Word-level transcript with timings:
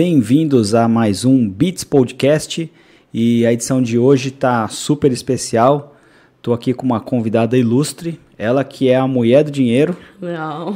Bem-vindos 0.00 0.74
a 0.74 0.86
mais 0.86 1.24
um 1.24 1.48
Beats 1.48 1.82
Podcast 1.82 2.70
e 3.14 3.46
a 3.46 3.52
edição 3.54 3.80
de 3.80 3.96
hoje 3.98 4.30
tá 4.30 4.68
super 4.68 5.10
especial. 5.10 5.96
Tô 6.42 6.52
aqui 6.52 6.74
com 6.74 6.84
uma 6.84 7.00
convidada 7.00 7.56
ilustre, 7.56 8.20
ela 8.36 8.62
que 8.62 8.90
é 8.90 8.96
a 8.96 9.06
mulher 9.06 9.42
do 9.42 9.50
dinheiro. 9.50 9.96
Não. 10.20 10.74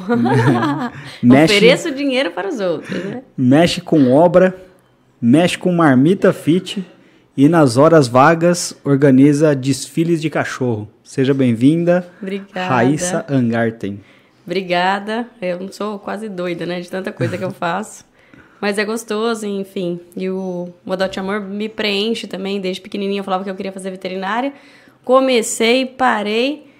Mexe- 1.22 1.54
Ofereço 1.54 1.94
dinheiro 1.94 2.30
para 2.30 2.48
os 2.48 2.60
outros, 2.60 3.04
né? 3.04 3.22
Mexe 3.36 3.82
com 3.82 4.10
obra, 4.10 4.56
mexe 5.20 5.58
com 5.58 5.70
marmita 5.70 6.32
fit 6.32 6.82
e 7.36 7.46
nas 7.46 7.76
horas 7.76 8.08
vagas 8.08 8.74
organiza 8.82 9.54
desfiles 9.54 10.22
de 10.22 10.30
cachorro. 10.30 10.88
Seja 11.04 11.34
bem-vinda, 11.34 12.08
Obrigada. 12.22 12.74
Raíssa 12.74 13.26
Angarten. 13.28 14.00
Obrigada. 14.46 15.26
Eu 15.42 15.60
não 15.60 15.70
sou 15.70 15.98
quase 15.98 16.26
doida, 16.26 16.64
né? 16.64 16.80
De 16.80 16.88
tanta 16.90 17.12
coisa 17.12 17.36
que 17.36 17.44
eu 17.44 17.50
faço. 17.50 18.08
Mas 18.60 18.78
é 18.78 18.84
gostoso, 18.84 19.46
enfim. 19.46 20.00
E 20.16 20.28
o 20.28 20.68
Modote 20.84 21.18
Amor 21.18 21.40
me 21.40 21.68
preenche 21.68 22.26
também. 22.26 22.60
Desde 22.60 22.82
pequenininha 22.82 23.20
eu 23.20 23.24
falava 23.24 23.42
que 23.42 23.50
eu 23.50 23.54
queria 23.54 23.72
fazer 23.72 23.90
veterinária. 23.90 24.52
Comecei, 25.04 25.86
parei 25.86 26.70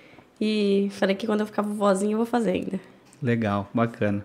e 0.41 0.89
falei 0.93 1.17
que 1.17 1.27
quando 1.27 1.41
eu 1.41 1.47
ficar 1.47 1.63
vovozinha 1.63 2.13
eu 2.13 2.19
vou 2.19 2.27
fazer 2.27 2.51
ainda. 2.53 2.81
Legal, 3.23 3.69
bacana. 3.73 4.25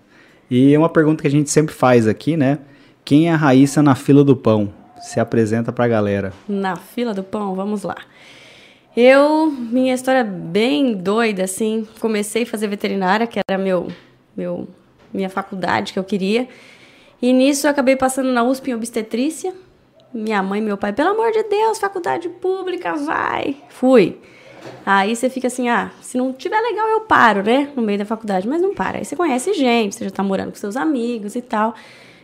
E 0.49 0.73
é 0.73 0.77
uma 0.77 0.89
pergunta 0.89 1.21
que 1.21 1.27
a 1.27 1.31
gente 1.31 1.49
sempre 1.49 1.73
faz 1.73 2.07
aqui, 2.07 2.35
né? 2.37 2.59
Quem 3.03 3.29
é 3.29 3.31
a 3.31 3.35
Raíssa 3.35 3.81
na 3.81 3.95
fila 3.95 4.23
do 4.23 4.35
pão? 4.35 4.73
Se 4.99 5.19
apresenta 5.19 5.71
pra 5.71 5.87
galera. 5.87 6.33
Na 6.47 6.75
fila 6.75 7.13
do 7.13 7.23
pão, 7.23 7.55
vamos 7.55 7.83
lá. 7.83 7.97
Eu, 8.95 9.51
minha 9.51 9.93
história 9.93 10.23
bem 10.23 10.93
doida, 10.95 11.43
assim. 11.43 11.87
Comecei 11.99 12.43
a 12.43 12.45
fazer 12.45 12.67
veterinária, 12.67 13.27
que 13.27 13.39
era 13.47 13.61
meu, 13.61 13.87
meu, 14.35 14.67
minha 15.13 15.29
faculdade 15.29 15.91
que 15.93 15.99
eu 15.99 16.03
queria. 16.03 16.47
E 17.21 17.31
nisso 17.33 17.67
eu 17.67 17.71
acabei 17.71 17.95
passando 17.95 18.31
na 18.31 18.43
USP 18.43 18.71
em 18.71 18.75
obstetrícia. 18.75 19.53
Minha 20.13 20.41
mãe 20.41 20.61
e 20.61 20.63
meu 20.63 20.77
pai, 20.77 20.93
pelo 20.93 21.09
amor 21.09 21.31
de 21.31 21.43
Deus, 21.43 21.77
faculdade 21.77 22.29
pública, 22.29 22.93
vai. 22.93 23.57
Fui. 23.69 24.17
Aí 24.85 25.15
você 25.15 25.29
fica 25.29 25.47
assim, 25.47 25.69
ah, 25.69 25.91
se 26.01 26.17
não 26.17 26.31
tiver 26.33 26.59
legal 26.59 26.87
eu 26.87 27.01
paro, 27.01 27.43
né? 27.43 27.69
No 27.75 27.83
meio 27.83 27.99
da 27.99 28.05
faculdade, 28.05 28.47
mas 28.47 28.61
não 28.61 28.73
para. 28.73 28.97
Aí 28.97 29.05
você 29.05 29.15
conhece 29.15 29.53
gente, 29.53 29.95
você 29.95 30.05
já 30.05 30.11
tá 30.11 30.23
morando 30.23 30.51
com 30.51 30.57
seus 30.57 30.75
amigos 30.75 31.35
e 31.35 31.41
tal. 31.41 31.75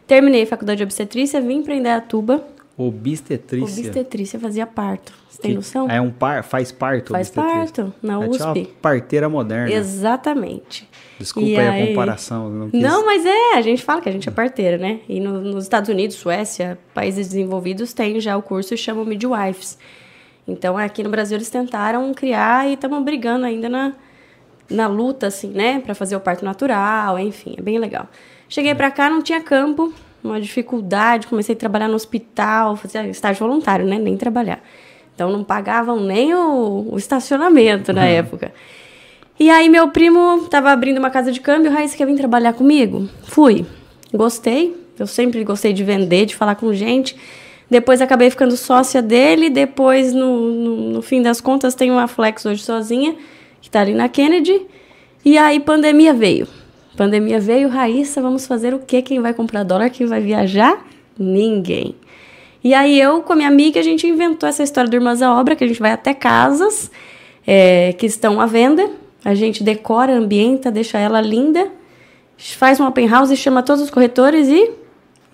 Terminei 0.08 0.44
a 0.44 0.48
faculdade 0.48 0.78
de 0.78 0.84
obstetrícia, 0.84 1.42
vim 1.42 1.62
pra 1.62 1.76
Indaiatuba. 1.76 2.46
Obstetrícia. 2.78 3.88
Obstetrícia 3.88 4.40
fazia 4.40 4.66
parto. 4.66 5.21
Tem 5.42 5.54
noção? 5.56 5.90
É 5.90 6.00
um 6.00 6.12
par, 6.12 6.44
faz 6.44 6.72
parto 6.72 7.12
Faz 7.12 7.30
parto, 7.30 7.94
na 8.02 8.14
É 8.24 8.28
tipo 8.30 8.36
uma 8.44 8.52
USP. 8.52 8.66
parteira 8.82 9.28
moderna. 9.28 9.72
Exatamente. 9.74 10.88
Desculpa 11.20 11.48
E 11.50 11.58
aí, 11.58 11.68
a 11.68 11.72
aí- 11.72 11.88
comparação. 11.88 12.50
Não, 12.50 12.70
quis... 12.70 12.82
Não, 12.82 13.06
mas 13.06 13.26
é, 13.26 13.54
a 13.56 13.62
gente 13.62 13.82
fala 13.84 14.02
que 14.02 14.10
a 14.10 14.12
gente 14.12 14.28
é 14.28 14.32
parteira, 14.32 14.78
né? 14.78 15.00
E 15.08 15.20
no- 15.20 15.42
nos 15.42 15.64
Estados 15.64 15.90
Unidos, 15.90 16.16
Suécia, 16.16 16.78
países 16.94 17.28
desenvolvidos, 17.30 17.94
tem 17.94 18.20
já 18.20 18.36
o 18.38 18.42
curso 18.42 18.74
e 18.74 18.78
chamam 18.78 19.06
midwives. 19.06 19.78
Então, 20.48 20.78
aqui 20.78 21.04
no 21.04 21.10
Brasil, 21.10 21.38
eles 21.38 21.50
tentaram 21.50 22.14
criar 22.14 22.68
e 22.68 22.74
estamos 22.74 23.02
brigando 23.04 23.46
ainda 23.46 23.70
na, 23.70 23.94
na 24.70 24.88
luta, 24.88 25.28
assim, 25.28 25.50
né? 25.50 25.80
Pra 25.80 25.94
fazer 25.94 26.16
o 26.16 26.20
parto 26.20 26.44
natural, 26.44 27.18
enfim, 27.20 27.56
é 27.58 27.62
bem 27.62 27.78
legal. 27.78 28.08
Cheguei 28.50 28.74
pra 28.76 28.90
cá, 28.92 29.10
não 29.10 29.22
tinha 29.22 29.40
campo, 29.42 29.94
uma 30.24 30.42
dificuldade, 30.42 31.28
comecei 31.28 31.54
a 31.56 31.58
trabalhar 31.58 31.88
no 31.88 31.96
hospital, 31.96 32.76
fazia 32.76 33.08
estágio 33.08 33.46
voluntário, 33.46 33.86
né? 33.86 33.98
Nem 33.98 34.18
trabalhar. 34.18 34.62
Então, 35.22 35.32
não 35.32 35.44
pagavam 35.44 36.00
nem 36.00 36.34
o, 36.34 36.88
o 36.94 36.98
estacionamento 36.98 37.94
na 37.94 38.06
época. 38.06 38.52
E 39.40 39.52
aí 39.52 39.70
meu 39.70 39.90
primo 39.90 40.48
tava 40.50 40.72
abrindo 40.72 40.98
uma 40.98 41.12
casa 41.12 41.32
de 41.32 41.40
câmbio, 41.40 41.72
Raíssa 41.72 41.96
quer 41.96 42.08
vir 42.08 42.16
trabalhar 42.16 42.54
comigo? 42.54 43.08
Fui. 43.26 43.64
Gostei. 44.12 44.76
Eu 44.98 45.06
sempre 45.06 45.44
gostei 45.44 45.74
de 45.74 45.84
vender, 45.84 46.26
de 46.26 46.36
falar 46.36 46.56
com 46.56 46.74
gente. 46.74 47.16
Depois 47.70 48.02
acabei 48.02 48.32
ficando 48.32 48.58
sócia 48.58 49.00
dele. 49.00 49.52
Depois, 49.52 50.12
no, 50.12 50.52
no, 50.52 50.76
no 50.94 51.02
fim 51.04 51.22
das 51.22 51.40
contas, 51.40 51.76
tenho 51.76 51.94
uma 51.94 52.08
Flex 52.08 52.44
hoje 52.44 52.64
sozinha, 52.64 53.16
que 53.62 53.70
tá 53.70 53.82
ali 53.82 53.94
na 53.94 54.10
Kennedy. 54.10 54.60
E 55.24 55.38
aí 55.38 55.60
pandemia 55.60 56.16
veio. 56.16 56.48
Pandemia 56.98 57.40
veio, 57.40 57.70
Raíssa, 57.70 58.24
vamos 58.24 58.48
fazer 58.48 58.74
o 58.74 58.80
quê? 58.80 59.04
Quem 59.04 59.22
vai 59.22 59.36
comprar 59.36 59.62
dólar? 59.62 59.92
Quem 59.92 60.08
vai 60.08 60.20
viajar? 60.20 60.84
Ninguém. 61.16 61.94
E 62.64 62.74
aí 62.74 63.00
eu, 63.00 63.24
com 63.24 63.34
a 63.34 63.36
minha 63.36 63.48
amiga, 63.48 63.80
a 63.80 63.84
gente 63.84 64.06
inventou 64.06 64.48
essa 64.48 64.62
história 64.62 64.90
do 64.90 64.96
Irmãs 64.96 65.22
à 65.22 65.34
Obra, 65.34 65.56
que 65.56 65.64
a 65.64 65.68
gente 65.68 65.80
vai 65.80 65.92
até 65.92 66.14
casas 66.14 66.92
é, 67.46 67.94
que 67.94 68.06
estão 68.06 68.40
à 68.40 68.46
venda. 68.46 68.90
A 69.26 69.34
gente 69.34 69.64
decora, 69.64 70.14
ambienta, 70.14 70.72
deixa 70.72 70.98
ela 70.98 71.22
linda, 71.22 71.68
faz 72.38 72.80
um 72.80 72.88
open 72.88 73.08
house, 73.08 73.36
chama 73.38 73.62
todos 73.62 73.84
os 73.84 73.90
corretores 73.90 74.48
e 74.48 74.72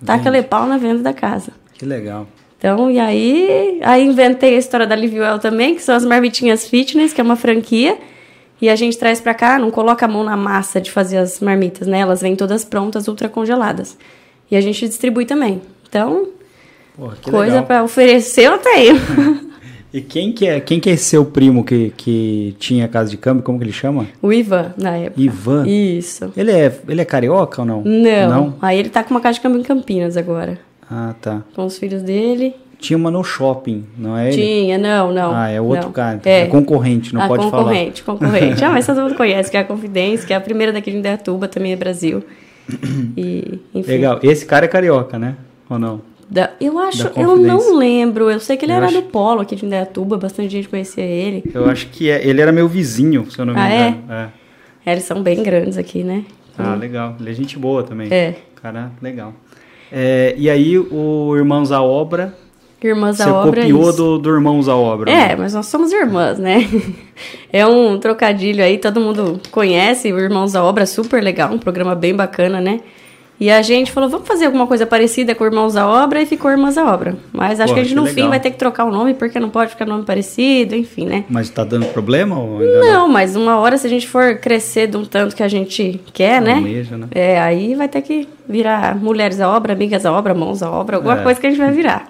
taca 0.04 0.30
Vende. 0.30 0.46
pau 0.46 0.66
na 0.66 0.76
venda 0.76 1.02
da 1.02 1.12
casa. 1.12 1.52
Que 1.74 1.84
legal. 1.84 2.26
Então, 2.58 2.90
e 2.90 2.98
aí, 2.98 3.78
aí 3.82 4.04
inventei 4.04 4.56
a 4.56 4.58
história 4.58 4.86
da 4.86 4.96
Liviwell 4.96 5.38
também, 5.38 5.74
que 5.74 5.82
são 5.82 5.94
as 5.94 6.04
marmitinhas 6.04 6.66
fitness, 6.66 7.12
que 7.12 7.20
é 7.20 7.24
uma 7.24 7.36
franquia. 7.36 7.96
E 8.60 8.68
a 8.68 8.74
gente 8.74 8.98
traz 8.98 9.20
pra 9.20 9.32
cá, 9.32 9.58
não 9.58 9.70
coloca 9.70 10.04
a 10.04 10.08
mão 10.08 10.24
na 10.24 10.36
massa 10.36 10.80
de 10.80 10.90
fazer 10.90 11.18
as 11.18 11.38
marmitas, 11.38 11.86
né? 11.86 12.00
Elas 12.00 12.20
vêm 12.20 12.34
todas 12.34 12.64
prontas, 12.64 13.06
ultra 13.06 13.28
congeladas. 13.28 13.96
E 14.50 14.56
a 14.56 14.60
gente 14.60 14.88
distribui 14.88 15.24
também. 15.24 15.62
Então, 15.88 16.28
Porra, 16.98 17.16
coisa 17.22 17.62
pra 17.62 17.84
oferecer 17.84 18.44
eu 18.44 18.58
tenho. 18.58 19.48
E 19.90 20.02
quem 20.02 20.32
que 20.32 20.46
é, 20.46 20.60
quem 20.60 20.78
que 20.78 20.90
é 20.90 20.96
seu 20.96 21.24
primo 21.24 21.64
que, 21.64 21.94
que 21.96 22.54
tinha 22.58 22.86
casa 22.86 23.10
de 23.10 23.16
câmbio? 23.16 23.42
Como 23.42 23.58
que 23.58 23.64
ele 23.64 23.72
chama? 23.72 24.06
o 24.20 24.30
Ivan, 24.30 24.74
na 24.76 24.94
época. 24.96 25.18
Ivan? 25.18 25.66
Isso. 25.66 26.30
Ele 26.36 26.52
é, 26.52 26.78
ele 26.86 27.00
é 27.00 27.04
carioca 27.06 27.62
ou 27.62 27.66
não? 27.66 27.82
Não. 27.82 28.28
Não? 28.28 28.54
Aí 28.60 28.78
ele 28.78 28.90
tá 28.90 29.02
com 29.02 29.12
uma 29.12 29.20
casa 29.20 29.36
de 29.36 29.40
câmbio 29.40 29.60
em 29.60 29.62
Campinas 29.62 30.18
agora. 30.18 30.58
Ah, 30.90 31.14
tá. 31.18 31.42
Com 31.54 31.64
os 31.64 31.78
filhos 31.78 32.02
dele. 32.02 32.54
Tinha 32.78 32.98
uma 32.98 33.10
no 33.10 33.24
shopping, 33.24 33.86
não 33.96 34.16
é 34.16 34.28
ele? 34.28 34.36
Tinha, 34.36 34.76
não, 34.76 35.10
não. 35.10 35.34
Ah, 35.34 35.48
é 35.48 35.58
outro 35.58 35.86
não. 35.86 35.92
cara. 35.92 36.16
então. 36.16 36.30
É. 36.30 36.46
concorrente, 36.46 37.14
não 37.14 37.22
ah, 37.22 37.26
pode 37.26 37.50
falar. 37.50 37.62
concorrente, 37.64 38.02
concorrente. 38.02 38.62
Ah, 38.62 38.70
mas 38.70 38.84
todo 38.86 39.00
mundo 39.00 39.14
conhece, 39.14 39.50
que 39.50 39.56
é 39.56 39.60
a 39.60 39.64
Confidência, 39.64 40.26
que 40.26 40.34
é 40.34 40.36
a 40.36 40.40
primeira 40.40 40.70
daqui 40.70 40.90
de 40.90 40.98
Indaiatuba, 40.98 41.48
também 41.48 41.72
é 41.72 41.76
Brasil. 41.76 42.22
E, 43.16 43.58
enfim. 43.74 43.90
Legal. 43.90 44.20
Esse 44.22 44.44
cara 44.44 44.66
é 44.66 44.68
carioca, 44.68 45.18
né? 45.18 45.34
Ou 45.70 45.78
não? 45.78 46.02
Da- 46.30 46.50
eu 46.60 46.78
acho, 46.78 47.10
eu 47.16 47.36
não 47.36 47.74
lembro. 47.76 48.30
Eu 48.30 48.38
sei 48.38 48.56
que 48.56 48.64
ele 48.66 48.72
Eu 48.72 48.76
era 48.76 48.86
acho- 48.86 48.96
do 49.00 49.02
Polo 49.08 49.40
aqui 49.40 49.56
de 49.56 49.64
Indaiatuba, 49.64 50.16
bastante 50.18 50.50
gente 50.50 50.68
conhecia 50.68 51.02
ele. 51.04 51.42
Eu 51.54 51.68
acho 51.70 51.86
que 51.88 52.10
é, 52.10 52.26
ele 52.26 52.40
era 52.40 52.52
meu 52.52 52.68
vizinho, 52.68 53.30
se 53.30 53.38
eu 53.38 53.46
não 53.46 53.54
me 53.54 53.60
Ah, 53.60 53.70
é? 53.72 53.88
engano. 53.88 54.02
É? 54.12 54.28
É, 54.86 54.92
eles 54.92 55.04
são 55.04 55.22
bem 55.22 55.42
grandes 55.42 55.78
aqui, 55.78 56.04
né? 56.04 56.24
Ah, 56.58 56.74
legal. 56.74 57.16
Ele 57.18 57.30
é 57.30 57.32
gente 57.32 57.58
boa 57.58 57.82
também. 57.82 58.12
É. 58.12 58.34
Cara, 58.60 58.90
legal. 59.00 59.32
É, 59.90 60.34
e 60.36 60.50
aí, 60.50 60.78
o 60.78 61.34
Irmãos 61.36 61.72
à 61.72 61.80
Obra, 61.80 62.34
Irmãs 62.82 63.16
você 63.16 63.24
da 63.24 63.34
Obra. 63.34 63.60
é 63.60 63.64
copiou 63.64 63.92
do, 63.92 64.18
do 64.18 64.30
Irmãos 64.30 64.68
à 64.68 64.76
Obra. 64.76 65.10
É, 65.10 65.28
né? 65.28 65.36
mas 65.36 65.54
nós 65.54 65.66
somos 65.66 65.90
irmãs, 65.92 66.38
né? 66.38 66.68
É 67.52 67.66
um 67.66 67.98
trocadilho 67.98 68.62
aí, 68.62 68.76
todo 68.78 69.00
mundo 69.00 69.40
conhece, 69.50 70.12
o 70.12 70.18
Irmãos 70.20 70.52
da 70.52 70.62
Obra, 70.62 70.84
super 70.84 71.22
legal, 71.22 71.50
um 71.52 71.58
programa 71.58 71.94
bem 71.94 72.14
bacana, 72.14 72.60
né? 72.60 72.80
E 73.40 73.50
a 73.52 73.62
gente 73.62 73.92
falou, 73.92 74.08
vamos 74.08 74.26
fazer 74.26 74.46
alguma 74.46 74.66
coisa 74.66 74.84
parecida 74.84 75.32
com 75.32 75.44
Irmãos 75.44 75.74
da 75.74 75.86
Obra 75.86 76.20
e 76.20 76.26
ficou 76.26 76.50
Irmãs 76.50 76.74
da 76.74 76.92
Obra. 76.92 77.16
Mas 77.32 77.60
acho 77.60 77.72
que 77.72 77.78
a 77.78 77.82
gente 77.84 77.90
que 77.90 77.94
no 77.94 78.02
legal. 78.02 78.14
fim 78.24 78.28
vai 78.28 78.40
ter 78.40 78.50
que 78.50 78.58
trocar 78.58 78.84
o 78.84 78.90
nome, 78.90 79.14
porque 79.14 79.38
não 79.38 79.48
pode 79.48 79.70
ficar 79.70 79.86
nome 79.86 80.04
parecido, 80.04 80.74
enfim, 80.74 81.06
né? 81.06 81.24
Mas 81.28 81.48
tá 81.48 81.62
dando 81.62 81.86
problema 81.86 82.36
ou 82.36 82.58
não? 82.58 82.80
Não, 82.92 83.08
mas 83.08 83.36
uma 83.36 83.56
hora, 83.58 83.78
se 83.78 83.86
a 83.86 83.90
gente 83.90 84.08
for 84.08 84.38
crescer 84.38 84.88
de 84.88 84.96
um 84.96 85.04
tanto 85.04 85.36
que 85.36 85.42
a 85.44 85.48
gente 85.48 86.00
quer, 86.12 86.42
né? 86.42 86.54
Almeja, 86.54 86.96
né? 86.96 87.06
É, 87.12 87.40
aí 87.40 87.76
vai 87.76 87.86
ter 87.88 88.02
que 88.02 88.28
virar 88.48 88.96
Mulheres 88.96 89.40
à 89.40 89.48
Obra, 89.48 89.72
Amigas 89.72 90.04
à 90.04 90.12
Obra, 90.12 90.34
Mãos 90.34 90.60
à 90.60 90.70
Obra, 90.72 90.96
alguma 90.96 91.20
É. 91.20 91.22
coisa 91.22 91.40
que 91.40 91.46
a 91.46 91.50
gente 91.50 91.60
vai 91.60 91.70
virar. 91.70 92.08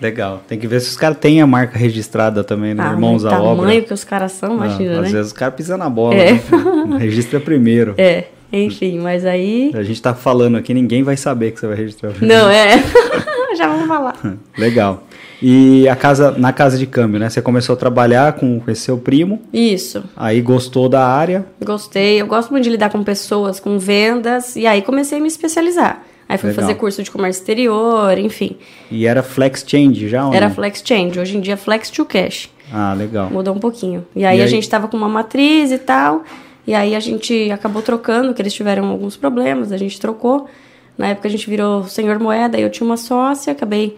Legal. 0.00 0.42
Tem 0.46 0.58
que 0.58 0.66
ver 0.66 0.80
se 0.80 0.90
os 0.90 0.96
caras 0.96 1.16
têm 1.18 1.40
a 1.40 1.46
marca 1.46 1.76
registrada 1.78 2.44
também, 2.44 2.72
né? 2.74 2.84
Ah, 2.86 2.92
Irmãos 2.92 3.24
à 3.24 3.40
Obra. 3.40 3.56
tamanho 3.62 3.82
que 3.84 3.92
os 3.94 4.04
caras 4.04 4.32
são, 4.32 4.50
Não, 4.50 4.56
imagina, 4.66 4.92
às 4.96 5.00
né? 5.00 5.08
vezes 5.10 5.26
os 5.28 5.32
caras 5.32 5.54
pisam 5.54 5.76
na 5.78 5.88
bola. 5.88 6.14
É. 6.14 6.32
né? 6.34 6.98
Registra 6.98 7.40
primeiro. 7.40 7.94
É, 7.98 8.24
enfim, 8.52 8.98
mas 8.98 9.24
aí. 9.26 9.70
A 9.74 9.82
gente 9.82 10.00
tá 10.00 10.14
falando 10.14 10.56
aqui, 10.56 10.72
ninguém 10.74 11.02
vai 11.02 11.16
saber 11.16 11.52
que 11.52 11.60
você 11.60 11.66
vai 11.66 11.76
registrar. 11.76 12.12
Não, 12.20 12.48
é. 12.50 12.82
Já 13.56 13.66
vamos 13.66 13.86
falar. 13.88 14.14
Legal. 14.56 15.04
E 15.40 15.88
a 15.88 15.94
casa, 15.96 16.32
na 16.32 16.52
casa 16.52 16.76
de 16.76 16.86
câmbio, 16.86 17.18
né? 17.20 17.30
Você 17.30 17.40
começou 17.40 17.74
a 17.74 17.76
trabalhar 17.76 18.32
com 18.34 18.60
esse 18.66 18.82
seu 18.82 18.98
primo, 18.98 19.40
Isso. 19.52 20.02
aí 20.16 20.40
gostou 20.40 20.88
da 20.88 21.06
área. 21.06 21.46
Gostei. 21.64 22.20
Eu 22.20 22.26
gosto 22.26 22.50
muito 22.50 22.64
de 22.64 22.70
lidar 22.70 22.90
com 22.90 23.02
pessoas, 23.04 23.60
com 23.60 23.78
vendas. 23.78 24.56
E 24.56 24.66
aí 24.66 24.82
comecei 24.82 25.18
a 25.18 25.20
me 25.20 25.28
especializar. 25.28 26.02
Aí 26.28 26.36
fui 26.36 26.50
Legal. 26.50 26.62
fazer 26.64 26.74
curso 26.74 27.02
de 27.02 27.10
comércio 27.10 27.40
exterior, 27.40 28.18
enfim. 28.18 28.56
E 28.90 29.06
era 29.06 29.22
flex 29.22 29.64
change 29.66 30.08
já 30.08 30.26
ou 30.26 30.34
Era 30.34 30.48
não? 30.48 30.54
Flex 30.54 30.82
Change. 30.84 31.18
Hoje 31.18 31.36
em 31.36 31.40
dia 31.40 31.54
é 31.54 31.56
Flex 31.56 31.88
to 31.90 32.04
Cash. 32.04 32.50
Ah, 32.70 32.92
legal. 32.92 33.30
Mudou 33.30 33.54
um 33.54 33.58
pouquinho. 33.58 34.04
E 34.14 34.26
aí, 34.26 34.38
E 34.38 34.40
a 34.42 34.44
aí? 34.44 34.50
gente 34.50 34.68
tava 34.68 34.88
com 34.88 34.96
uma 34.96 35.08
matriz 35.08 35.70
e 35.72 35.78
tal. 35.78 36.22
E 36.68 36.74
aí 36.74 36.94
a 36.94 37.00
gente 37.00 37.50
acabou 37.50 37.80
trocando, 37.80 38.34
que 38.34 38.42
eles 38.42 38.52
tiveram 38.52 38.84
alguns 38.90 39.16
problemas, 39.16 39.72
a 39.72 39.78
gente 39.78 39.98
trocou. 39.98 40.46
Na 40.98 41.06
época 41.08 41.26
a 41.26 41.30
gente 41.30 41.48
virou 41.48 41.84
senhor 41.84 42.18
moeda, 42.18 42.58
eu 42.60 42.68
tinha 42.68 42.84
uma 42.86 42.98
sócia, 42.98 43.52
acabei 43.54 43.96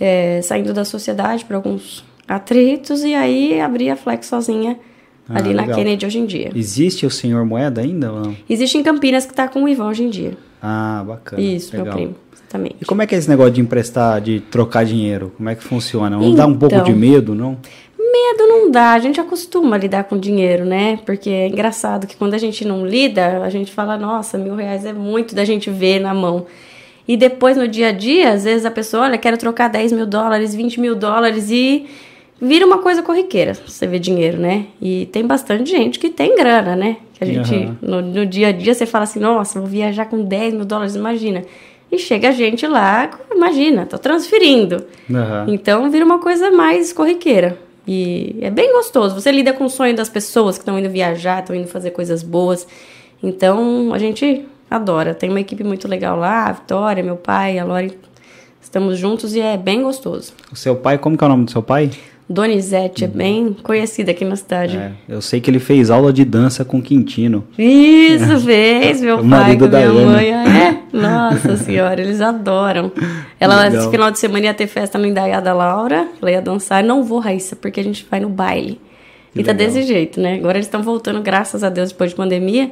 é, 0.00 0.40
saindo 0.42 0.74
da 0.74 0.84
sociedade 0.84 1.44
por 1.44 1.54
alguns 1.54 2.04
atritos 2.26 3.04
e 3.04 3.14
aí 3.14 3.60
abri 3.60 3.88
a 3.88 3.94
Flex 3.94 4.26
sozinha 4.26 4.76
Ah, 5.28 5.38
ali 5.38 5.54
na 5.54 5.62
legal. 5.62 5.76
Kennedy 5.78 6.06
hoje 6.06 6.18
em 6.18 6.26
dia. 6.26 6.50
Existe 6.56 7.06
o 7.06 7.10
senhor 7.10 7.44
moeda 7.44 7.82
ainda 7.82 8.12
ou 8.12 8.20
não? 8.20 8.36
Existe 8.50 8.76
em 8.78 8.82
Campinas 8.82 9.24
que 9.24 9.32
tá 9.32 9.46
com 9.46 9.62
o 9.62 9.68
Ivan 9.68 9.86
hoje 9.86 10.02
em 10.02 10.10
dia. 10.10 10.36
Ah, 10.60 11.04
bacana. 11.06 11.40
Isso, 11.40 11.70
legal. 11.76 11.84
meu 11.86 11.94
primo. 11.94 12.14
Exatamente. 12.34 12.76
E 12.80 12.84
como 12.84 13.00
é 13.00 13.06
que 13.06 13.14
é 13.14 13.18
esse 13.18 13.28
negócio 13.28 13.52
de 13.52 13.60
emprestar, 13.60 14.20
de 14.20 14.40
trocar 14.40 14.84
dinheiro? 14.84 15.32
Como 15.36 15.48
é 15.48 15.54
que 15.54 15.62
funciona? 15.62 16.16
Não 16.16 16.34
dá 16.34 16.46
um 16.48 16.54
pouco 16.58 16.74
Então. 16.74 16.84
de 16.84 16.92
medo, 16.94 17.32
não? 17.34 17.58
Medo 18.12 18.46
não 18.46 18.70
dá, 18.70 18.92
a 18.92 18.98
gente 18.98 19.20
acostuma 19.20 19.76
a 19.76 19.78
lidar 19.78 20.04
com 20.04 20.18
dinheiro, 20.18 20.64
né? 20.64 20.98
Porque 21.04 21.28
é 21.30 21.48
engraçado 21.48 22.06
que 22.06 22.16
quando 22.16 22.34
a 22.34 22.38
gente 22.38 22.64
não 22.64 22.86
lida, 22.86 23.42
a 23.42 23.50
gente 23.50 23.72
fala, 23.72 23.96
nossa, 23.96 24.38
mil 24.38 24.54
reais 24.54 24.84
é 24.84 24.92
muito 24.92 25.34
da 25.34 25.44
gente 25.44 25.70
ver 25.70 26.00
na 26.00 26.14
mão. 26.14 26.46
E 27.06 27.16
depois 27.16 27.56
no 27.56 27.66
dia 27.66 27.88
a 27.88 27.92
dia, 27.92 28.32
às 28.32 28.44
vezes 28.44 28.66
a 28.66 28.70
pessoa, 28.70 29.04
olha, 29.04 29.18
quero 29.18 29.36
trocar 29.36 29.68
10 29.68 29.92
mil 29.92 30.06
dólares, 30.06 30.54
20 30.54 30.80
mil 30.80 30.94
dólares 30.94 31.50
e 31.50 31.86
vira 32.40 32.64
uma 32.64 32.78
coisa 32.78 33.02
corriqueira, 33.02 33.54
você 33.54 33.86
vê 33.86 33.98
dinheiro, 33.98 34.38
né? 34.38 34.66
E 34.80 35.06
tem 35.06 35.26
bastante 35.26 35.70
gente 35.70 35.98
que 35.98 36.08
tem 36.08 36.36
grana, 36.36 36.76
né? 36.76 36.98
Que 37.14 37.24
a 37.24 37.26
gente, 37.26 37.54
Aham. 37.54 37.76
no, 37.82 38.02
no 38.02 38.26
dia 38.26 38.48
a 38.48 38.52
dia, 38.52 38.74
você 38.74 38.86
fala 38.86 39.04
assim, 39.04 39.18
nossa, 39.18 39.58
vou 39.58 39.68
viajar 39.68 40.04
com 40.06 40.22
10 40.22 40.54
mil 40.54 40.64
dólares, 40.64 40.94
imagina. 40.94 41.42
E 41.90 41.98
chega 41.98 42.30
gente 42.30 42.66
lá, 42.66 43.10
imagina, 43.34 43.86
tô 43.86 43.98
transferindo. 43.98 44.84
Aham. 45.10 45.46
Então 45.48 45.90
vira 45.90 46.04
uma 46.04 46.18
coisa 46.18 46.50
mais 46.50 46.92
corriqueira. 46.92 47.58
E 47.90 48.36
é 48.42 48.50
bem 48.50 48.70
gostoso. 48.74 49.14
Você 49.14 49.32
lida 49.32 49.54
com 49.54 49.64
o 49.64 49.70
sonho 49.70 49.96
das 49.96 50.10
pessoas 50.10 50.58
que 50.58 50.62
estão 50.62 50.78
indo 50.78 50.90
viajar, 50.90 51.40
estão 51.40 51.56
indo 51.56 51.66
fazer 51.66 51.90
coisas 51.92 52.22
boas. 52.22 52.68
Então 53.22 53.94
a 53.94 53.98
gente 53.98 54.46
adora. 54.70 55.14
Tem 55.14 55.30
uma 55.30 55.40
equipe 55.40 55.64
muito 55.64 55.88
legal 55.88 56.18
lá, 56.18 56.48
a 56.48 56.52
Vitória, 56.52 57.02
meu 57.02 57.16
pai, 57.16 57.58
a 57.58 57.64
Lori. 57.64 57.98
Estamos 58.60 58.98
juntos 58.98 59.34
e 59.34 59.40
é 59.40 59.56
bem 59.56 59.82
gostoso. 59.82 60.34
O 60.52 60.56
seu 60.56 60.76
pai, 60.76 60.98
como 60.98 61.16
que 61.16 61.24
é 61.24 61.26
o 61.26 61.30
nome 61.30 61.46
do 61.46 61.50
seu 61.50 61.62
pai? 61.62 61.90
Donizete 62.30 63.04
é 63.04 63.08
bem 63.08 63.56
conhecida 63.62 64.10
aqui 64.10 64.22
na 64.22 64.36
cidade. 64.36 64.76
É, 64.76 64.92
eu 65.08 65.22
sei 65.22 65.40
que 65.40 65.50
ele 65.50 65.58
fez 65.58 65.90
aula 65.90 66.12
de 66.12 66.26
dança 66.26 66.62
com 66.62 66.82
Quintino. 66.82 67.42
Isso, 67.58 68.40
fez, 68.44 69.00
meu 69.00 69.16
O 69.16 69.18
pai 69.20 69.26
marido 69.26 69.64
com 69.64 69.70
da 69.70 69.78
minha 69.78 69.90
Ana. 69.90 70.12
mãe. 70.12 70.30
É, 70.30 70.78
nossa 70.92 71.56
senhora, 71.56 71.98
eles 72.02 72.20
adoram. 72.20 72.92
Ela, 73.40 73.62
Legal. 73.62 73.80
esse 73.80 73.90
final 73.90 74.10
de 74.10 74.18
semana, 74.18 74.44
ia 74.44 74.54
ter 74.54 74.66
festa 74.66 74.98
no 74.98 75.06
Indaiá 75.06 75.40
da 75.40 75.54
Laura. 75.54 76.06
Ela 76.20 76.30
ia 76.30 76.42
dançar. 76.42 76.84
Não 76.84 77.02
vou, 77.02 77.18
Raíssa, 77.18 77.56
porque 77.56 77.80
a 77.80 77.84
gente 77.84 78.06
vai 78.10 78.20
no 78.20 78.28
baile. 78.28 78.78
Que 79.32 79.40
e 79.40 79.44
tá 79.44 79.52
legal. 79.52 79.66
desse 79.66 79.82
jeito, 79.84 80.20
né? 80.20 80.34
Agora 80.34 80.58
eles 80.58 80.66
estão 80.66 80.82
voltando, 80.82 81.22
graças 81.22 81.64
a 81.64 81.70
Deus, 81.70 81.92
depois 81.92 82.10
de 82.10 82.16
pandemia. 82.16 82.70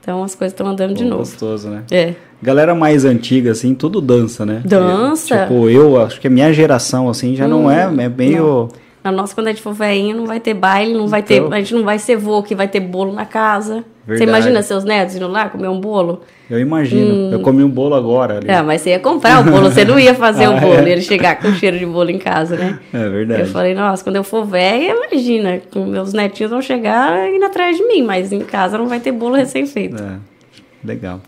Então 0.00 0.22
as 0.22 0.34
coisas 0.34 0.52
estão 0.52 0.66
andando 0.66 0.94
de 0.94 1.02
Pô, 1.02 1.10
novo. 1.10 1.18
Gostoso, 1.22 1.68
né? 1.68 1.82
É. 1.90 2.14
Galera 2.42 2.74
mais 2.74 3.04
antiga, 3.04 3.50
assim, 3.50 3.74
tudo 3.74 4.00
dança, 4.00 4.46
né? 4.46 4.62
Dança. 4.64 5.34
Hum. 5.34 5.38
É, 5.38 5.42
tipo, 5.42 5.68
eu 5.68 6.00
acho 6.00 6.18
que 6.18 6.28
a 6.28 6.30
minha 6.30 6.50
geração, 6.52 7.10
assim, 7.10 7.34
já 7.36 7.46
não 7.46 7.70
é, 7.70 7.82
é 7.82 8.08
meio... 8.08 8.68
Na 9.06 9.12
nossa, 9.12 9.32
quando 9.36 9.46
a 9.46 9.50
gente 9.50 9.62
for 9.62 9.72
velhinho, 9.72 10.16
não 10.16 10.26
vai 10.26 10.40
ter 10.40 10.52
baile, 10.52 10.92
não 10.92 11.06
vai 11.06 11.20
Então. 11.20 11.48
ter. 11.48 11.54
A 11.54 11.58
gente 11.60 11.74
não 11.76 11.84
vai 11.84 11.96
ser 11.96 12.16
vô 12.16 12.42
que 12.42 12.56
vai 12.56 12.66
ter 12.66 12.80
bolo 12.80 13.12
na 13.12 13.24
casa. 13.24 13.84
Você 14.04 14.18
Verdade. 14.18 14.30
imagina 14.30 14.62
seus 14.62 14.82
netos 14.82 15.14
indo 15.14 15.28
lá 15.28 15.48
comer 15.48 15.68
um 15.68 15.78
bolo? 15.80 16.22
Eu 16.50 16.58
imagino. 16.58 17.32
Eu 17.32 17.38
comi 17.40 17.62
um 17.62 17.68
bolo 17.70 17.94
agora 17.94 18.38
ali. 18.38 18.50
É, 18.50 18.60
mas 18.62 18.80
você 18.80 18.90
ia 18.90 18.98
comprar 18.98 19.40
o 19.40 19.44
bolo, 19.50 19.70
você 19.70 19.84
não 19.84 19.96
ia 19.96 20.12
fazer 20.12 20.46
o 20.50 20.56
Ah, 20.56 20.60
bolo, 20.60 20.74
é. 20.74 20.90
ele 20.90 21.02
chegar 21.02 21.38
com 21.40 21.52
cheiro 21.52 21.78
de 21.78 21.86
bolo 21.86 22.10
em 22.10 22.18
casa, 22.18 22.56
né? 22.56 22.80
É 22.92 23.08
verdade. 23.08 23.40
Eu 23.42 23.46
falei, 23.46 23.74
nossa, 23.74 24.02
quando 24.02 24.16
eu 24.16 24.24
for 24.24 24.44
velha, 24.44 24.92
imagina, 25.08 25.60
meus 25.76 26.12
netinhos 26.12 26.50
vão 26.50 26.60
chegar 26.60 27.28
indo 27.32 27.44
atrás 27.44 27.76
de 27.76 27.84
mim, 27.86 28.02
mas 28.02 28.32
em 28.32 28.40
casa 28.40 28.76
não 28.76 28.88
vai 28.88 28.98
ter 28.98 29.12
bolo 29.12 29.36
recém-feito. 29.36 30.02
É, 30.02 30.16
legal. 30.84 31.20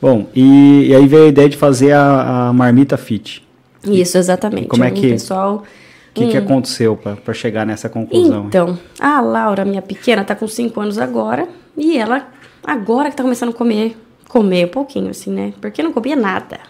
Bom, 0.00 0.26
e, 0.34 0.88
e 0.88 0.94
aí 0.94 1.06
veio 1.06 1.24
a 1.24 1.28
ideia 1.28 1.48
de 1.48 1.56
fazer 1.56 1.92
a, 1.92 2.48
a 2.48 2.52
marmita 2.52 2.98
fit. 2.98 3.42
Isso, 3.86 4.18
exatamente. 4.18 4.68
como 4.68 4.84
é 4.84 4.90
que- 4.90 5.08
pessoal. 5.12 5.62
O 6.12 6.20
que, 6.20 6.28
que 6.28 6.36
aconteceu 6.36 6.94
para 6.96 7.32
chegar 7.32 7.64
nessa 7.64 7.88
conclusão? 7.88 8.42
Hum. 8.42 8.46
Então, 8.48 8.78
a 9.00 9.20
Laura, 9.20 9.64
minha 9.64 9.80
pequena, 9.80 10.22
tá 10.22 10.34
com 10.34 10.46
5 10.46 10.78
anos 10.78 10.98
agora, 10.98 11.48
e 11.74 11.96
ela 11.96 12.28
agora 12.62 13.10
que 13.10 13.16
tá 13.16 13.22
começando 13.22 13.48
a 13.48 13.52
comer, 13.52 13.96
comer 14.28 14.66
um 14.66 14.68
pouquinho, 14.68 15.10
assim, 15.10 15.30
né? 15.30 15.54
Porque 15.58 15.82
não 15.82 15.90
comia 15.90 16.14
nada. 16.14 16.60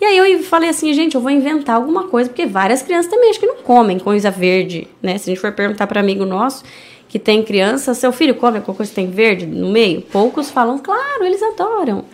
E 0.00 0.04
aí 0.04 0.18
eu 0.18 0.42
falei 0.42 0.68
assim, 0.68 0.92
gente, 0.92 1.14
eu 1.14 1.20
vou 1.20 1.30
inventar 1.30 1.76
alguma 1.76 2.08
coisa, 2.08 2.28
porque 2.28 2.44
várias 2.44 2.82
crianças 2.82 3.08
também 3.08 3.30
acho 3.30 3.38
que 3.38 3.46
não 3.46 3.58
comem 3.58 4.00
coisa 4.00 4.32
verde, 4.32 4.88
né? 5.00 5.16
Se 5.16 5.30
a 5.30 5.32
gente 5.32 5.40
for 5.40 5.52
perguntar 5.52 5.86
para 5.86 6.00
amigo 6.00 6.24
nosso 6.24 6.64
que 7.08 7.20
tem 7.20 7.42
criança, 7.44 7.94
seu 7.94 8.10
filho 8.10 8.34
come 8.34 8.56
alguma 8.56 8.74
coisa 8.74 8.90
que 8.90 8.96
tem 8.96 9.08
verde 9.08 9.46
no 9.46 9.70
meio? 9.70 10.00
Poucos 10.00 10.50
falam, 10.50 10.78
claro, 10.78 11.24
eles 11.24 11.40
adoram. 11.42 12.06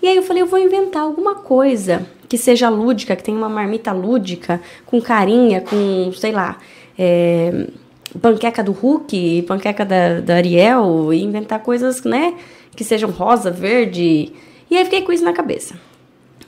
E 0.00 0.08
aí 0.08 0.16
eu 0.16 0.22
falei, 0.22 0.42
eu 0.42 0.46
vou 0.46 0.58
inventar 0.58 1.02
alguma 1.02 1.34
coisa 1.34 2.06
que 2.28 2.36
seja 2.36 2.68
lúdica, 2.68 3.14
que 3.16 3.22
tenha 3.22 3.36
uma 3.36 3.48
marmita 3.48 3.92
lúdica, 3.92 4.60
com 4.84 5.00
carinha, 5.00 5.60
com, 5.60 6.12
sei 6.12 6.32
lá, 6.32 6.58
é, 6.98 7.66
panqueca 8.20 8.62
do 8.62 8.72
Hulk, 8.72 9.42
panqueca 9.42 9.84
da, 9.84 10.20
da 10.20 10.34
Ariel, 10.34 11.12
e 11.12 11.22
inventar 11.22 11.60
coisas, 11.60 12.02
né, 12.02 12.34
que 12.74 12.84
sejam 12.84 13.10
rosa, 13.10 13.50
verde. 13.50 14.32
E 14.70 14.76
aí 14.76 14.84
fiquei 14.84 15.02
com 15.02 15.12
isso 15.12 15.24
na 15.24 15.32
cabeça. 15.32 15.74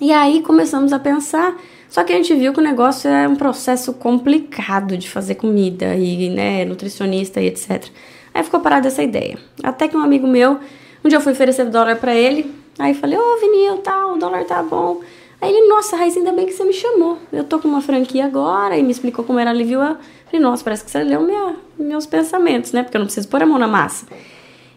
E 0.00 0.12
aí 0.12 0.42
começamos 0.42 0.92
a 0.92 0.98
pensar, 0.98 1.56
só 1.88 2.04
que 2.04 2.12
a 2.12 2.16
gente 2.16 2.34
viu 2.34 2.52
que 2.52 2.60
o 2.60 2.62
negócio 2.62 3.10
é 3.10 3.26
um 3.26 3.34
processo 3.34 3.92
complicado 3.92 4.96
de 4.96 5.08
fazer 5.08 5.34
comida 5.34 5.94
e, 5.96 6.28
né, 6.30 6.64
nutricionista 6.64 7.40
e 7.40 7.46
etc. 7.46 7.86
Aí 8.32 8.42
ficou 8.44 8.60
parada 8.60 8.88
essa 8.88 9.02
ideia. 9.02 9.38
Até 9.62 9.88
que 9.88 9.96
um 9.96 10.00
amigo 10.00 10.26
meu, 10.26 10.58
um 11.04 11.08
dia 11.08 11.18
eu 11.18 11.20
fui 11.22 11.32
oferecer 11.32 11.64
dólar 11.64 11.96
pra 11.96 12.14
ele, 12.14 12.52
aí 12.78 12.94
falei, 12.94 13.18
ô 13.18 13.40
Vinil, 13.40 13.78
tal, 13.78 14.14
o 14.14 14.18
dólar 14.18 14.44
tá 14.44 14.62
bom. 14.62 15.00
Aí 15.40 15.50
ele, 15.50 15.68
nossa, 15.68 15.96
Raiz, 15.96 16.16
ainda 16.16 16.32
bem 16.32 16.46
que 16.46 16.52
você 16.52 16.64
me 16.64 16.72
chamou. 16.72 17.18
Eu 17.32 17.44
tô 17.44 17.58
com 17.58 17.68
uma 17.68 17.80
franquia 17.80 18.26
agora 18.26 18.76
e 18.76 18.82
me 18.82 18.90
explicou 18.90 19.24
como 19.24 19.38
era 19.38 19.50
a 19.50 19.52
Live 19.52 19.76
Well. 19.76 19.96
Falei, 20.26 20.40
nossa, 20.40 20.64
parece 20.64 20.84
que 20.84 20.90
você 20.90 21.02
leu 21.02 21.22
minha, 21.22 21.56
meus 21.78 22.06
pensamentos, 22.06 22.72
né? 22.72 22.82
Porque 22.82 22.96
eu 22.96 23.00
não 23.00 23.06
preciso 23.06 23.28
pôr 23.28 23.42
a 23.42 23.46
mão 23.46 23.58
na 23.58 23.68
massa. 23.68 24.06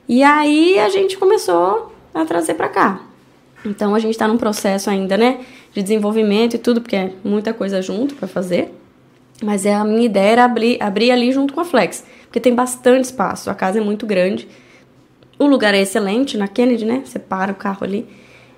E 0.08 0.24
aí 0.24 0.78
a 0.78 0.90
gente 0.90 1.18
começou 1.18 1.92
a 2.14 2.26
trazer 2.26 2.54
pra 2.54 2.70
cá. 2.70 3.02
Então 3.66 3.96
a 3.96 4.00
gente 4.00 4.12
está 4.12 4.28
num 4.28 4.38
processo 4.38 4.90
ainda, 4.90 5.18
né, 5.18 5.40
de 5.74 5.82
desenvolvimento 5.82 6.56
e 6.56 6.58
tudo, 6.58 6.82
porque 6.82 6.96
é 6.96 7.14
muita 7.24 7.54
coisa 7.54 7.82
junto 7.82 8.16
para 8.16 8.28
fazer. 8.28 8.74
Mas 9.44 9.66
é 9.66 9.74
a 9.74 9.84
minha 9.84 10.06
ideia 10.06 10.32
era 10.32 10.46
abrir, 10.46 10.82
abrir 10.82 11.12
ali 11.12 11.32
junto 11.32 11.54
com 11.54 11.62
a 11.62 11.66
Flex, 11.66 12.04
porque 12.24 12.40
tem 12.40 12.54
bastante 12.54 13.06
espaço, 13.06 13.50
a 13.50 13.56
casa 13.56 13.80
é 13.80 13.82
muito 13.82 14.06
grande. 14.06 14.48
O 15.40 15.46
lugar 15.46 15.74
é 15.74 15.82
excelente, 15.82 16.38
na 16.38 16.48
Kennedy, 16.48 16.86
né? 16.86 17.02
Você 17.04 17.18
para 17.18 17.52
o 17.52 17.56
carro 17.56 17.84
ali. 17.84 18.08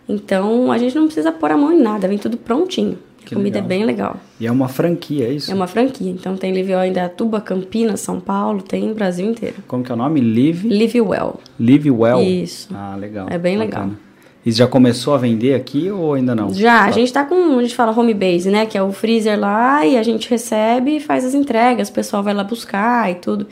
Então 0.08 0.72
a 0.72 0.78
gente 0.78 0.96
não 0.96 1.06
precisa 1.06 1.32
pôr 1.32 1.52
a 1.52 1.58
mão 1.58 1.72
em 1.72 1.82
nada, 1.82 2.08
vem 2.08 2.18
tudo 2.18 2.38
prontinho. 2.38 2.98
A 3.22 3.26
Que 3.26 3.36
comida 3.36 3.60
legal. 3.60 3.66
é 3.66 3.68
bem 3.70 3.86
legal. 3.86 4.18
E 4.40 4.46
é 4.46 4.52
uma 4.52 4.68
franquia, 4.68 5.28
é 5.28 5.32
isso? 5.32 5.50
É 5.50 5.54
uma 5.56 5.66
franquia. 5.68 6.12
Então 6.12 6.36
tem 6.36 6.52
Live 6.52 6.74
Well 6.76 6.84
em 6.86 6.92
Datuba, 6.92 7.40
Campinas, 7.40 8.02
São 8.02 8.20
Paulo, 8.20 8.62
tem 8.62 8.94
Brasil 8.94 9.26
inteiro. 9.30 9.56
Como 9.68 9.82
que 9.84 9.92
é 9.92 9.96
o 9.96 9.98
nome? 9.98 10.20
Live, 10.20 10.68
Live 10.68 11.00
Well. 11.02 11.40
Live 11.58 11.90
Well? 11.90 12.22
Isso. 12.22 12.68
Ah, 12.76 12.98
legal. 13.00 13.28
É 13.30 13.38
bem 13.38 13.58
Bacana. 13.58 13.84
legal. 13.86 13.98
E 14.46 14.52
já 14.52 14.68
começou 14.68 15.14
a 15.14 15.18
vender 15.18 15.54
aqui 15.56 15.90
ou 15.90 16.16
ainda 16.16 16.36
não? 16.36 16.54
Já, 16.54 16.84
a 16.84 16.92
gente 16.92 17.14
tá 17.14 17.24
com, 17.24 17.58
a 17.60 17.62
gente 17.62 17.74
fala 17.74 17.98
home 17.98 18.14
base, 18.14 18.50
né? 18.52 18.66
Que 18.66 18.78
é 18.78 18.84
o 18.84 18.92
freezer 18.92 19.40
lá 19.40 19.86
e 19.86 19.96
a 19.96 20.04
gente 20.04 20.30
recebe 20.30 20.98
e 20.98 21.00
faz 21.00 21.24
as 21.24 21.34
entregas, 21.34 21.88
o 21.88 21.94
pessoal 21.94 22.22
vai 22.22 22.34
lá 22.34 22.44
buscar 22.44 23.10
e 23.10 23.16
tudo. 23.16 23.48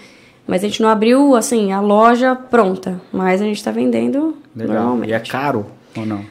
Mas 0.45 0.65
a 0.65 0.67
gente 0.67 0.81
não 0.81 0.89
abriu, 0.89 1.33
assim, 1.33 1.71
a 1.71 1.79
loja 1.79 2.35
pronta. 2.35 2.99
Mas 3.13 3.41
a 3.41 3.45
gente 3.45 3.63
tá 3.63 3.71
vendendo 3.71 4.35
Legal. 4.53 4.75
normalmente. 4.75 5.11
E 5.11 5.13
é 5.13 5.19
caro 5.21 5.65
ou 5.95 6.05
não? 6.05 6.25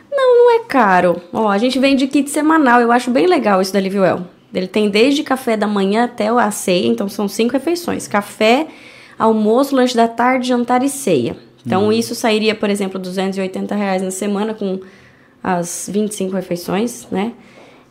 É 0.71 0.73
caro. 0.73 1.21
Ó, 1.33 1.49
a 1.49 1.59
gente 1.59 1.79
vende 1.81 2.07
kit 2.07 2.31
semanal. 2.31 2.81
Eu 2.81 2.93
acho 2.93 3.11
bem 3.11 3.27
legal 3.27 3.61
isso 3.61 3.73
da 3.73 3.81
Livewell. 3.81 4.21
Ele 4.55 4.69
tem 4.69 4.89
desde 4.89 5.23
café 5.25 5.57
da 5.57 5.67
manhã 5.67 6.05
até 6.05 6.29
a 6.29 6.51
ceia, 6.51 6.87
então 6.87 7.09
são 7.09 7.27
cinco 7.27 7.53
refeições: 7.53 8.07
café, 8.07 8.67
almoço, 9.19 9.75
lanche 9.75 9.97
da 9.97 10.07
tarde, 10.09 10.49
jantar 10.49 10.83
e 10.85 10.89
ceia. 10.89 11.37
Então 11.67 11.89
Hum. 11.89 11.93
isso 11.93 12.15
sairia, 12.15 12.55
por 12.55 12.71
exemplo, 12.71 12.99
280 13.01 13.75
reais 13.75 14.01
na 14.03 14.11
semana 14.11 14.55
com 14.55 14.81
as 15.43 15.91
25 15.93 16.35
refeições, 16.37 17.07
né? 17.11 17.33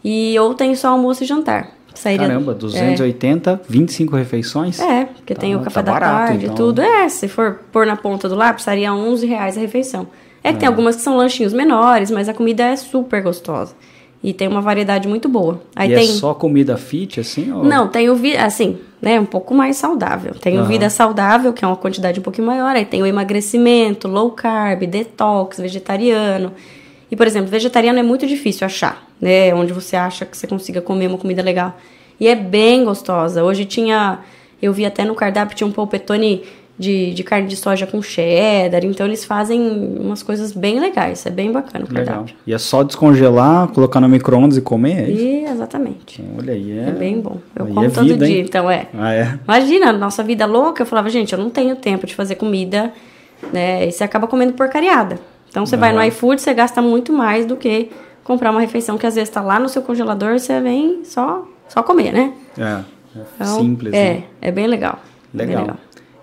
E 0.03 0.38
ou 0.39 0.53
tem 0.55 0.74
só 0.75 0.89
almoço 0.89 1.24
e 1.24 1.27
jantar. 1.27 1.71
Sairia, 1.93 2.27
Caramba, 2.27 2.53
280, 2.53 3.62
25 3.67 4.15
refeições? 4.15 4.79
É, 4.79 5.05
porque 5.05 5.33
Tá- 5.36 5.41
tem 5.41 5.55
o 5.55 5.59
café 5.59 5.75
tá 5.75 5.81
da 5.81 5.91
barato, 5.91 6.27
tarde 6.27 6.43
e 6.43 6.45
então. 6.45 6.55
tudo. 6.55 6.81
É, 6.81 7.09
se 7.09 7.27
for 7.27 7.59
pôr 7.71 7.86
na 7.86 7.98
ponta 7.98 8.29
do 8.29 8.36
lápis, 8.36 8.63
seria 8.63 8.93
11 8.93 9.25
reais 9.25 9.57
a 9.57 9.59
refeição. 9.59 10.07
É 10.43 10.51
que 10.53 10.60
tem 10.60 10.65
É. 10.65 10.69
algumas 10.69 10.96
que 10.96 11.01
são 11.01 11.17
lanchinhos 11.17 11.53
menores, 11.53 12.10
mas 12.12 12.29
a 12.29 12.34
comida 12.34 12.63
é 12.63 12.75
super 12.75 13.22
gostosa. 13.22 13.75
E 14.22 14.34
tem 14.34 14.48
uma 14.50 14.60
variedade 14.62 15.08
muito 15.08 15.29
boa. 15.29 15.62
Aí 15.75 15.91
e 15.91 15.96
tem. 15.96 16.03
é 16.03 16.08
só 16.12 16.34
comida 16.34 16.75
fit, 16.75 17.19
assim? 17.22 17.51
Ou... 17.53 17.63
Não, 17.63 17.88
tem 17.88 18.10
o 18.10 18.15
vida, 18.15 18.43
assim, 18.43 18.77
né, 19.01 19.17
um 19.17 19.25
pouco 19.25 19.53
mais 19.53 19.77
saudável. 19.77 20.34
Tem 20.36 20.58
o 20.58 20.60
Aham. 20.60 20.67
vida 20.67 20.89
saudável, 20.89 21.53
que 21.53 21.63
é 21.63 21.67
uma 21.67 21.77
quantidade 21.77 22.19
um 22.19 22.24
pouquinho 22.24 22.46
maior. 22.46 22.75
Aí 22.75 22.84
tem 22.84 23.01
o 23.01 23.05
emagrecimento, 23.05 24.08
low 24.10 24.31
carb, 24.31 24.84
detox, 24.86 25.58
vegetariano. 25.60 26.51
E, 27.10 27.15
por 27.15 27.25
exemplo, 27.25 27.50
vegetariano 27.50 27.98
é 27.98 28.03
muito 28.03 28.27
difícil 28.27 28.65
achar, 28.65 29.08
né? 29.22 29.53
Onde 29.55 29.72
você 29.72 29.96
acha 29.96 30.25
que 30.25 30.38
você 30.38 30.46
consiga 30.46 30.81
comer 30.81 31.08
uma 31.08 31.17
comida 31.17 31.41
legal. 31.41 31.77
E 32.19 32.27
é 32.27 32.36
bem 32.36 32.84
gostosa. 32.84 33.41
Hoje 33.41 33.63
tinha, 33.63 34.19
eu 34.62 34.74
vi 34.74 34.86
até 34.86 35.05
no 35.05 35.15
cardápio, 35.15 35.55
tinha 35.55 35.65
um 35.65 35.72
polpetone 35.72 36.43
de, 36.79 37.13
de 37.13 37.24
carne 37.25 37.45
de 37.48 37.57
soja 37.57 37.86
com 37.86 38.01
cheddar. 38.01 38.86
Então 38.86 39.05
eles 39.05 39.25
fazem 39.25 39.59
umas 40.00 40.24
coisas 40.24 40.53
bem 40.53 40.79
legais. 40.79 41.25
É 41.25 41.29
bem 41.29 41.51
bacana 41.51 41.86
o 41.86 41.93
Legal. 41.93 42.05
cardápio. 42.05 42.36
E 42.48 42.53
é 42.53 42.57
só 42.57 42.81
descongelar, 42.83 43.67
colocar 43.67 44.00
no 44.00 44.07
micro-ondas 44.07 44.57
e 44.57 44.62
comer? 44.62 45.03
É 45.03 45.09
isso? 45.12 45.21
E, 45.24 45.43
exatamente. 45.45 46.24
Olha 46.38 46.53
aí, 46.53 46.79
é... 46.79 46.83
É 46.88 46.91
bem 46.91 47.19
bom. 47.19 47.38
Eu 47.53 47.65
Aí 47.65 47.74
como 47.74 47.86
é 47.86 47.89
todo 47.89 48.05
vida, 48.05 48.25
dia, 48.25 48.38
hein? 48.38 48.45
então 48.48 48.71
é. 48.71 48.88
Ah, 48.98 49.13
é? 49.13 49.38
Imagina, 49.43 49.91
nossa 49.91 50.24
vida 50.24 50.45
louca, 50.45 50.81
eu 50.81 50.86
falava, 50.88 51.09
gente, 51.09 51.33
eu 51.33 51.39
não 51.39 51.50
tenho 51.50 51.75
tempo 51.75 52.07
de 52.07 52.15
fazer 52.15 52.36
comida, 52.36 52.93
né? 53.51 53.86
E 53.88 53.91
você 53.91 54.03
acaba 54.05 54.25
comendo 54.25 54.53
porcariada. 54.53 55.19
Então 55.50 55.65
você 55.65 55.75
Ah. 55.75 55.79
vai 55.79 55.91
no 55.93 56.01
iFood, 56.03 56.41
você 56.41 56.53
gasta 56.53 56.81
muito 56.81 57.12
mais 57.12 57.45
do 57.45 57.57
que 57.57 57.89
comprar 58.24 58.51
uma 58.51 58.62
refeição 58.62 58.98
que 58.98 59.05
às 59.05 59.15
vezes 59.15 59.27
está 59.29 59.41
lá 59.41 59.59
no 59.59 59.67
seu 59.67 59.81
congelador, 59.81 60.39
você 60.39 60.62
vem 60.62 61.03
só, 61.03 61.45
só 61.67 61.83
comer, 61.83 62.13
né? 62.13 62.31
É, 62.57 62.63
é 62.63 62.83
Então, 63.36 63.59
simples. 63.59 63.93
É, 63.93 64.13
né? 64.13 64.24
é 64.41 64.51
bem 64.51 64.65
legal. 64.67 65.00
Bem 65.33 65.48
Legal. 65.48 65.75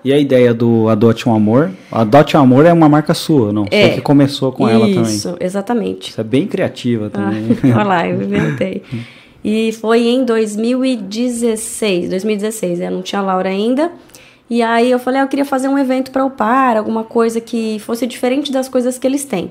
E 0.06 0.12
a 0.12 0.18
ideia 0.20 0.54
do 0.54 0.88
Adote 0.88 1.28
um 1.28 1.34
Amor? 1.34 1.72
Adote 1.90 2.36
um 2.36 2.40
Amor 2.40 2.64
é 2.64 2.72
uma 2.72 2.88
marca 2.88 3.12
sua, 3.12 3.52
não? 3.52 3.66
É. 3.72 3.88
Você 3.88 3.94
que 3.96 4.00
começou 4.02 4.52
com 4.52 4.68
ela 4.68 4.86
também. 4.86 5.02
Isso, 5.02 5.36
exatamente. 5.40 6.12
Você 6.12 6.20
é 6.20 6.22
bem 6.22 6.46
criativa 6.46 7.10
também. 7.10 7.48
Ah, 7.64 7.74
olha 7.74 7.82
lá, 7.84 8.08
eu 8.08 8.22
inventei. 8.22 8.84
E 9.44 9.72
foi 9.72 10.06
em 10.06 10.24
2016, 10.24 12.10
2016, 12.10 12.78
eu 12.78 12.90
não 12.92 13.02
tinha 13.02 13.20
Laura 13.20 13.48
ainda. 13.48 13.90
E 14.48 14.62
aí 14.62 14.92
eu 14.92 15.00
falei, 15.00 15.22
ah, 15.22 15.24
eu 15.24 15.28
queria 15.28 15.44
fazer 15.44 15.66
um 15.66 15.76
evento 15.76 16.12
para 16.12 16.24
o 16.24 16.30
par, 16.30 16.76
alguma 16.76 17.02
coisa 17.02 17.40
que 17.40 17.80
fosse 17.80 18.06
diferente 18.06 18.52
das 18.52 18.68
coisas 18.68 18.96
que 19.00 19.08
eles 19.08 19.24
têm. 19.24 19.50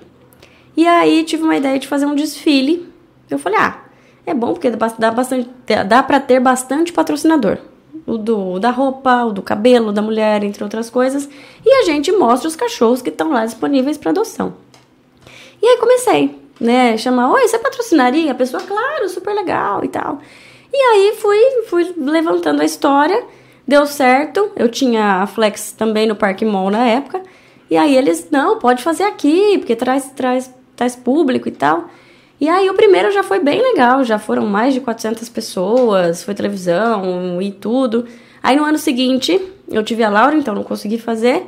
E 0.77 0.87
aí 0.87 1.25
tive 1.25 1.43
uma 1.43 1.57
ideia 1.57 1.77
de 1.77 1.85
fazer 1.85 2.05
um 2.05 2.15
desfile. 2.15 2.87
Eu 3.29 3.37
falei, 3.37 3.59
ah, 3.59 3.79
é 4.25 4.33
bom 4.33 4.53
porque 4.53 4.71
dá 4.71 5.11
bastante, 5.11 5.49
dá 5.85 6.01
para 6.01 6.21
ter 6.21 6.39
bastante 6.39 6.93
patrocinador. 6.93 7.57
O 8.05 8.17
do 8.17 8.59
da 8.59 8.69
roupa, 8.69 9.25
o 9.25 9.31
do 9.31 9.41
cabelo 9.41 9.91
da 9.91 10.01
mulher, 10.01 10.43
entre 10.43 10.63
outras 10.63 10.89
coisas. 10.89 11.27
E 11.65 11.69
a 11.81 11.83
gente 11.83 12.11
mostra 12.11 12.47
os 12.47 12.55
cachorros 12.55 13.01
que 13.01 13.09
estão 13.09 13.31
lá 13.31 13.45
disponíveis 13.45 13.97
para 13.97 14.11
adoção. 14.11 14.53
E 15.61 15.67
aí 15.67 15.77
comecei, 15.77 16.39
né, 16.59 16.97
chamar, 16.97 17.31
oi, 17.31 17.47
você 17.47 17.57
patrocinaria? 17.57 18.31
A 18.31 18.35
pessoa, 18.35 18.61
claro, 18.61 19.09
super 19.09 19.33
legal 19.33 19.83
e 19.83 19.87
tal. 19.87 20.19
E 20.71 20.77
aí 20.77 21.15
fui, 21.19 21.39
fui 21.67 21.93
levantando 21.97 22.61
a 22.61 22.65
história, 22.65 23.23
deu 23.67 23.85
certo. 23.85 24.51
Eu 24.55 24.69
tinha 24.69 25.23
a 25.23 25.27
Flex 25.27 25.71
também 25.71 26.05
no 26.05 26.15
Parque 26.15 26.45
Mall 26.45 26.69
na 26.69 26.85
época. 26.85 27.23
E 27.69 27.77
aí 27.77 27.95
eles, 27.95 28.27
não, 28.29 28.59
pode 28.59 28.83
fazer 28.83 29.03
aqui, 29.03 29.57
porque 29.57 29.75
traz, 29.75 30.11
traz, 30.15 30.53
traz 30.75 30.95
público 30.95 31.47
e 31.47 31.51
tal. 31.51 31.85
E 32.39 32.49
aí 32.49 32.69
o 32.69 32.73
primeiro 32.73 33.11
já 33.11 33.23
foi 33.23 33.39
bem 33.39 33.61
legal, 33.61 34.03
já 34.03 34.19
foram 34.19 34.45
mais 34.45 34.73
de 34.73 34.81
400 34.81 35.29
pessoas, 35.29 36.23
foi 36.23 36.33
televisão 36.33 37.41
e 37.41 37.51
tudo. 37.51 38.05
Aí 38.43 38.55
no 38.55 38.63
ano 38.63 38.77
seguinte, 38.77 39.41
eu 39.69 39.81
tive 39.83 40.03
a 40.03 40.09
Laura, 40.09 40.35
então 40.35 40.53
não 40.53 40.63
consegui 40.63 40.97
fazer. 40.97 41.43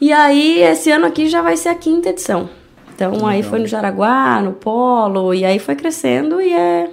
E 0.00 0.12
aí, 0.12 0.62
esse 0.62 0.90
ano 0.90 1.06
aqui 1.06 1.26
já 1.26 1.40
vai 1.42 1.56
ser 1.56 1.70
a 1.70 1.74
quinta 1.74 2.10
edição. 2.10 2.48
Então, 2.94 3.26
aí 3.26 3.36
Legal. 3.38 3.50
foi 3.50 3.58
no 3.60 3.66
Jaraguá, 3.66 4.40
no 4.42 4.52
Polo, 4.52 5.34
e 5.34 5.44
aí 5.44 5.58
foi 5.58 5.74
crescendo 5.74 6.40
e 6.40 6.52
é. 6.52 6.90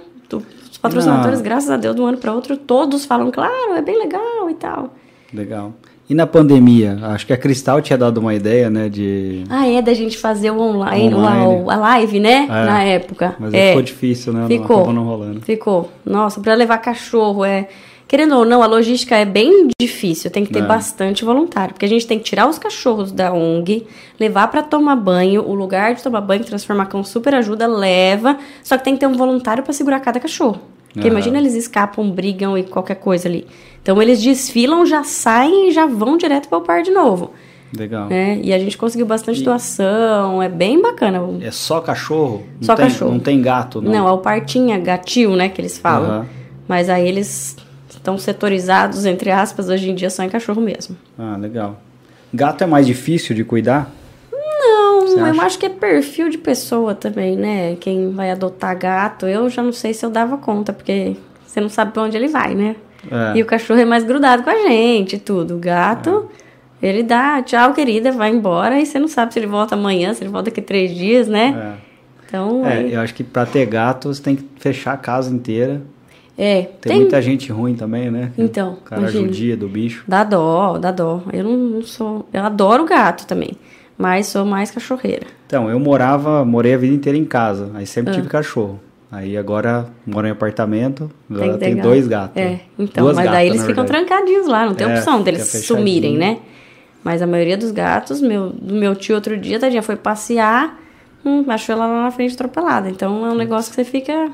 Os 0.70 0.76
patrocinadores, 0.78 1.38
Ah. 1.40 1.42
graças 1.42 1.70
a 1.70 1.76
Deus, 1.76 1.94
de 1.94 2.02
um 2.02 2.06
ano 2.06 2.18
para 2.18 2.32
outro, 2.34 2.56
todos 2.56 3.04
falam, 3.06 3.30
claro, 3.30 3.74
é 3.74 3.80
bem 3.80 3.96
legal 3.98 4.50
e 4.50 4.54
tal. 4.54 4.92
Legal. 5.32 5.72
E 6.08 6.14
na 6.14 6.26
pandemia? 6.26 6.98
Acho 7.02 7.26
que 7.26 7.32
a 7.32 7.36
Cristal 7.36 7.80
tinha 7.80 7.96
dado 7.96 8.18
uma 8.18 8.34
ideia, 8.34 8.68
né? 8.68 8.88
De. 8.90 9.44
Ah, 9.48 9.66
é 9.66 9.80
da 9.80 9.94
gente 9.94 10.18
fazer 10.18 10.50
o 10.50 10.60
online, 10.60 11.14
Online. 11.14 11.64
A, 11.68 11.72
a 11.72 11.76
live, 11.76 12.20
né? 12.20 12.44
É. 12.44 12.46
Na 12.48 12.82
época. 12.82 13.34
Mas 13.38 13.54
é. 13.54 13.68
ficou 13.68 13.82
difícil, 13.82 14.32
né? 14.32 14.40
Não 14.40 14.48
Ficou. 14.48 14.76
acabou 14.76 14.92
não 14.92 15.04
rolando. 15.04 15.40
Ficou. 15.40 15.90
Nossa, 16.04 16.40
para 16.40 16.54
levar 16.54 16.78
cachorro 16.78 17.44
é. 17.44 17.68
Querendo 18.06 18.36
ou 18.36 18.44
não, 18.44 18.62
a 18.62 18.66
logística 18.66 19.16
é 19.16 19.24
bem 19.24 19.68
difícil. 19.80 20.30
Tem 20.30 20.44
que 20.44 20.52
ter 20.52 20.58
É. 20.62 20.66
bastante 20.66 21.24
voluntário. 21.24 21.72
Porque 21.72 21.86
a 21.86 21.88
gente 21.88 22.06
tem 22.06 22.18
que 22.18 22.24
tirar 22.24 22.46
os 22.46 22.58
cachorros 22.58 23.10
da 23.10 23.32
ONG, 23.32 23.86
levar 24.20 24.48
para 24.48 24.62
tomar 24.62 24.94
banho. 24.96 25.42
O 25.42 25.54
lugar 25.54 25.94
de 25.94 26.02
tomar 26.02 26.20
banho, 26.20 26.44
transformar 26.44 26.86
com 26.86 27.02
super 27.02 27.34
ajuda, 27.34 27.66
leva. 27.66 28.36
Só 28.62 28.76
que 28.76 28.84
tem 28.84 28.92
que 28.92 29.00
ter 29.00 29.06
um 29.06 29.14
voluntário 29.14 29.62
para 29.62 29.72
segurar 29.72 30.00
cada 30.00 30.20
cachorro. 30.20 30.60
Porque 30.92 31.08
Aham. 31.08 31.16
imagina 31.16 31.38
eles 31.38 31.54
escapam, 31.54 32.08
brigam 32.10 32.56
e 32.58 32.62
qualquer 32.62 32.96
coisa 32.96 33.26
ali. 33.26 33.46
Então 33.84 34.00
eles 34.00 34.22
desfilam, 34.22 34.86
já 34.86 35.04
saem 35.04 35.68
e 35.68 35.72
já 35.72 35.84
vão 35.84 36.16
direto 36.16 36.48
para 36.48 36.56
o 36.56 36.62
par 36.62 36.82
de 36.82 36.90
novo. 36.90 37.32
Legal. 37.76 38.08
né? 38.08 38.38
E 38.42 38.50
a 38.52 38.58
gente 38.58 38.78
conseguiu 38.78 39.04
bastante 39.04 39.40
E- 39.40 39.44
doação. 39.44 40.40
É 40.42 40.48
bem 40.48 40.80
bacana. 40.80 41.20
É 41.42 41.50
só 41.50 41.80
cachorro? 41.82 42.44
Não 42.60 42.62
Só 42.62 42.74
tem, 42.74 42.86
cachorro. 42.86 43.10
Não 43.12 43.20
tem 43.20 43.42
gato, 43.42 43.82
não? 43.82 43.92
Não, 43.92 44.08
é 44.08 44.12
o 44.12 44.18
partinha, 44.18 44.78
gatil, 44.78 45.36
né, 45.36 45.48
que 45.50 45.60
eles 45.60 45.76
falam. 45.76 46.08
Aham. 46.10 46.26
Mas 46.66 46.88
aí 46.88 47.06
eles 47.06 47.56
estão 47.90 48.16
setorizados, 48.16 49.04
entre 49.04 49.30
aspas, 49.30 49.68
hoje 49.68 49.90
em 49.90 49.94
dia 49.94 50.08
só 50.08 50.22
em 50.22 50.30
cachorro 50.30 50.62
mesmo. 50.62 50.96
Ah, 51.18 51.36
legal. 51.38 51.78
Gato 52.32 52.64
é 52.64 52.66
mais 52.66 52.86
difícil 52.86 53.34
de 53.36 53.44
cuidar? 53.44 53.90
Não, 54.32 55.00
Você 55.08 55.20
eu 55.20 55.24
acha? 55.26 55.42
acho 55.42 55.58
que 55.58 55.66
é 55.66 55.70
perfil 55.70 56.30
de 56.30 56.38
pessoa 56.38 56.94
também, 56.94 57.36
né? 57.36 57.76
Quem 57.80 58.10
vai 58.12 58.30
adotar 58.30 58.78
gato, 58.78 59.26
eu 59.26 59.50
já 59.50 59.62
não 59.62 59.72
sei 59.72 59.92
se 59.92 60.06
eu 60.06 60.10
dava 60.10 60.38
conta, 60.38 60.72
porque 60.72 61.16
você 61.46 61.60
não 61.60 61.68
sabe 61.68 61.92
pra 61.92 62.02
onde 62.04 62.16
ele 62.16 62.28
vai, 62.28 62.54
né? 62.54 62.76
É. 63.10 63.36
E 63.38 63.42
o 63.42 63.46
cachorro 63.46 63.80
é 63.80 63.84
mais 63.84 64.04
grudado 64.04 64.42
com 64.42 64.50
a 64.50 64.56
gente 64.68 65.16
e 65.16 65.18
tudo. 65.18 65.56
O 65.56 65.58
gato, 65.58 66.28
ele 66.82 67.02
dá 67.02 67.42
tchau, 67.42 67.72
querida, 67.72 68.12
vai 68.12 68.30
embora 68.30 68.80
e 68.80 68.86
você 68.86 68.98
não 68.98 69.08
sabe 69.08 69.32
se 69.32 69.38
ele 69.38 69.46
volta 69.46 69.74
amanhã, 69.74 70.12
se 70.14 70.22
ele 70.22 70.30
volta 70.30 70.50
daqui 70.50 70.60
três 70.62 70.94
dias, 70.94 71.28
né? 71.28 71.76
Então, 72.26 72.64
É. 72.66 72.68
É, 72.68 72.78
aí- 72.78 72.94
eu 72.94 73.00
acho 73.00 73.14
que 73.14 73.22
pra 73.24 73.46
ter 73.46 73.64
gato 73.66 74.12
você 74.12 74.22
tem 74.22 74.36
que 74.36 74.44
fechar 74.58 74.92
a 74.92 74.96
casa 74.96 75.32
inteira. 75.34 75.82
é, 76.36 76.62
Tem, 76.80 76.96
muita 77.00 77.22
gente 77.22 77.52
ruim 77.52 77.74
também, 77.76 78.10
né? 78.10 78.32
Então, 78.36 78.72
O 78.72 78.76
cara 78.78 79.02
imagina. 79.02 79.24
judia 79.28 79.56
do 79.56 79.68
bicho. 79.68 80.02
Dá 80.08 80.24
dó, 80.24 80.78
dá 80.78 80.90
dó. 80.90 81.22
Eu 81.32 81.44
não, 81.44 81.56
não 81.56 81.82
sou. 81.82 82.26
Eu 82.32 82.42
adoro 82.42 82.84
gato 82.84 83.24
também. 83.24 83.52
Mas 83.96 84.26
sou 84.26 84.44
mais 84.44 84.72
cachorreira. 84.72 85.26
Então, 85.46 85.70
eu 85.70 85.78
morava, 85.78 86.44
morei 86.44 86.74
a 86.74 86.76
vida 86.76 86.92
inteira 86.92 87.16
em 87.16 87.24
casa. 87.24 87.70
Aí 87.74 87.86
sempre 87.86 88.10
Ah. 88.10 88.16
tive 88.16 88.26
cachorro. 88.26 88.80
Aí 89.14 89.36
agora 89.36 89.86
moro 90.04 90.26
em 90.26 90.30
apartamento, 90.30 91.08
agora 91.30 91.56
tem 91.56 91.76
gato. 91.76 91.86
dois 91.86 92.08
gatos. 92.08 92.36
É, 92.36 92.58
então, 92.76 93.04
Duas 93.04 93.14
mas 93.14 93.26
gatas, 93.26 93.38
daí 93.38 93.46
eles 93.48 93.64
ficam 93.64 93.84
trancadinhos 93.86 94.48
lá, 94.48 94.66
não 94.66 94.74
tem 94.74 94.88
É, 94.88 94.96
opção 94.96 95.22
deles 95.22 95.48
sumirem, 95.64 96.18
né? 96.18 96.38
Mas 97.04 97.22
a 97.22 97.26
maioria 97.26 97.56
dos 97.56 97.70
gatos, 97.70 98.20
meu, 98.20 98.48
do 98.50 98.74
meu 98.74 98.96
tio 98.96 99.14
outro 99.14 99.36
dia, 99.36 99.60
tadinha, 99.60 99.82
foi 99.82 99.94
passear, 99.94 100.80
hum, 101.24 101.44
achou 101.48 101.76
ela 101.76 101.86
lá 101.86 102.02
na 102.02 102.10
frente 102.10 102.34
atropelada. 102.34 102.90
Então 102.90 103.24
é 103.24 103.30
um 103.30 103.36
negócio 103.36 103.70
que 103.70 103.76
você 103.76 103.84
fica 103.84 104.32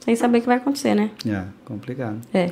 sem 0.00 0.14
saber 0.14 0.38
o 0.38 0.40
que 0.42 0.46
vai 0.48 0.58
acontecer, 0.58 0.94
né? 0.94 1.08
É, 1.26 1.42
complicado. 1.64 2.18
É. 2.34 2.50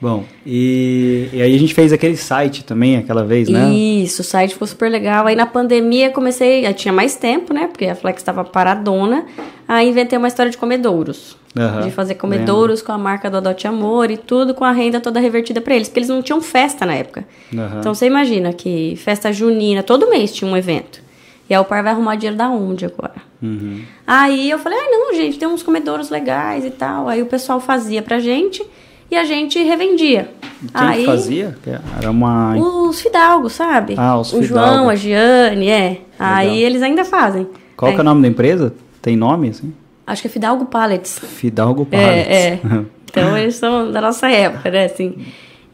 Bom, 0.00 0.24
e, 0.46 1.28
e 1.32 1.42
aí 1.42 1.54
a 1.54 1.58
gente 1.58 1.74
fez 1.74 1.92
aquele 1.92 2.16
site 2.16 2.64
também 2.64 2.96
aquela 2.96 3.24
vez, 3.24 3.48
né? 3.48 3.68
Isso, 3.70 4.22
o 4.22 4.24
site 4.24 4.52
ficou 4.52 4.66
super 4.66 4.88
legal. 4.88 5.26
Aí 5.26 5.34
na 5.34 5.46
pandemia 5.46 6.10
comecei, 6.10 6.66
eu 6.66 6.72
tinha 6.72 6.92
mais 6.92 7.16
tempo, 7.16 7.52
né? 7.52 7.66
Porque 7.66 7.86
a 7.86 7.96
Flex 7.96 8.20
estava 8.20 8.44
paradona. 8.44 9.26
Aí 9.66 9.88
inventei 9.88 10.16
uma 10.16 10.28
história 10.28 10.50
de 10.50 10.56
comedouros. 10.56 11.36
Aham, 11.56 11.80
De 11.80 11.90
fazer 11.90 12.14
comedouros 12.14 12.80
com 12.80 12.92
a 12.92 12.98
marca 12.98 13.28
do 13.28 13.38
Adote 13.38 13.66
Amor 13.66 14.10
e 14.10 14.16
tudo 14.16 14.54
com 14.54 14.64
a 14.64 14.70
renda 14.70 15.00
toda 15.00 15.18
revertida 15.18 15.60
para 15.60 15.74
eles, 15.74 15.88
porque 15.88 15.98
eles 15.98 16.08
não 16.08 16.22
tinham 16.22 16.40
festa 16.40 16.86
na 16.86 16.94
época. 16.94 17.26
Aham. 17.52 17.78
Então 17.80 17.94
você 17.94 18.06
imagina 18.06 18.52
que 18.52 18.94
festa 18.96 19.32
junina, 19.32 19.82
todo 19.82 20.08
mês 20.08 20.32
tinha 20.32 20.48
um 20.48 20.56
evento. 20.56 21.02
E 21.50 21.54
a 21.54 21.60
Upar 21.60 21.82
vai 21.82 21.92
arrumar 21.92 22.14
dinheiro 22.14 22.36
da 22.36 22.48
onde 22.50 22.84
agora? 22.84 23.14
Uhum. 23.42 23.80
Aí 24.06 24.50
eu 24.50 24.58
falei, 24.58 24.78
ah, 24.78 24.90
não, 24.90 25.14
gente, 25.14 25.38
tem 25.38 25.48
uns 25.48 25.62
comedouros 25.62 26.10
legais 26.10 26.64
e 26.64 26.70
tal. 26.70 27.08
Aí 27.08 27.22
o 27.22 27.26
pessoal 27.26 27.58
fazia 27.58 28.02
pra 28.02 28.18
gente 28.18 28.62
e 29.10 29.16
a 29.16 29.24
gente 29.24 29.62
revendia. 29.62 30.30
Quem 30.60 30.70
Aí 30.74 31.00
que 31.00 31.06
fazia? 31.06 31.56
Era 32.00 32.10
uma... 32.10 32.56
os 32.56 33.00
fidalgos, 33.00 33.52
sabe? 33.52 33.94
Ah, 33.96 34.18
os 34.18 34.32
O 34.32 34.42
João, 34.42 34.64
fidalgos. 34.64 34.90
a 34.90 34.94
Giane, 34.96 35.68
é. 35.68 35.98
Aí 36.18 36.62
eles 36.62 36.82
ainda 36.82 37.04
fazem. 37.04 37.46
Qual 37.76 37.92
que 37.92 37.98
é 37.98 38.00
o 38.00 38.04
nome 38.04 38.22
da 38.22 38.28
empresa? 38.28 38.74
Tem 39.00 39.16
nome, 39.16 39.50
assim? 39.50 39.72
Acho 40.06 40.22
que 40.22 40.28
é 40.28 40.30
Fidalgo 40.30 40.64
Pallets. 40.66 41.18
Fidalgo 41.18 41.84
Pallets. 41.86 42.28
É, 42.28 42.48
é. 42.54 42.60
Então 43.10 43.36
eles 43.38 43.54
são 43.56 43.90
da 43.90 44.02
nossa 44.02 44.28
época, 44.30 44.70
né? 44.70 44.84
Assim. 44.84 45.14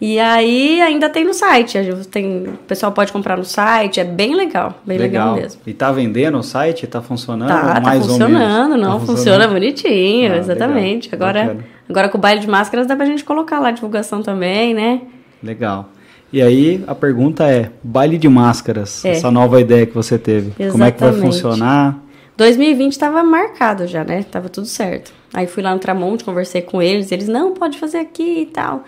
E 0.00 0.20
aí 0.20 0.80
ainda 0.80 1.08
tem 1.08 1.24
no 1.24 1.34
site. 1.34 1.78
Tem, 2.10 2.44
o 2.44 2.52
pessoal 2.68 2.92
pode 2.92 3.10
comprar 3.10 3.36
no 3.36 3.44
site, 3.44 3.98
é 3.98 4.04
bem 4.04 4.36
legal. 4.36 4.80
Bem 4.86 4.98
legal, 4.98 5.34
mesmo. 5.34 5.60
E 5.66 5.72
tá 5.72 5.90
vendendo 5.90 6.38
o 6.38 6.42
site? 6.44 6.86
Tá 6.86 7.02
funcionando? 7.02 7.48
Tá, 7.48 7.80
tá 7.80 7.92
funcionando, 7.94 8.76
não, 8.76 9.00
Tá 9.00 9.06
funciona 9.06 9.48
bonitinho, 9.48 10.32
Ah, 10.32 10.36
exatamente. 10.36 11.10
legal, 11.10 11.28
Agora, 11.28 11.44
bacana. 11.46 11.64
Agora 11.88 12.08
com 12.08 12.18
o 12.18 12.20
baile 12.20 12.40
de 12.40 12.48
máscaras 12.48 12.86
dá 12.86 12.96
pra 12.96 13.06
gente 13.06 13.24
colocar 13.24 13.58
lá 13.58 13.68
a 13.68 13.72
divulgação 13.72 14.22
também, 14.22 14.74
né? 14.74 15.02
Legal. 15.42 15.90
E 16.32 16.42
aí 16.42 16.82
a 16.86 16.94
pergunta 16.94 17.48
é, 17.48 17.70
baile 17.82 18.18
de 18.18 18.28
máscaras, 18.28 19.04
É. 19.04 19.10
essa 19.10 19.30
nova 19.30 19.60
ideia 19.60 19.86
que 19.86 19.94
você 19.94 20.18
teve. 20.18 20.50
Como 20.70 20.82
é 20.84 20.90
que 20.90 21.00
vai 21.00 21.10
Exatamente. 21.10 21.20
funcionar? 21.42 21.98
2020 22.36 22.90
estava 22.92 23.22
marcado 23.22 23.86
já, 23.86 24.02
né? 24.02 24.24
Tava 24.28 24.48
tudo 24.48 24.66
certo. 24.66 25.12
Aí 25.32 25.46
fui 25.46 25.62
lá 25.62 25.72
no 25.72 25.78
Tramonte, 25.78 26.24
conversei 26.24 26.62
com 26.62 26.82
eles, 26.82 27.12
eles, 27.12 27.28
não, 27.28 27.54
pode 27.54 27.78
fazer 27.78 27.98
aqui 27.98 28.40
e 28.40 28.46
tal. 28.46 28.82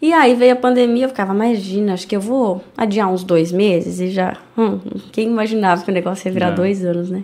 E 0.00 0.12
aí 0.12 0.34
veio 0.34 0.52
a 0.52 0.56
pandemia, 0.56 1.04
eu 1.04 1.08
ficava, 1.08 1.32
imagina, 1.32 1.94
acho 1.94 2.06
que 2.06 2.16
eu 2.16 2.20
vou 2.20 2.62
adiar 2.76 3.08
uns 3.10 3.22
dois 3.24 3.52
meses 3.52 4.00
e 4.00 4.08
já. 4.10 4.36
Hum, 4.58 4.78
quem 5.12 5.28
imaginava 5.28 5.82
que 5.82 5.90
o 5.90 5.94
negócio 5.94 6.26
ia 6.28 6.32
virar 6.32 6.48
É. 6.48 6.52
dois 6.52 6.84
anos, 6.84 7.08
né? 7.08 7.22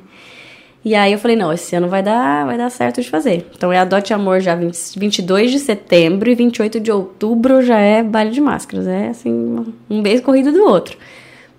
E 0.85 0.95
aí 0.95 1.13
eu 1.13 1.19
falei, 1.19 1.37
não, 1.37 1.53
esse 1.53 1.75
ano 1.75 1.89
vai 1.89 2.03
dar, 2.03 2.47
vai 2.47 2.57
dar 2.57 2.71
certo 2.71 3.03
de 3.03 3.11
fazer. 3.11 3.47
Então 3.55 3.73
é 3.73 3.79
Adote 3.79 4.15
Amor 4.15 4.41
já 4.41 4.55
20, 4.55 4.99
22 4.99 5.51
de 5.51 5.59
setembro 5.59 6.31
e 6.31 6.35
28 6.35 6.81
de 6.81 6.91
outubro 6.91 7.63
já 7.63 7.79
é 7.79 8.03
baile 8.03 8.31
de 8.31 8.41
máscaras. 8.41 8.87
É 8.87 9.09
assim, 9.09 9.67
um 9.91 10.01
mês 10.01 10.21
corrido 10.21 10.53
do 10.53 10.63
outro. 10.65 10.97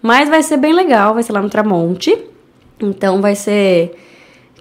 Mas 0.01 0.29
vai 0.29 0.41
ser 0.41 0.57
bem 0.57 0.73
legal, 0.73 1.13
vai 1.13 1.23
ser 1.23 1.33
lá 1.33 1.41
no 1.41 1.49
Tramonte. 1.49 2.17
Então 2.81 3.21
vai 3.21 3.35
ser 3.35 3.93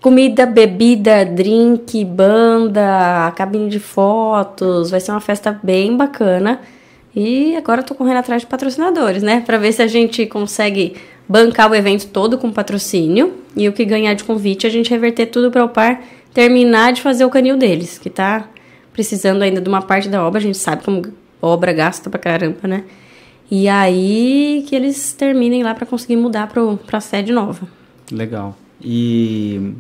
comida, 0.01 0.45
bebida, 0.45 1.25
drink, 1.25 2.05
banda, 2.05 3.33
cabine 3.37 3.69
de 3.69 3.79
fotos, 3.79 4.91
vai 4.91 5.01
ser 5.01 5.13
uma 5.13 5.21
festa 5.21 5.59
bem 5.63 5.97
bacana. 5.97 6.61
E 7.15 7.57
agora 7.57 7.81
eu 7.81 7.85
tô 7.85 7.95
correndo 7.95 8.19
atrás 8.19 8.43
de 8.43 8.47
patrocinadores, 8.47 9.23
né? 9.23 9.43
Pra 9.45 9.57
ver 9.57 9.73
se 9.73 9.83
a 9.83 9.87
gente 9.87 10.27
consegue 10.27 10.97
bancar 11.29 11.71
o 11.71 11.75
evento 11.75 12.07
todo 12.07 12.39
com 12.39 12.51
patrocínio 12.51 13.35
e 13.55 13.69
o 13.69 13.73
que 13.73 13.85
ganhar 13.85 14.15
de 14.15 14.25
convite 14.25 14.67
a 14.67 14.71
gente 14.71 14.91
reverter 14.91 15.27
tudo 15.27 15.51
para 15.51 15.65
o 15.65 15.69
par 15.69 16.03
terminar 16.33 16.93
de 16.93 17.03
fazer 17.03 17.25
o 17.25 17.31
canil 17.31 17.57
deles, 17.57 17.99
que 17.99 18.09
tá 18.09 18.49
precisando 18.93 19.43
ainda 19.43 19.61
de 19.61 19.69
uma 19.69 19.83
parte 19.83 20.09
da 20.09 20.25
obra, 20.25 20.39
a 20.39 20.43
gente 20.43 20.59
sabe 20.59 20.83
como 20.85 21.03
obra 21.41 21.73
gasta 21.73 22.09
pra 22.09 22.19
caramba, 22.19 22.67
né? 22.67 22.85
E 23.51 23.69
aí 23.69 24.65
que 24.67 24.75
eles 24.75 25.13
terminem 25.13 25.63
lá 25.63 25.75
para 25.75 25.87
conseguir 25.87 26.17
mudar 26.17 26.49
para 26.49 26.99
a 26.99 27.01
sede 27.01 27.33
nova. 27.33 27.67
Legal. 28.11 28.57
E 28.83 29.73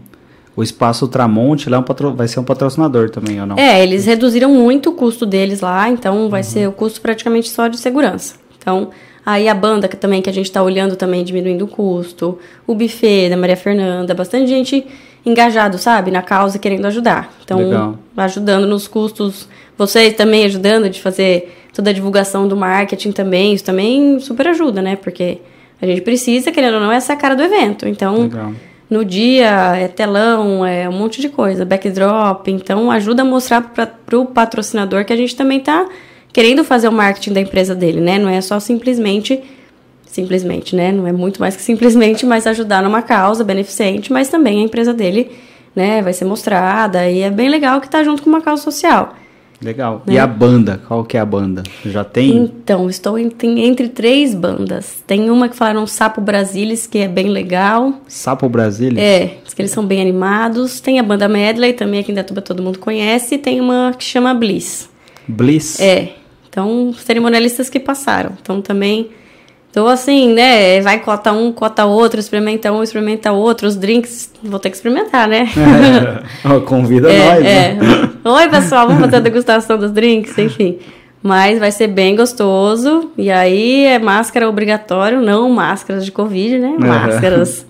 o 0.56 0.62
espaço 0.62 1.06
Tramonte 1.06 1.68
lá 1.68 1.78
é 1.78 2.10
vai 2.16 2.26
ser 2.26 2.40
um 2.40 2.44
patrocinador 2.44 3.10
também, 3.10 3.40
ou 3.40 3.46
não? 3.46 3.58
É, 3.58 3.82
eles 3.82 4.06
reduziram 4.06 4.50
muito 4.50 4.90
o 4.90 4.92
custo 4.92 5.24
deles 5.24 5.60
lá, 5.60 5.88
então 5.88 6.28
vai 6.28 6.40
uhum. 6.40 6.44
ser 6.44 6.68
o 6.68 6.72
custo 6.72 7.00
praticamente 7.00 7.48
só 7.50 7.68
de 7.68 7.78
segurança. 7.78 8.34
Então, 8.58 8.90
aí 9.28 9.46
a 9.46 9.54
banda 9.54 9.86
que 9.88 9.96
também 9.96 10.22
que 10.22 10.30
a 10.30 10.32
gente 10.32 10.46
está 10.46 10.62
olhando 10.62 10.96
também 10.96 11.22
diminuindo 11.22 11.66
o 11.66 11.68
custo, 11.68 12.38
o 12.66 12.74
buffet 12.74 13.28
da 13.28 13.36
Maria 13.36 13.58
Fernanda, 13.58 14.14
bastante 14.14 14.46
gente 14.46 14.86
engajado, 15.24 15.76
sabe, 15.76 16.10
na 16.10 16.22
causa 16.22 16.58
querendo 16.58 16.86
ajudar. 16.86 17.30
Então, 17.44 17.58
Legal. 17.58 17.98
ajudando 18.16 18.66
nos 18.66 18.88
custos, 18.88 19.46
vocês 19.76 20.14
também 20.14 20.46
ajudando 20.46 20.88
de 20.88 21.02
fazer 21.02 21.54
toda 21.74 21.90
a 21.90 21.92
divulgação 21.92 22.48
do 22.48 22.56
marketing 22.56 23.12
também, 23.12 23.52
isso 23.52 23.64
também 23.64 24.18
super 24.18 24.48
ajuda, 24.48 24.80
né? 24.80 24.96
Porque 24.96 25.42
a 25.82 25.84
gente 25.84 26.00
precisa, 26.00 26.50
querendo 26.50 26.76
ou 26.76 26.80
não, 26.80 26.90
essa 26.90 27.12
é 27.12 27.14
a 27.14 27.18
cara 27.18 27.36
do 27.36 27.42
evento. 27.42 27.86
Então, 27.86 28.22
Legal. 28.22 28.52
no 28.88 29.04
dia 29.04 29.76
é 29.76 29.88
telão, 29.88 30.64
é 30.64 30.88
um 30.88 30.92
monte 30.92 31.20
de 31.20 31.28
coisa, 31.28 31.66
backdrop. 31.66 32.48
Então, 32.48 32.90
ajuda 32.90 33.20
a 33.20 33.26
mostrar 33.26 33.60
para 33.60 34.18
o 34.18 34.24
patrocinador 34.24 35.04
que 35.04 35.12
a 35.12 35.16
gente 35.16 35.36
também 35.36 35.58
está 35.58 35.86
querendo 36.32 36.64
fazer 36.64 36.88
o 36.88 36.92
marketing 36.92 37.32
da 37.32 37.40
empresa 37.40 37.74
dele, 37.74 38.00
né? 38.00 38.18
Não 38.18 38.28
é 38.28 38.40
só 38.40 38.58
simplesmente 38.60 39.42
simplesmente, 40.06 40.74
né? 40.74 40.90
Não 40.90 41.06
é 41.06 41.12
muito 41.12 41.40
mais 41.40 41.54
que 41.54 41.62
simplesmente, 41.62 42.26
mas 42.26 42.46
ajudar 42.46 42.82
numa 42.82 43.02
causa 43.02 43.44
beneficente, 43.44 44.12
mas 44.12 44.28
também 44.28 44.60
a 44.60 44.64
empresa 44.64 44.92
dele, 44.92 45.30
né, 45.76 46.02
vai 46.02 46.12
ser 46.12 46.24
mostrada 46.24 47.08
e 47.08 47.20
é 47.20 47.30
bem 47.30 47.48
legal 47.48 47.80
que 47.80 47.86
está 47.86 48.02
junto 48.02 48.22
com 48.22 48.28
uma 48.28 48.40
causa 48.40 48.62
social. 48.62 49.14
Legal. 49.60 50.02
Né? 50.06 50.14
E 50.14 50.18
a 50.18 50.26
banda? 50.26 50.80
Qual 50.86 51.04
que 51.04 51.16
é 51.16 51.20
a 51.20 51.24
banda? 51.24 51.64
Já 51.84 52.04
tem? 52.04 52.36
Então, 52.36 52.88
estou 52.88 53.18
em, 53.18 53.30
entre 53.42 53.88
três 53.88 54.32
bandas. 54.32 55.02
Tem 55.04 55.30
uma 55.30 55.48
que 55.48 55.56
falaram 55.56 55.84
Sapo 55.84 56.20
Brasilis, 56.20 56.86
que 56.86 56.98
é 56.98 57.08
bem 57.08 57.28
legal. 57.28 57.94
Sapo 58.06 58.48
Brasilis? 58.48 58.98
É, 58.98 59.38
diz 59.44 59.54
que 59.54 59.60
eles 59.60 59.72
são 59.72 59.84
bem 59.84 60.00
animados. 60.00 60.80
Tem 60.80 61.00
a 61.00 61.02
banda 61.02 61.28
Medley, 61.28 61.72
também 61.72 61.98
aqui 61.98 62.12
em 62.12 62.14
Datuba 62.14 62.40
todo 62.40 62.62
mundo 62.62 62.78
conhece. 62.78 63.34
E 63.34 63.38
tem 63.38 63.60
uma 63.60 63.92
que 63.98 64.04
chama 64.04 64.32
Bliss. 64.32 64.88
Bliss? 65.28 65.80
É. 65.80 66.12
Então, 66.48 66.92
cerimonialistas 66.94 67.68
que 67.68 67.78
passaram. 67.78 68.32
Então, 68.40 68.60
também... 68.60 69.10
Então, 69.70 69.86
assim, 69.86 70.32
né? 70.32 70.80
Vai 70.80 70.98
cota 70.98 71.30
um, 71.30 71.52
cota 71.52 71.84
outro, 71.84 72.18
experimenta 72.18 72.72
um, 72.72 72.82
experimenta 72.82 73.32
outro. 73.32 73.68
Os 73.68 73.76
drinks, 73.76 74.32
vou 74.42 74.58
ter 74.58 74.70
que 74.70 74.76
experimentar, 74.76 75.28
né? 75.28 75.46
É, 76.44 76.60
convida 76.66 77.08
é, 77.12 77.34
nós, 77.34 77.44
é. 77.44 77.74
né? 77.74 78.10
Oi, 78.24 78.48
pessoal, 78.48 78.86
vamos 78.86 79.02
fazer 79.02 79.16
a 79.16 79.20
degustação 79.20 79.78
dos 79.78 79.92
drinks, 79.92 80.36
enfim. 80.38 80.78
Mas 81.22 81.58
vai 81.58 81.70
ser 81.70 81.88
bem 81.88 82.16
gostoso. 82.16 83.10
E 83.16 83.30
aí 83.30 83.84
é 83.84 83.98
máscara 83.98 84.48
obrigatório, 84.48 85.20
não 85.20 85.50
máscaras 85.50 86.04
de 86.04 86.12
Covid, 86.12 86.58
né? 86.58 86.74
Máscaras, 86.78 87.66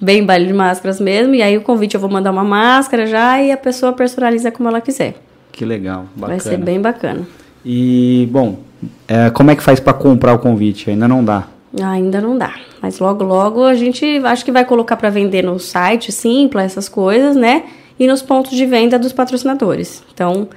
bem 0.00 0.24
baile 0.24 0.46
de 0.46 0.52
máscaras 0.52 1.00
mesmo. 1.00 1.34
E 1.34 1.42
aí 1.42 1.56
o 1.56 1.60
convite 1.60 1.94
eu 1.94 2.00
vou 2.00 2.10
mandar 2.10 2.30
uma 2.30 2.44
máscara 2.44 3.06
já 3.06 3.40
e 3.40 3.52
a 3.52 3.56
pessoa 3.56 3.92
personaliza 3.92 4.50
como 4.50 4.68
ela 4.68 4.80
quiser. 4.80 5.14
Que 5.54 5.64
legal, 5.64 6.06
bacana. 6.16 6.26
Vai 6.26 6.40
ser 6.40 6.56
bem 6.56 6.80
bacana. 6.80 7.22
E, 7.64 8.28
bom, 8.32 8.58
é, 9.06 9.30
como 9.30 9.52
é 9.52 9.56
que 9.56 9.62
faz 9.62 9.78
para 9.78 9.92
comprar 9.92 10.34
o 10.34 10.38
convite? 10.40 10.90
Ainda 10.90 11.06
não 11.06 11.24
dá. 11.24 11.44
Ainda 11.80 12.20
não 12.20 12.36
dá. 12.36 12.54
Mas 12.82 12.98
logo, 12.98 13.22
logo 13.22 13.64
a 13.64 13.74
gente 13.74 14.04
acho 14.24 14.44
que 14.44 14.50
vai 14.50 14.64
colocar 14.64 14.96
para 14.96 15.10
vender 15.10 15.42
no 15.42 15.60
site, 15.60 16.10
simples, 16.10 16.64
essas 16.64 16.88
coisas, 16.88 17.36
né? 17.36 17.62
E 17.98 18.06
nos 18.08 18.20
pontos 18.20 18.56
de 18.56 18.66
venda 18.66 18.98
dos 18.98 19.12
patrocinadores. 19.12 20.02
Então, 20.12 20.48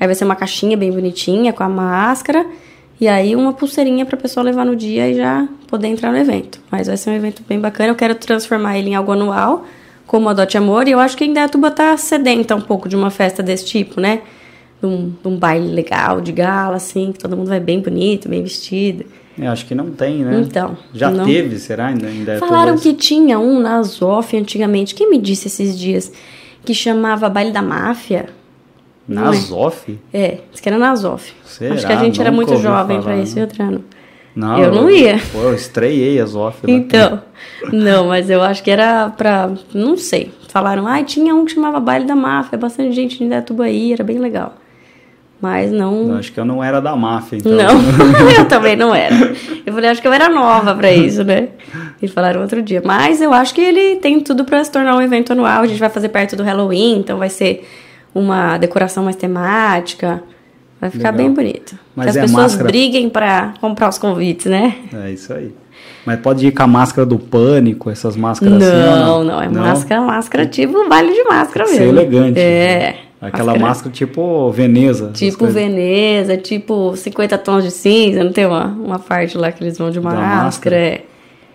aí 0.00 0.06
vai 0.06 0.14
ser 0.14 0.24
uma 0.24 0.34
caixinha 0.34 0.74
bem 0.74 0.90
bonitinha 0.90 1.52
com 1.52 1.62
a 1.62 1.68
máscara 1.68 2.46
e 2.98 3.06
aí 3.06 3.36
uma 3.36 3.52
pulseirinha 3.52 4.06
para 4.06 4.16
a 4.16 4.20
pessoa 4.20 4.42
levar 4.42 4.64
no 4.64 4.74
dia 4.74 5.06
e 5.06 5.14
já 5.14 5.46
poder 5.68 5.88
entrar 5.88 6.10
no 6.12 6.16
evento. 6.16 6.60
Mas 6.70 6.86
vai 6.86 6.96
ser 6.96 7.10
um 7.10 7.14
evento 7.14 7.42
bem 7.46 7.60
bacana. 7.60 7.90
Eu 7.90 7.94
quero 7.94 8.14
transformar 8.14 8.78
ele 8.78 8.88
em 8.88 8.94
algo 8.94 9.12
anual, 9.12 9.66
como 10.06 10.28
a 10.28 10.30
Adote 10.30 10.56
Amor. 10.56 10.88
E 10.88 10.92
eu 10.92 10.98
acho 10.98 11.14
que 11.14 11.24
ainda 11.24 11.44
a 11.44 11.48
Tuba 11.48 11.70
tá 11.70 11.94
sedenta 11.98 12.56
um 12.56 12.62
pouco 12.62 12.88
de 12.88 12.96
uma 12.96 13.10
festa 13.10 13.42
desse 13.42 13.66
tipo, 13.66 14.00
né? 14.00 14.22
De 14.86 14.94
um, 14.94 15.12
de 15.22 15.28
um 15.28 15.36
baile 15.36 15.68
legal, 15.68 16.20
de 16.20 16.32
gala, 16.32 16.76
assim, 16.76 17.12
que 17.12 17.18
todo 17.18 17.36
mundo 17.36 17.48
vai 17.48 17.60
bem 17.60 17.80
bonito, 17.80 18.28
bem 18.28 18.42
vestido. 18.42 19.04
Eu 19.38 19.50
acho 19.50 19.66
que 19.66 19.74
não 19.74 19.90
tem, 19.90 20.24
né? 20.24 20.40
Então. 20.40 20.76
Já 20.94 21.10
não... 21.10 21.26
teve, 21.26 21.58
será? 21.58 21.88
Ainda, 21.88 22.06
ainda 22.06 22.32
é 22.34 22.38
Falaram 22.38 22.78
que 22.78 22.94
tinha 22.94 23.38
um 23.38 23.60
na 23.60 23.76
Azof 23.76 24.34
antigamente. 24.34 24.94
Quem 24.94 25.10
me 25.10 25.18
disse 25.18 25.48
esses 25.48 25.78
dias? 25.78 26.10
Que 26.64 26.72
chamava 26.72 27.28
Baile 27.28 27.52
da 27.52 27.60
Máfia. 27.60 28.30
Na 29.06 29.28
Azof? 29.28 29.98
É, 30.12 30.24
é 30.24 30.40
disse 30.50 30.62
que 30.62 30.68
era 30.68 30.78
na 30.78 30.90
Azof. 30.90 31.32
Será? 31.44 31.74
Acho 31.74 31.86
que 31.86 31.92
a 31.92 31.96
gente 31.96 32.18
Nunca 32.18 32.22
era 32.22 32.32
muito 32.32 32.56
jovem 32.56 33.02
para 33.02 33.18
isso, 33.18 33.34
Vitrano. 33.34 33.84
Não, 34.34 34.58
eu 34.58 34.74
não 34.74 34.90
ia. 34.90 35.18
Pô, 35.32 35.38
eu 35.38 35.54
estreiei 35.54 36.20
Azof. 36.20 36.58
Então, 36.66 37.22
não, 37.72 38.08
mas 38.08 38.30
eu 38.30 38.42
acho 38.42 38.62
que 38.62 38.70
era 38.70 39.10
pra. 39.10 39.50
Não 39.74 39.96
sei. 39.96 40.32
Falaram, 40.48 40.86
ah, 40.86 41.02
tinha 41.02 41.34
um 41.34 41.44
que 41.44 41.52
chamava 41.52 41.78
Baile 41.78 42.06
da 42.06 42.16
Máfia, 42.16 42.56
bastante 42.56 42.94
gente 42.94 43.22
em 43.22 43.40
Tubaí, 43.42 43.92
era 43.92 44.02
bem 44.02 44.18
legal. 44.18 44.54
Mas 45.40 45.70
não. 45.70 46.08
Eu 46.08 46.16
acho 46.16 46.32
que 46.32 46.40
eu 46.40 46.44
não 46.44 46.64
era 46.64 46.80
da 46.80 46.96
máfia, 46.96 47.36
então. 47.36 47.52
Não, 47.52 47.74
eu 48.36 48.46
também 48.46 48.74
não 48.74 48.94
era. 48.94 49.14
Eu 49.66 49.72
falei, 49.72 49.90
acho 49.90 50.00
que 50.00 50.08
eu 50.08 50.12
era 50.12 50.28
nova 50.28 50.74
para 50.74 50.90
isso, 50.90 51.22
né? 51.22 51.48
E 52.00 52.08
falaram 52.08 52.40
outro 52.40 52.62
dia. 52.62 52.82
Mas 52.84 53.20
eu 53.20 53.32
acho 53.32 53.54
que 53.54 53.60
ele 53.60 53.96
tem 53.96 54.20
tudo 54.20 54.44
para 54.44 54.62
se 54.64 54.70
tornar 54.70 54.96
um 54.96 55.02
evento 55.02 55.32
anual. 55.32 55.62
A 55.62 55.66
gente 55.66 55.78
vai 55.78 55.90
fazer 55.90 56.08
perto 56.08 56.36
do 56.36 56.42
Halloween, 56.42 56.98
então 56.98 57.18
vai 57.18 57.28
ser 57.28 57.66
uma 58.14 58.56
decoração 58.56 59.04
mais 59.04 59.16
temática. 59.16 60.22
Vai 60.80 60.90
ficar 60.90 61.10
Legal. 61.10 61.26
bem 61.26 61.34
bonito. 61.34 61.78
Mas 61.94 62.06
que 62.06 62.10
as 62.10 62.16
é 62.16 62.20
pessoas 62.22 62.42
máscara... 62.42 62.68
briguem 62.68 63.08
para 63.08 63.54
comprar 63.60 63.88
os 63.88 63.98
convites, 63.98 64.46
né? 64.46 64.74
É 64.92 65.10
isso 65.10 65.32
aí. 65.32 65.54
Mas 66.04 66.20
pode 66.20 66.46
ir 66.46 66.52
com 66.52 66.62
a 66.62 66.66
máscara 66.66 67.04
do 67.04 67.18
pânico, 67.18 67.90
essas 67.90 68.16
máscaras 68.16 68.58
não, 68.58 68.68
assim? 68.68 69.00
Não, 69.00 69.24
não, 69.24 69.42
é 69.42 69.48
não? 69.48 69.62
máscara, 69.62 70.00
máscara 70.00 70.46
tipo 70.46 70.88
baile 70.88 71.12
de 71.12 71.24
máscara 71.24 71.64
mesmo. 71.64 71.78
Ser 71.78 71.88
elegante. 71.88 72.38
É. 72.38 72.78
Né? 72.78 73.05
Aquela 73.28 73.52
máscara, 73.52 73.68
máscara 73.68 73.90
tipo 73.92 74.50
Veneza. 74.50 75.10
Tipo 75.12 75.46
Veneza, 75.46 76.36
tipo 76.36 76.96
50 76.96 77.38
tons 77.38 77.64
de 77.64 77.70
cinza, 77.70 78.22
não 78.22 78.32
tem 78.32 78.46
uma, 78.46 78.66
uma 78.66 78.98
parte 78.98 79.36
lá 79.36 79.50
que 79.52 79.62
eles 79.62 79.78
vão 79.78 79.90
de 79.90 79.98
uma 79.98 80.10
máscara, 80.10 80.44
máscara. 80.44 80.76
É. 80.76 81.04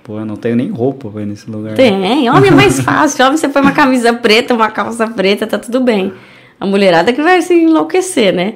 Pô, 0.04 0.20
eu 0.20 0.26
não 0.26 0.36
tenho 0.36 0.56
nem 0.56 0.70
roupa 0.70 1.10
pra 1.10 1.22
ir 1.22 1.26
nesse 1.26 1.50
lugar. 1.50 1.76
Tem, 1.76 2.30
homem 2.30 2.50
é 2.50 2.54
mais 2.54 2.80
fácil. 2.82 3.26
Homem 3.26 3.38
você 3.38 3.48
põe 3.48 3.62
uma 3.62 3.72
camisa 3.72 4.14
preta, 4.14 4.54
uma 4.54 4.70
calça 4.72 5.08
preta, 5.08 5.46
tá 5.46 5.60
tudo 5.60 5.80
bem. 5.80 6.12
A 6.60 6.66
mulherada 6.66 7.14
que 7.14 7.22
vai 7.22 7.42
se 7.42 7.54
enlouquecer, 7.54 8.34
né? 8.34 8.56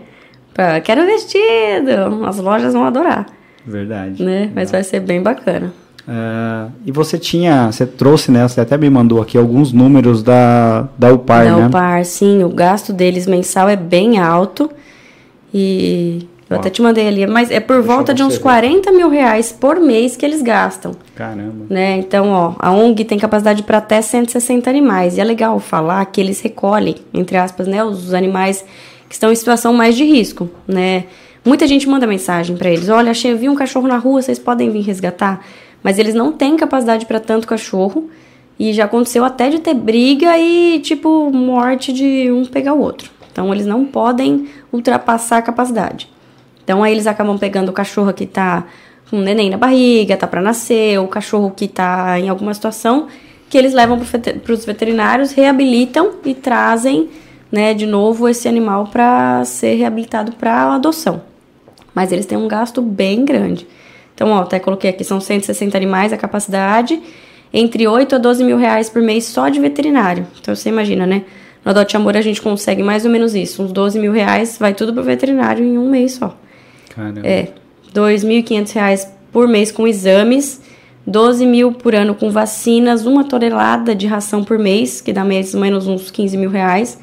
Pra, 0.54 0.80
quero 0.82 1.06
vestido. 1.06 2.26
As 2.26 2.38
lojas 2.40 2.74
vão 2.74 2.86
adorar. 2.86 3.28
Verdade. 3.66 4.24
Né? 4.24 4.52
Mas 4.54 4.72
vai 4.72 4.84
ser 4.84 5.00
bem 5.00 5.22
bacana. 5.22 5.74
Uh, 6.08 6.72
e 6.86 6.92
você 6.92 7.18
tinha, 7.18 7.72
você 7.72 7.86
trouxe, 7.86 8.32
né? 8.32 8.48
Você 8.48 8.62
até 8.62 8.78
me 8.78 8.90
mandou 8.90 9.22
aqui 9.22 9.38
alguns 9.38 9.74
números 9.74 10.22
da, 10.22 10.88
da 10.98 11.12
UPAR, 11.12 11.46
da 11.46 11.56
né? 11.56 11.62
Da 11.62 11.68
UPAR, 11.68 12.06
sim. 12.06 12.44
O 12.44 12.50
gasto 12.50 12.94
deles 12.94 13.26
mensal 13.26 13.68
é 13.68 13.76
bem 13.76 14.20
alto. 14.20 14.70
E 15.54 16.28
eu 16.48 16.58
até 16.58 16.70
te 16.70 16.82
mandei 16.82 17.08
ali, 17.08 17.26
mas 17.26 17.50
é 17.50 17.60
por 17.60 17.78
Deixa 17.78 17.92
volta 17.92 18.14
de 18.14 18.22
uns 18.22 18.36
ver. 18.36 18.42
40 18.42 18.92
mil 18.92 19.10
reais 19.10 19.52
por 19.52 19.80
mês 19.80 20.16
que 20.16 20.24
eles 20.24 20.44
gastam. 20.44 20.92
Caramba. 21.16 21.66
Né? 21.70 21.98
Então, 21.98 22.30
ó, 22.30 22.54
a 22.60 22.72
ONG 22.72 23.04
tem 23.04 23.18
capacidade 23.18 23.64
para 23.64 23.80
até 23.80 24.00
160 24.00 24.70
animais. 24.70 25.18
E 25.18 25.22
é 25.22 25.24
legal 25.24 25.60
falar 25.60 26.06
que 26.06 26.22
eles 26.22 26.40
recolhem, 26.40 26.96
entre 27.14 27.38
aspas, 27.38 27.68
né, 27.68 27.84
os 27.84 28.14
animais 28.14 28.64
que 29.10 29.16
estão 29.16 29.32
em 29.32 29.36
situação 29.36 29.74
mais 29.74 29.96
de 29.96 30.04
risco, 30.04 30.50
né? 30.68 31.06
Muita 31.44 31.68
gente 31.68 31.88
manda 31.88 32.08
mensagem 32.08 32.58
para 32.58 32.70
eles: 32.70 32.90
olha, 32.90 33.12
achei, 33.12 33.34
vi 33.36 33.48
um 33.48 33.56
cachorro 33.56 33.88
na 33.88 33.98
rua, 33.98 34.22
vocês 34.22 34.40
podem 34.40 34.70
vir 34.70 34.82
resgatar? 34.82 35.46
Mas 35.86 36.00
eles 36.00 36.16
não 36.16 36.32
têm 36.32 36.58
capacidade 36.58 37.06
para 37.06 37.20
tanto 37.20 37.46
cachorro. 37.46 38.10
E 38.58 38.74
já 38.74 38.86
aconteceu 38.86 39.24
até 39.24 39.50
de 39.50 39.60
ter 39.60 39.76
briga 39.76 40.36
e, 40.36 40.80
tipo, 40.80 41.30
morte 41.32 41.94
de 41.94 42.32
um 42.32 42.44
pegar 42.44 42.74
o 42.74 42.82
outro. 42.82 43.12
Então, 43.32 43.54
eles 43.54 43.68
não 43.68 43.86
podem 43.86 44.48
ultrapassar 44.74 45.38
a 45.38 45.42
capacidade. 45.44 46.10
Então, 46.64 46.82
aí 46.82 46.92
eles 46.92 47.06
acabam 47.06 47.38
pegando 47.38 47.70
o 47.70 47.72
cachorro 47.74 48.12
que 48.14 48.26
tá 48.26 48.66
com 49.12 49.18
um 49.18 49.22
neném 49.22 49.48
na 49.48 49.58
barriga, 49.58 50.18
tá 50.18 50.26
para 50.26 50.42
nascer, 50.42 51.00
o 51.00 51.08
cachorro 51.08 51.54
que 51.56 51.68
tá 51.68 52.20
em 52.20 52.30
alguma 52.30 52.56
situação, 52.56 53.06
que 53.48 53.56
eles 53.56 53.72
levam 53.72 54.00
para 54.44 54.54
os 54.54 54.66
veterinários, 54.66 55.34
reabilitam 55.34 56.14
e 56.26 56.34
trazem, 56.34 57.10
né, 57.52 57.76
de 57.76 57.86
novo 57.86 58.28
esse 58.28 58.48
animal 58.48 58.88
para 58.88 59.46
ser 59.46 59.76
reabilitado 59.76 60.32
para 60.32 60.74
adoção. 60.74 61.22
Mas 61.94 62.12
eles 62.12 62.26
têm 62.26 62.40
um 62.40 62.48
gasto 62.48 62.82
bem 62.82 63.24
grande. 63.24 63.68
Então, 64.16 64.32
ó, 64.32 64.42
até 64.42 64.60
coloquei 64.60 64.90
aqui, 64.90 65.04
são 65.04 65.20
160 65.20 65.78
animais 65.78 66.12
a 66.12 66.18
capacidade, 66.18 67.00
entre 67.54 67.88
8 67.88 68.16
a 68.16 68.18
12 68.18 68.44
mil 68.44 68.58
reais 68.58 68.90
por 68.90 69.02
mês 69.02 69.26
só 69.26 69.50
de 69.50 69.60
veterinário. 69.60 70.26
Então, 70.42 70.56
você 70.56 70.70
imagina, 70.70 71.06
né? 71.06 71.24
No 71.64 71.72
Adote 71.72 71.98
Amor 71.98 72.16
a 72.16 72.22
gente 72.22 72.42
consegue 72.42 72.82
mais 72.82 73.06
ou 73.06 73.12
menos 73.12 73.36
isso, 73.36 73.62
uns 73.62 73.72
12 73.72 74.00
mil 74.00 74.12
reais, 74.12 74.58
vai 74.58 74.74
tudo 74.74 74.94
pro 74.94 75.04
veterinário 75.04 75.66
em 75.66 75.78
um 75.78 75.90
mês 75.90 76.14
só. 76.14 76.38
Caramba. 76.96 77.22
É, 77.24 77.50
2.500 77.94 78.74
reais 78.74 79.12
por 79.32 79.48
mês 79.48 79.72
com 79.72 79.88
exames, 79.88 80.62
12 81.06 81.46
mil 81.46 81.72
por 81.72 81.94
ano 81.94 82.16
com 82.16 82.32
vacinas, 82.32 83.06
uma 83.06 83.24
tonelada 83.24 83.94
de 83.94 84.08
ração 84.08 84.44
por 84.44 84.58
mês, 84.58 85.02
que 85.02 85.12
dá 85.12 85.26
mais 85.26 85.54
ou 85.54 85.60
menos 85.60 85.88
uns 85.88 86.10
15 86.10 86.38
mil 86.38 86.50
reais. 86.50 87.00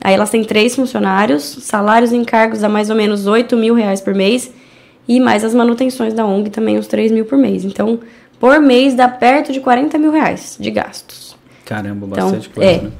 Aí 0.00 0.14
elas 0.14 0.30
têm 0.30 0.44
três 0.44 0.76
funcionários, 0.76 1.42
salários 1.42 2.12
e 2.12 2.16
encargos 2.16 2.60
dá 2.60 2.68
mais 2.68 2.90
ou 2.90 2.96
menos 2.96 3.26
8 3.26 3.56
mil 3.56 3.74
reais 3.74 4.00
por 4.00 4.14
mês, 4.14 4.52
e 5.08 5.18
mais 5.18 5.42
as 5.42 5.54
manutenções 5.54 6.12
da 6.12 6.26
ONG 6.26 6.50
também 6.50 6.78
uns 6.78 6.86
3 6.86 7.10
mil 7.10 7.24
por 7.24 7.38
mês. 7.38 7.64
Então, 7.64 7.98
por 8.38 8.60
mês 8.60 8.94
dá 8.94 9.08
perto 9.08 9.52
de 9.52 9.60
40 9.60 9.96
mil 9.98 10.12
reais 10.12 10.56
de 10.60 10.70
gastos. 10.70 11.36
Caramba, 11.64 12.06
Então, 12.06 12.26
bastante 12.30 12.48
coisa, 12.50 12.70
é. 12.70 12.82
né? 12.82 12.90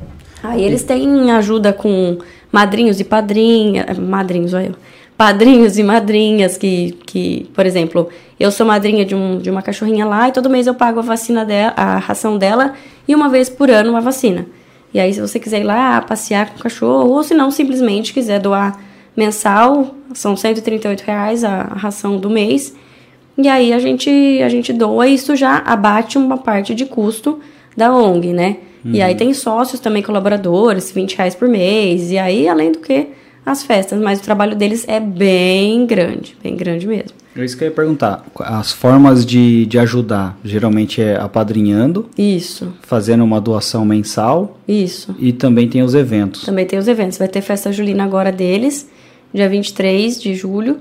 Aí 0.42 0.62
eles 0.62 0.83
têm 0.85 1.31
ajuda 1.33 1.73
com 1.73 2.18
madrinhos 2.51 3.01
e 3.01 3.05
padrinhas. 3.05 3.99
Madrinhos, 3.99 4.55
olha 4.55 4.68
eu. 4.68 4.75
Padrinhos 5.16 5.77
e 5.77 5.83
madrinhas 5.83 6.57
que, 6.57 6.92
que, 7.05 7.51
por 7.53 7.66
exemplo, 7.66 8.09
eu 8.38 8.53
sou 8.53 8.64
madrinha 8.64 9.05
de, 9.05 9.16
um, 9.16 9.38
de 9.38 9.51
uma 9.51 9.62
cachorrinha 9.62 10.07
lá 10.07 10.29
e 10.29 10.33
todo 10.33 10.49
mês 10.49 10.68
eu 10.68 10.75
pago 10.75 11.01
a 11.01 11.03
vacina 11.03 11.44
dela, 11.44 11.73
a 11.77 11.99
ração 11.99 12.38
dela 12.38 12.75
e 13.07 13.14
uma 13.16 13.29
vez 13.29 13.49
por 13.49 13.68
ano 13.68 13.90
uma 13.90 14.01
vacina. 14.01 14.47
E 14.94 15.01
aí, 15.01 15.12
se 15.12 15.21
você 15.21 15.40
quiser 15.40 15.61
ir 15.61 15.64
lá 15.64 16.01
passear 16.01 16.51
com 16.51 16.61
o 16.61 16.62
cachorro, 16.62 17.11
ou 17.11 17.23
se 17.25 17.35
não, 17.35 17.51
simplesmente 17.51 18.14
quiser 18.14 18.38
doar 18.38 18.79
mensal, 19.19 19.95
são 20.15 20.37
138 20.37 21.01
reais 21.03 21.43
a 21.45 21.63
ração 21.63 22.17
do 22.17 22.31
mês. 22.31 22.75
E 23.37 23.49
aí 23.49 23.73
a 23.73 23.79
gente, 23.79 24.11
a 24.43 24.49
gente 24.49 24.73
doa 24.73 25.07
e 25.07 25.15
isso 25.15 25.35
já 25.37 25.59
abate 25.59 26.17
uma 26.17 26.39
parte 26.39 26.75
de 26.75 26.87
custo 26.87 27.41
da 27.77 27.93
ONG, 27.93 28.33
né? 28.33 28.57
E 28.85 29.03
aí 29.03 29.15
tem 29.15 29.35
sócios 29.35 29.81
também, 29.81 30.03
colaboradores, 30.03 30.91
20 30.91 31.17
reais 31.17 31.35
por 31.35 31.49
mês. 31.49 32.11
E 32.11 32.17
aí, 32.17 32.49
além 32.49 32.73
do 32.73 32.79
que, 32.79 33.09
as 33.45 33.63
festas. 33.63 34.01
Mas 34.01 34.19
o 34.21 34.23
trabalho 34.23 34.55
deles 34.55 34.85
é 34.87 35.01
bem 35.01 35.87
grande, 35.87 36.37
bem 36.43 36.57
grande 36.57 36.87
mesmo. 36.87 37.11
É 37.37 37.45
isso 37.45 37.57
que 37.57 37.65
eu 37.65 37.69
ia 37.69 37.75
perguntar. 37.75 38.25
As 38.41 38.73
formas 38.73 39.25
de, 39.25 39.65
de 39.67 39.79
ajudar, 39.79 40.37
geralmente 40.45 41.01
é 41.01 41.17
apadrinhando, 41.17 42.07
Isso, 42.17 42.73
fazendo 42.83 43.23
uma 43.23 43.41
doação 43.41 43.85
mensal 43.85 44.59
isso. 44.67 45.15
e 45.19 45.33
também 45.33 45.69
tem 45.69 45.83
os 45.83 45.95
eventos. 45.95 46.45
Também 46.45 46.67
tem 46.67 46.79
os 46.79 46.89
eventos. 46.89 47.17
Vai 47.17 47.29
ter 47.29 47.41
festa 47.41 47.71
julina 47.71 48.05
agora 48.05 48.33
deles, 48.33 48.89
dia 49.33 49.49
23 49.49 50.21
de 50.21 50.35
julho. 50.35 50.79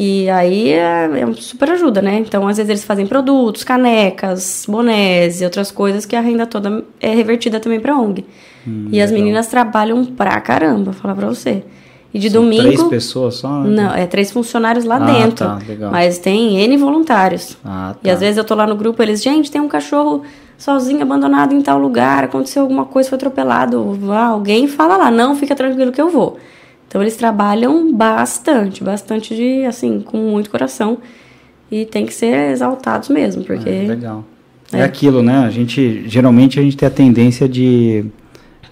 E 0.00 0.30
aí 0.30 0.70
é, 0.70 1.10
é 1.20 1.24
uma 1.24 1.34
super 1.34 1.70
ajuda, 1.70 2.00
né? 2.00 2.18
Então, 2.20 2.46
às 2.46 2.56
vezes 2.56 2.70
eles 2.70 2.84
fazem 2.84 3.04
produtos, 3.06 3.64
canecas, 3.64 4.64
bonés 4.68 5.40
e 5.40 5.44
outras 5.44 5.70
coisas 5.72 6.06
que 6.06 6.14
a 6.14 6.20
renda 6.20 6.46
toda 6.46 6.84
é 7.00 7.12
revertida 7.14 7.58
também 7.58 7.80
pra 7.80 7.96
ONG. 7.98 8.24
e 8.92 9.00
as 9.00 9.10
legal. 9.10 9.24
meninas 9.24 9.48
trabalham 9.48 10.04
pra 10.04 10.40
caramba, 10.40 10.84
vou 10.84 10.94
falar 10.94 11.14
pra 11.16 11.26
você. 11.26 11.64
E 12.14 12.18
de 12.20 12.30
São 12.30 12.42
domingo. 12.42 12.62
Três 12.62 12.82
pessoas 12.84 13.34
só? 13.34 13.60
né? 13.64 13.82
Não, 13.82 13.94
é 13.94 14.06
três 14.06 14.30
funcionários 14.30 14.84
lá 14.84 14.96
Ah, 14.96 14.98
dentro. 15.00 15.44
tá, 15.46 15.58
legal. 15.68 15.90
Mas 15.90 16.18
tem 16.18 16.56
N 16.60 16.76
voluntários. 16.76 17.56
Ah, 17.64 17.94
E 18.02 18.06
tá. 18.06 18.14
às 18.14 18.20
vezes 18.20 18.36
eu 18.38 18.44
tô 18.44 18.54
lá 18.54 18.66
no 18.68 18.76
grupo, 18.76 19.02
eles, 19.02 19.20
gente, 19.22 19.50
tem 19.50 19.60
um 19.60 19.68
cachorro 19.68 20.22
sozinho, 20.56 21.02
abandonado 21.02 21.54
em 21.54 21.60
tal 21.60 21.78
lugar, 21.78 22.24
aconteceu 22.24 22.62
alguma 22.62 22.84
coisa, 22.84 23.08
foi 23.08 23.16
atropelado. 23.16 23.98
Alguém 24.12 24.66
fala 24.68 24.96
lá, 24.96 25.10
não, 25.10 25.34
fica 25.36 25.54
tranquilo 25.56 25.90
que 25.92 26.00
eu 26.00 26.08
vou. 26.08 26.38
Então 26.88 27.02
eles 27.02 27.16
trabalham 27.16 27.92
bastante, 27.92 28.82
bastante 28.82 29.36
de, 29.36 29.64
assim, 29.66 30.00
com 30.00 30.16
muito 30.16 30.50
coração. 30.50 30.98
E 31.70 31.84
tem 31.84 32.06
que 32.06 32.14
ser 32.14 32.50
exaltados 32.50 33.10
mesmo, 33.10 33.44
porque. 33.44 33.68
É, 33.68 33.84
legal. 33.86 34.24
É. 34.72 34.80
É. 34.80 34.82
aquilo, 34.82 35.22
né? 35.22 35.38
A 35.38 35.50
gente, 35.50 36.08
geralmente 36.08 36.58
a 36.58 36.62
gente 36.62 36.76
tem 36.76 36.86
a 36.86 36.90
tendência 36.90 37.48
de 37.48 38.04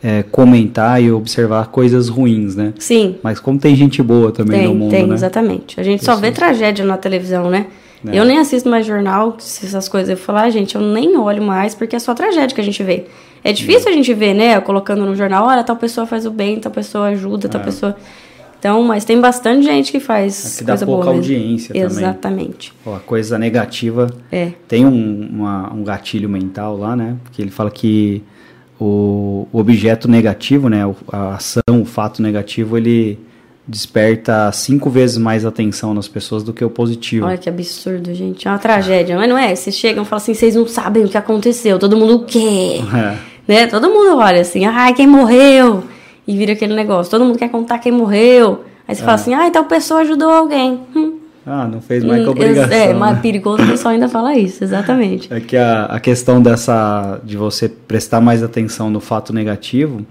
é, 0.03 0.23
comentar 0.23 1.03
e 1.03 1.11
observar 1.11 1.69
coisas 1.69 2.09
ruins, 2.09 2.55
né? 2.55 2.75
Sim, 2.79 3.17
Mas 3.23 3.41
como 3.41 3.59
tem 3.59 3.75
gente 3.75 4.03
boa 4.03 4.31
também 4.31 4.61
tem, 4.61 4.69
no 4.69 4.75
mundo, 4.75 4.91
tem, 4.91 5.07
né? 5.07 5.15
exatamente. 5.15 5.81
A 5.81 5.83
gente 5.83 6.05
só 6.05 6.13
Isso. 6.13 6.21
vê 6.21 6.31
tragédia 6.31 6.85
na 6.85 6.97
televisão, 6.97 7.51
né? 7.51 7.67
É. 8.07 8.19
Eu 8.19 8.25
nem 8.25 8.39
assisto 8.39 8.69
mais 8.69 8.87
jornal, 8.87 9.37
essas 9.39 9.89
coisas. 9.89 10.11
Eu 10.11 10.17
falo, 10.17 10.39
ah, 10.39 10.51
gente, 10.51 10.75
eu 10.75 10.81
nem 10.81 11.17
olho 11.17 11.43
mais, 11.43 11.75
porque 11.75 11.97
é 11.97 11.99
só 11.99 12.15
tragédia 12.15 12.55
que 12.55 12.61
a 12.61 12.65
gente 12.65 12.83
vê. 12.83 13.07
É 13.49 13.53
difícil 13.53 13.91
a 13.91 13.93
gente 13.93 14.13
ver, 14.15 14.35
né? 14.35 14.61
Colocando 14.61 15.05
no 15.07 15.15
jornal, 15.15 15.47
olha, 15.47 15.63
tal 15.63 15.77
pessoa 15.77 16.07
faz 16.07 16.27
o 16.27 16.31
bem, 16.31 16.59
tal 16.59 16.73
pessoa 16.73 17.07
ajuda, 17.09 17.49
tal 17.49 17.61
É. 17.61 17.65
pessoa. 17.65 17.97
Então, 18.59 18.83
mas 18.83 19.05
tem 19.05 19.21
bastante 19.21 19.65
gente 19.65 19.93
que 19.93 20.01
faz 20.01 20.57
É 20.57 20.59
que 20.59 20.65
dá 20.65 20.73
coisa 20.73 20.87
pouca 20.87 21.05
boa 21.05 21.17
mesmo. 21.17 21.33
audiência 21.35 21.75
também. 21.75 21.87
Exatamente. 21.87 22.73
Pô, 22.83 22.95
a 22.95 22.99
coisa 23.01 23.39
negativa 23.39 24.11
É. 24.33 24.51
tem 24.67 24.85
um, 24.85 25.29
uma- 25.31 25.73
um 25.73 25.85
gatilho 25.85 26.29
mental 26.29 26.77
lá, 26.77 26.97
né? 26.97 27.17
Que 27.33 27.43
ele 27.43 27.51
fala 27.51 27.71
que 27.71 28.23
o, 28.81 29.47
o 29.53 29.59
objeto 29.61 30.09
negativo, 30.09 30.69
né? 30.69 30.85
o- 30.87 30.97
A 31.13 31.35
ação, 31.37 31.63
o 31.81 31.85
fato 31.85 32.21
negativo, 32.23 32.77
ele 32.77 33.19
desperta 33.69 34.51
cinco 34.53 34.89
vezes 34.89 35.19
mais 35.19 35.45
atenção 35.45 35.93
nas 35.93 36.07
pessoas 36.09 36.43
do 36.43 36.53
que 36.53 36.65
o 36.65 36.71
positivo. 36.71 37.27
Olha 37.27 37.37
que 37.37 37.49
absurdo, 37.49 38.15
gente. 38.15 38.47
É 38.47 38.51
uma 38.51 38.59
tragédia, 38.59 39.17
mas 39.17 39.29
não 39.29 39.37
é? 39.37 39.55
Vocês 39.55 39.77
chegam 39.77 40.03
e 40.03 40.07
falam 40.07 40.23
assim, 40.23 40.35
vocês 40.35 40.55
não 40.55 40.67
sabem 40.67 41.05
o 41.05 41.09
que 41.09 41.19
aconteceu, 41.19 41.79
todo 41.79 41.97
mundo 41.97 42.21
quer. 42.27 42.79
É. 42.97 43.19
né? 43.47 43.67
Todo 43.67 43.89
mundo 43.89 44.17
olha 44.17 44.41
assim, 44.41 44.65
ai, 44.65 44.95
quem 44.95 45.07
morreu? 45.07 45.85
E 46.27 46.37
vira 46.37 46.53
aquele 46.53 46.75
negócio, 46.75 47.11
todo 47.11 47.25
mundo 47.25 47.39
quer 47.39 47.49
contar 47.49 47.79
quem 47.79 47.93
morreu. 47.93 48.65
Aí 48.89 48.95
você 48.95 49.03
fala 49.03 49.15
assim, 49.15 49.35
ai, 49.35 49.51
tal 49.51 49.65
pessoa 49.65 50.01
ajudou 50.01 50.31
alguém. 50.31 50.81
Hum, 50.95 51.19
Ah, 51.45 51.67
não 51.67 51.81
fez 51.81 52.03
mais 52.05 52.23
que 52.23 52.29
hum, 52.29 52.33
obrigação. 52.33 52.77
É, 52.77 52.89
né? 52.89 52.95
mas 52.95 53.21
perigoso 53.21 53.63
o 53.63 53.67
pessoal 53.67 53.95
ainda 53.95 54.09
fala 54.09 54.37
isso, 54.37 54.63
exatamente. 54.63 55.33
É 55.33 55.41
que 55.41 55.57
a, 55.57 55.85
a 55.85 56.01
questão 56.01 56.43
dessa 56.43 57.21
de 57.25 57.37
você 57.37 57.69
prestar 57.69 58.21
mais 58.21 58.43
atenção 58.43 58.91
no 58.91 59.01
fato 59.01 59.33
negativo 59.33 60.05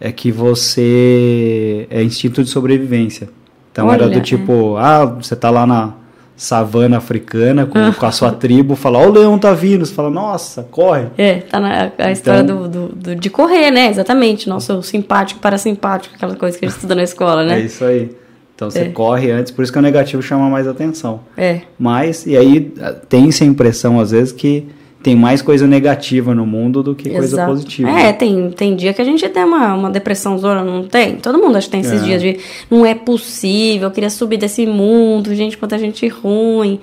é 0.00 0.12
que 0.12 0.30
você 0.30 1.86
é 1.90 2.02
instinto 2.02 2.42
de 2.42 2.50
sobrevivência. 2.50 3.28
Então 3.72 3.92
era 3.92 4.04
Olha, 4.04 4.14
do 4.14 4.20
tipo, 4.22 4.76
ah, 4.76 5.04
você 5.04 5.34
tá 5.34 5.50
lá 5.50 5.66
na 5.66 5.94
savana 6.36 6.96
africana 6.98 7.64
com, 7.64 7.92
com 7.92 8.06
a 8.06 8.10
sua 8.10 8.32
tribo, 8.32 8.74
fala, 8.74 8.98
ó, 8.98 9.06
o 9.08 9.12
leão 9.12 9.38
tá 9.38 9.52
vindo, 9.52 9.86
você 9.86 9.94
fala, 9.94 10.10
nossa, 10.10 10.64
corre. 10.64 11.06
É, 11.16 11.34
tá 11.40 11.60
na 11.60 11.92
a 11.96 12.10
história 12.10 12.40
Então- 12.42 12.62
do, 12.62 12.68
do, 12.68 12.88
do- 12.96 13.16
de 13.16 13.30
correr, 13.30 13.70
né? 13.70 13.88
Exatamente. 13.88 14.48
Nosso 14.48 14.82
simpático, 14.82 15.38
parasimpático, 15.40 16.14
aquela 16.16 16.34
coisa 16.34 16.58
que 16.58 16.64
a 16.64 16.68
gente 16.68 16.76
estuda 16.76 16.94
na 16.94 17.02
escola, 17.04 17.42
É 17.42 17.46
né? 17.46 17.60
isso 17.60 17.84
aí. 17.84 18.10
Então 18.54 18.70
você 18.70 18.80
É. 18.80 18.88
corre 18.88 19.30
antes, 19.30 19.50
por 19.52 19.62
isso 19.62 19.72
que 19.72 19.78
o 19.78 19.82
negativo 19.82 20.22
chama 20.22 20.48
mais 20.48 20.66
atenção. 20.68 21.20
É. 21.36 21.60
Mas, 21.78 22.26
e 22.26 22.36
aí 22.36 22.72
ah, 22.80 22.92
tem-se 23.08 23.42
a 23.42 23.46
impressão, 23.46 23.98
às 24.00 24.10
vezes, 24.12 24.32
que 24.32 24.66
tem 25.04 25.14
mais 25.14 25.42
coisa 25.42 25.66
negativa 25.66 26.34
no 26.34 26.46
mundo 26.46 26.82
do 26.82 26.94
que 26.94 27.10
coisa 27.10 27.36
Exato. 27.36 27.50
positiva. 27.52 27.90
É, 27.90 28.10
tem, 28.10 28.50
tem 28.50 28.74
dia 28.74 28.94
que 28.94 29.02
a 29.02 29.04
gente 29.04 29.28
tem 29.28 29.44
uma, 29.44 29.74
uma 29.74 29.90
depressão 29.90 30.38
zona, 30.38 30.64
não 30.64 30.84
tem? 30.84 31.16
Todo 31.16 31.36
mundo 31.38 31.56
acho 31.56 31.66
que 31.66 31.72
tem 31.72 31.80
esses 31.82 32.00
É. 32.00 32.04
dias 32.06 32.22
de 32.22 32.38
não 32.70 32.86
é 32.86 32.94
possível, 32.94 33.88
eu 33.88 33.90
queria 33.92 34.08
subir 34.08 34.38
desse 34.38 34.66
mundo, 34.66 35.34
gente, 35.34 35.58
quanta 35.58 35.78
gente 35.78 36.08
ruim. 36.08 36.80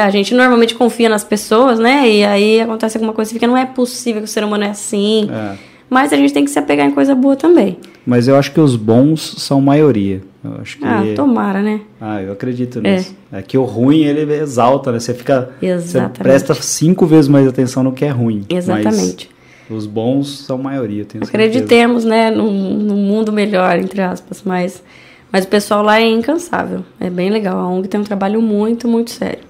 A 0.00 0.08
gente 0.10 0.34
normalmente 0.34 0.72
confia 0.76 1.08
nas 1.08 1.24
pessoas, 1.24 1.80
né? 1.80 2.08
E 2.08 2.24
aí 2.24 2.60
acontece 2.60 2.96
alguma 2.96 3.12
coisa 3.12 3.32
e 3.32 3.34
fica, 3.34 3.46
não 3.48 3.56
é 3.56 3.66
possível 3.66 4.22
que 4.22 4.28
o 4.28 4.30
ser 4.30 4.44
humano 4.44 4.62
é 4.62 4.70
assim. 4.70 5.28
É. 5.28 5.56
Mas 5.90 6.12
a 6.12 6.16
gente 6.16 6.32
tem 6.32 6.44
que 6.44 6.50
se 6.52 6.58
apegar 6.60 6.86
em 6.86 6.92
coisa 6.92 7.12
boa 7.12 7.34
também. 7.34 7.76
Mas 8.06 8.28
eu 8.28 8.36
acho 8.36 8.52
que 8.52 8.60
os 8.60 8.76
bons 8.76 9.34
são 9.38 9.60
maioria. 9.60 10.22
Eu 10.44 10.60
acho 10.60 10.78
que. 10.78 10.84
Ah, 10.84 11.02
tomara, 11.16 11.62
né? 11.62 11.80
Ah, 12.00 12.22
eu 12.22 12.32
acredito 12.32 12.80
nisso. 12.80 13.14
É. 13.32 13.42
que 13.42 13.58
o 13.58 13.64
ruim 13.64 14.04
ele 14.04 14.32
exalta, 14.34 14.92
né? 14.92 15.00
Você 15.00 15.12
fica. 15.12 15.50
Exatamente. 15.60 16.16
Você 16.16 16.22
presta 16.22 16.54
cinco 16.54 17.06
vezes 17.06 17.28
mais 17.28 17.46
atenção 17.46 17.82
no 17.82 17.92
que 17.92 18.04
é 18.04 18.10
ruim. 18.10 18.44
Exatamente. 18.48 19.30
Os 19.68 19.84
bons 19.86 20.44
são 20.46 20.56
maioria, 20.56 21.02
eu 21.02 21.06
tenho 21.06 21.24
certeza. 21.26 21.44
Acreditemos, 21.46 22.04
né, 22.04 22.30
num, 22.30 22.50
num 22.50 22.96
mundo 22.96 23.30
melhor, 23.30 23.78
entre 23.78 24.00
aspas, 24.00 24.42
mas, 24.42 24.82
mas 25.30 25.44
o 25.44 25.48
pessoal 25.48 25.82
lá 25.82 26.00
é 26.00 26.08
incansável. 26.08 26.82
É 26.98 27.10
bem 27.10 27.28
legal. 27.28 27.58
A 27.58 27.68
ONG 27.68 27.86
tem 27.86 28.00
um 28.00 28.04
trabalho 28.04 28.40
muito, 28.40 28.88
muito 28.88 29.10
sério. 29.10 29.44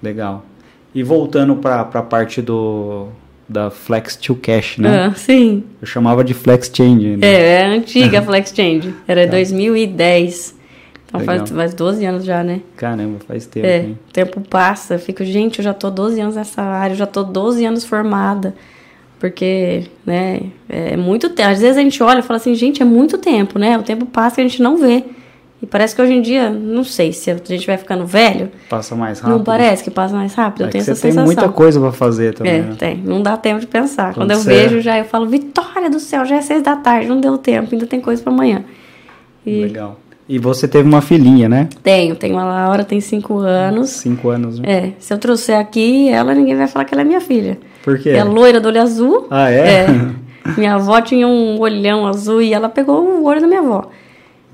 Legal. 0.00 0.44
E 0.94 1.02
voltando 1.02 1.56
para 1.56 1.80
a 1.80 2.02
parte 2.02 2.40
do 2.40 3.08
da 3.48 3.70
Flex 3.70 4.16
to 4.16 4.34
Cash, 4.34 4.78
né? 4.78 5.06
Ah, 5.06 5.14
sim. 5.14 5.64
Eu 5.80 5.86
chamava 5.86 6.24
de 6.24 6.32
Flex 6.34 6.70
Change 6.74 7.06
ainda. 7.06 7.26
É, 7.26 7.60
é 7.60 7.64
antiga 7.66 8.20
Flex 8.22 8.52
Change. 8.54 8.94
Era 9.06 9.26
2010. 9.26 10.54
Então 11.06 11.20
faz, 11.20 11.42
Legal. 11.42 11.56
faz 11.58 11.74
12 11.74 12.04
anos 12.04 12.24
já, 12.24 12.42
né? 12.42 12.60
Caramba, 12.76 13.18
faz 13.26 13.46
tempo, 13.46 13.66
É, 13.66 13.78
hein? 13.80 13.98
o 14.08 14.12
tempo 14.12 14.40
passa. 14.40 14.94
Eu 14.94 14.98
fico, 14.98 15.24
gente, 15.24 15.58
eu 15.60 15.64
já 15.64 15.72
tô 15.72 15.90
12 15.90 16.20
anos 16.20 16.36
nessa 16.36 16.60
área, 16.62 16.94
eu 16.94 16.98
já 16.98 17.06
tô 17.06 17.22
12 17.22 17.64
anos 17.64 17.84
formada. 17.84 18.54
Porque, 19.20 19.84
né, 20.04 20.40
é 20.68 20.96
muito 20.96 21.30
tempo. 21.30 21.48
Às 21.48 21.60
vezes 21.60 21.76
a 21.76 21.80
gente 21.80 22.02
olha 22.02 22.18
e 22.18 22.22
fala 22.22 22.36
assim, 22.38 22.54
gente, 22.54 22.82
é 22.82 22.84
muito 22.84 23.16
tempo, 23.16 23.58
né? 23.58 23.78
O 23.78 23.82
tempo 23.82 24.04
passa 24.06 24.40
e 24.40 24.44
a 24.44 24.48
gente 24.48 24.60
não 24.60 24.76
vê. 24.76 25.04
E 25.64 25.66
parece 25.66 25.96
que 25.96 26.02
hoje 26.02 26.12
em 26.12 26.20
dia, 26.20 26.50
não 26.50 26.84
sei, 26.84 27.10
se 27.10 27.30
a 27.30 27.36
gente 27.42 27.66
vai 27.66 27.78
ficando 27.78 28.04
velho, 28.04 28.50
Passa 28.68 28.94
mais 28.94 29.18
rápido. 29.18 29.38
não 29.38 29.42
parece 29.42 29.82
que 29.82 29.90
passa 29.90 30.14
mais 30.14 30.34
rápido. 30.34 30.64
É 30.64 30.66
eu 30.66 30.70
tenho 30.70 30.84
você 30.84 30.90
essa 30.90 31.00
tem 31.00 31.10
sensação. 31.12 31.24
muita 31.24 31.48
coisa 31.48 31.80
para 31.80 31.90
fazer 31.90 32.34
também, 32.34 32.56
É, 32.56 32.58
né? 32.60 32.74
tem. 32.78 32.98
Não 32.98 33.22
dá 33.22 33.34
tempo 33.38 33.60
de 33.60 33.66
pensar. 33.66 34.12
Quando 34.12 34.28
Quando 34.28 34.32
eu 34.32 34.40
vejo 34.40 34.82
já, 34.82 34.98
eu 34.98 35.06
falo, 35.06 35.26
Vitória 35.26 35.88
do 35.88 35.98
céu, 35.98 36.26
já 36.26 36.36
é 36.36 36.42
seis 36.42 36.62
da 36.62 36.76
tarde, 36.76 37.08
não 37.08 37.18
deu 37.18 37.38
tempo, 37.38 37.70
ainda 37.72 37.86
tem 37.86 37.98
coisa 37.98 38.22
pra 38.22 38.30
amanhã. 38.30 38.62
E 39.46 39.62
Legal. 39.62 39.98
E 40.28 40.38
você 40.38 40.68
teve 40.68 40.86
uma 40.86 41.00
filhinha, 41.00 41.48
né? 41.48 41.66
tenho, 41.82 42.14
tenho 42.14 42.36
a 42.38 42.44
Laura, 42.44 42.84
tem 42.84 43.00
cinco 43.00 43.38
anos. 43.38 43.88
Cinco 43.88 44.28
anos, 44.28 44.58
né? 44.58 44.70
É, 44.70 44.92
se 44.98 45.14
eu 45.14 45.18
trouxer 45.18 45.58
aqui, 45.58 46.10
ela, 46.10 46.34
ninguém 46.34 46.56
vai 46.56 46.66
falar 46.68 46.84
que 46.84 46.92
ela 46.94 47.00
é 47.00 47.04
minha 47.06 47.22
filha. 47.22 47.56
Por 47.82 47.98
quê? 47.98 48.10
É 48.10 48.22
loira 48.22 48.60
do 48.60 48.68
olho 48.68 48.82
azul. 48.82 49.26
Ah, 49.30 49.50
é? 49.50 49.86
Minha 50.58 50.74
avó 50.74 51.00
tinha 51.00 51.26
um 51.26 51.58
olhão 51.58 52.06
azul 52.06 52.42
e 52.42 52.52
ela 52.52 52.68
pegou 52.68 53.02
o 53.02 53.24
olho 53.24 53.40
da 53.40 53.46
minha 53.46 53.60
avó. 53.60 53.88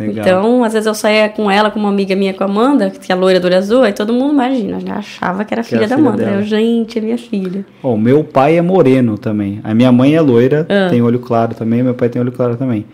Legal. 0.06 0.24
Então, 0.26 0.64
às 0.64 0.72
vezes 0.72 0.86
eu 0.86 0.94
saía 0.94 1.28
com 1.28 1.50
ela, 1.50 1.70
com 1.70 1.78
uma 1.78 1.88
amiga 1.88 2.16
minha, 2.16 2.32
com 2.34 2.42
a 2.42 2.46
Amanda, 2.46 2.90
que 2.90 3.12
é 3.12 3.14
a 3.14 3.18
loira 3.18 3.38
do 3.38 3.46
olho 3.46 3.56
azul, 3.56 3.82
aí 3.82 3.92
todo 3.92 4.12
mundo 4.12 4.32
imagina, 4.32 4.80
já 4.80 4.94
achava 4.96 5.44
que 5.44 5.52
era 5.54 5.62
Que 5.62 5.68
filha 5.70 5.86
da 5.86 5.96
filha 5.96 6.08
Amanda. 6.08 6.24
dela. 6.24 6.36
Eu, 6.38 6.42
gente, 6.42 6.98
é 6.98 7.02
minha 7.02 7.18
filha. 7.18 7.64
Bom, 7.82 7.96
meu 7.96 8.24
pai 8.24 8.56
é 8.58 8.62
moreno 8.62 9.16
também. 9.18 9.60
A 9.62 9.74
minha 9.74 9.92
mãe 9.92 10.14
é 10.14 10.20
loira, 10.20 10.66
Ah. 10.68 10.88
tem 10.90 11.00
olho 11.02 11.18
claro 11.18 11.54
também, 11.54 11.82
meu 11.82 11.94
pai 11.94 12.08
tem 12.08 12.20
olho 12.20 12.32
claro 12.32 12.56
também. 12.56 12.84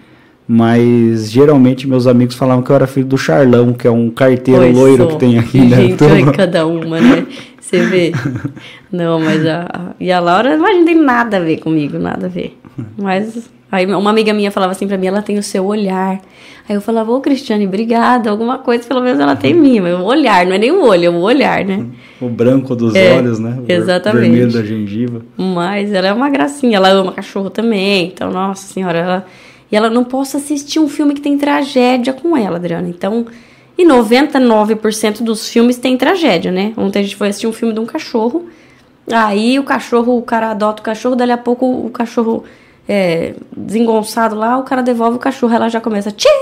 Mas 0.48 1.28
geralmente 1.30 1.88
meus 1.88 2.06
amigos 2.06 2.36
falavam 2.36 2.62
que 2.62 2.70
eu 2.70 2.76
era 2.76 2.86
filho 2.86 3.06
do 3.06 3.18
Charlão, 3.18 3.72
que 3.72 3.86
é 3.86 3.90
um 3.90 4.08
carteiro 4.10 4.60
Pois 4.60 4.76
loiro 4.76 5.02
sou. 5.02 5.08
que 5.08 5.16
tem 5.18 5.38
aqui, 5.38 5.58
né? 5.60 5.76
Gente, 5.88 6.04
olha 6.04 6.32
cada 6.32 6.66
uma, 6.66 7.00
né? 7.00 7.26
Você 7.60 7.82
vê. 7.82 8.12
Não, 8.92 9.18
mas 9.18 9.44
a, 9.44 9.94
e 9.98 10.12
a 10.12 10.20
Laura, 10.20 10.56
mas 10.56 10.76
não 10.78 10.84
tem 10.84 10.94
nada 10.94 11.38
a 11.38 11.40
ver 11.40 11.56
comigo, 11.58 11.98
nada 11.98 12.26
a 12.26 12.28
ver. 12.28 12.56
Mas 12.98 13.48
aí 13.70 13.86
uma 13.86 14.10
amiga 14.10 14.32
minha 14.32 14.50
falava 14.50 14.72
assim 14.72 14.86
pra 14.86 14.96
mim, 14.98 15.06
ela 15.06 15.22
tem 15.22 15.38
o 15.38 15.42
seu 15.42 15.64
olhar. 15.64 16.20
Aí 16.68 16.74
eu 16.74 16.80
falava, 16.80 17.12
ô 17.12 17.20
Cristiane, 17.20 17.66
obrigada, 17.66 18.28
alguma 18.28 18.58
coisa 18.58 18.86
pelo 18.86 19.00
menos 19.00 19.20
ela 19.20 19.36
tem 19.36 19.54
minha, 19.54 19.80
mas 19.80 19.94
o 19.94 20.02
olhar, 20.02 20.44
não 20.46 20.52
é 20.54 20.58
nem 20.58 20.72
o 20.72 20.84
olho, 20.84 21.04
é 21.06 21.10
o 21.10 21.20
olhar, 21.20 21.64
né? 21.64 21.86
O 22.20 22.28
branco 22.28 22.74
dos 22.74 22.94
É, 22.94 23.16
olhos, 23.16 23.38
né? 23.38 23.58
O 23.60 23.70
exatamente. 23.70 24.22
vermelho 24.22 24.52
da 24.52 24.62
gengiva. 24.64 25.22
Mas 25.36 25.92
ela 25.92 26.08
é 26.08 26.12
uma 26.12 26.28
gracinha, 26.28 26.76
ela 26.76 26.88
ama 26.88 27.12
cachorro 27.12 27.50
também, 27.50 28.08
então, 28.08 28.30
nossa 28.30 28.66
senhora, 28.72 28.98
ela. 28.98 29.26
E 29.70 29.76
ela 29.76 29.90
não 29.90 30.04
posso 30.04 30.36
assistir 30.36 30.78
um 30.78 30.88
filme 30.88 31.14
que 31.14 31.20
tem 31.20 31.36
tragédia 31.36 32.12
com 32.12 32.36
ela, 32.36 32.56
Adriana. 32.56 32.88
Então, 32.88 33.26
e 33.78 33.84
99% 33.84 35.22
dos 35.22 35.48
filmes 35.48 35.76
tem 35.76 35.96
tragédia, 35.96 36.50
né? 36.50 36.72
Ontem 36.76 37.00
a 37.00 37.02
gente 37.02 37.16
foi 37.16 37.28
assistir 37.28 37.46
um 37.46 37.52
filme 37.52 37.74
de 37.74 37.80
um 37.80 37.86
cachorro. 37.86 38.46
Aí 39.12 39.58
o 39.58 39.62
cachorro, 39.64 40.16
o 40.16 40.22
cara 40.22 40.50
adota 40.50 40.80
o 40.82 40.84
cachorro, 40.84 41.14
dali 41.14 41.32
a 41.32 41.38
pouco 41.38 41.66
o 41.66 41.90
cachorro 41.90 42.44
é, 42.88 43.34
desengonçado 43.56 44.34
lá, 44.36 44.58
o 44.58 44.62
cara 44.62 44.82
devolve 44.82 45.16
o 45.16 45.20
cachorro, 45.20 45.54
ela 45.54 45.68
já 45.68 45.80
começa, 45.80 46.10
tira 46.10 46.32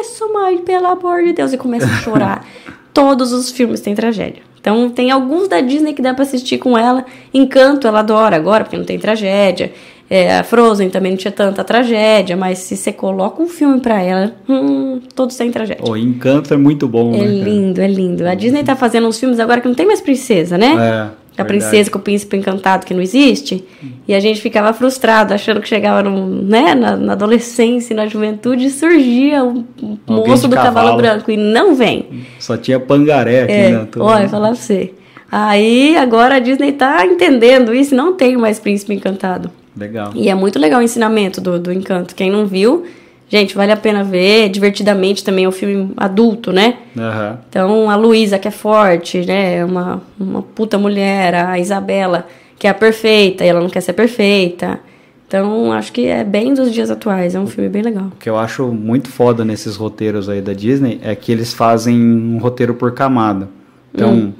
isso, 0.00 0.32
mãe, 0.32 0.58
pelo 0.58 0.86
amor 0.86 1.22
de 1.22 1.32
Deus, 1.32 1.52
e 1.52 1.58
começa 1.58 1.86
a 1.86 1.96
chorar. 1.98 2.44
Todos 2.94 3.32
os 3.32 3.50
filmes 3.50 3.80
têm 3.80 3.94
tragédia. 3.94 4.42
Então 4.60 4.90
tem 4.90 5.10
alguns 5.10 5.48
da 5.48 5.60
Disney 5.60 5.94
que 5.94 6.02
dá 6.02 6.12
pra 6.12 6.22
assistir 6.22 6.58
com 6.58 6.76
ela. 6.76 7.04
Encanto, 7.32 7.86
ela 7.86 8.00
adora 8.00 8.36
agora, 8.36 8.64
porque 8.64 8.76
não 8.76 8.84
tem 8.84 8.98
tragédia. 8.98 9.72
É, 10.12 10.38
a 10.38 10.42
Frozen 10.44 10.90
também 10.90 11.12
não 11.12 11.16
tinha 11.16 11.30
tanta 11.30 11.62
tragédia, 11.62 12.36
mas 12.36 12.58
se 12.58 12.76
você 12.76 12.92
coloca 12.92 13.40
um 13.40 13.46
filme 13.48 13.78
pra 13.80 14.02
ela, 14.02 14.32
hum, 14.48 15.00
todos 15.14 15.36
têm 15.36 15.52
tragédia. 15.52 15.88
O 15.88 15.96
Encanto 15.96 16.52
é 16.52 16.56
muito 16.56 16.88
bom, 16.88 17.14
É 17.14 17.18
né? 17.18 17.24
lindo, 17.26 17.80
é 17.80 17.86
lindo. 17.86 18.26
A 18.26 18.34
Disney 18.34 18.64
tá 18.64 18.74
fazendo 18.74 19.06
uns 19.06 19.18
filmes 19.20 19.38
agora 19.38 19.60
que 19.60 19.68
não 19.68 19.74
tem 19.74 19.86
mais 19.86 20.00
princesa, 20.00 20.58
né? 20.58 20.74
É, 20.78 21.10
a 21.38 21.44
princesa 21.44 21.90
com 21.90 21.98
o 21.98 22.02
príncipe 22.02 22.36
encantado 22.36 22.84
que 22.84 22.92
não 22.92 23.00
existe. 23.00 23.64
E 24.06 24.14
a 24.14 24.20
gente 24.20 24.40
ficava 24.40 24.72
frustrado, 24.72 25.32
achando 25.32 25.60
que 25.60 25.68
chegava 25.68 26.02
no, 26.02 26.26
né, 26.26 26.74
na, 26.74 26.96
na 26.96 27.12
adolescência 27.12 27.94
e 27.94 27.96
na 27.96 28.06
juventude 28.06 28.66
e 28.66 28.70
surgia 28.70 29.42
o 29.44 29.64
Alguém 30.06 30.28
moço 30.30 30.42
de 30.42 30.48
do 30.48 30.54
cavalo. 30.56 30.74
cavalo. 30.74 30.96
branco. 30.96 31.30
E 31.30 31.36
não 31.36 31.74
vem. 31.74 32.06
Só 32.38 32.56
tinha 32.56 32.78
pangaré 32.78 33.44
aqui, 33.44 33.52
É, 33.52 33.70
né? 33.70 33.88
Olha, 33.98 34.28
falar 34.28 34.48
pra 34.48 34.56
você. 34.56 34.92
Aí 35.32 35.96
agora 35.96 36.36
a 36.36 36.38
Disney 36.40 36.72
tá 36.72 37.06
entendendo 37.06 37.72
isso, 37.72 37.94
não 37.94 38.14
tem 38.14 38.36
mais 38.36 38.58
príncipe 38.58 38.92
encantado. 38.92 39.50
Legal. 39.76 40.10
E 40.14 40.28
é 40.28 40.34
muito 40.34 40.58
legal 40.58 40.80
o 40.80 40.82
ensinamento 40.82 41.40
do, 41.40 41.58
do 41.58 41.72
Encanto. 41.72 42.14
Quem 42.16 42.30
não 42.30 42.44
viu, 42.46 42.84
gente, 43.30 43.54
vale 43.54 43.72
a 43.72 43.76
pena 43.76 44.04
ver. 44.04 44.50
Divertidamente 44.50 45.24
também 45.24 45.46
é 45.46 45.48
um 45.48 45.52
filme 45.52 45.92
adulto, 45.96 46.52
né? 46.52 46.76
Aham. 46.98 47.38
Então, 47.48 47.88
a 47.88 47.96
Luísa, 47.96 48.38
que 48.38 48.48
é 48.48 48.50
forte, 48.50 49.24
né? 49.24 49.56
é 49.58 49.64
Uma, 49.64 50.02
uma 50.18 50.42
puta 50.42 50.76
mulher. 50.76 51.34
A 51.34 51.58
Isabela, 51.58 52.26
que 52.58 52.66
é 52.66 52.70
a 52.70 52.74
perfeita, 52.74 53.44
e 53.44 53.48
ela 53.48 53.60
não 53.60 53.70
quer 53.70 53.80
ser 53.80 53.94
perfeita. 53.94 54.78
Então, 55.26 55.72
acho 55.72 55.92
que 55.92 56.06
é 56.06 56.24
bem 56.24 56.52
dos 56.52 56.72
dias 56.72 56.90
atuais. 56.90 57.34
É 57.36 57.40
um 57.40 57.46
filme 57.46 57.70
bem 57.70 57.82
legal. 57.82 58.06
O 58.06 58.16
que 58.18 58.28
eu 58.28 58.36
acho 58.36 58.66
muito 58.66 59.08
foda 59.08 59.44
nesses 59.44 59.76
roteiros 59.76 60.28
aí 60.28 60.40
da 60.42 60.52
Disney 60.52 61.00
é 61.04 61.14
que 61.14 61.30
eles 61.30 61.54
fazem 61.54 61.96
um 61.96 62.38
roteiro 62.38 62.74
por 62.74 62.90
camada. 62.92 63.48
Então, 63.94 64.12
Hum. 64.12 64.32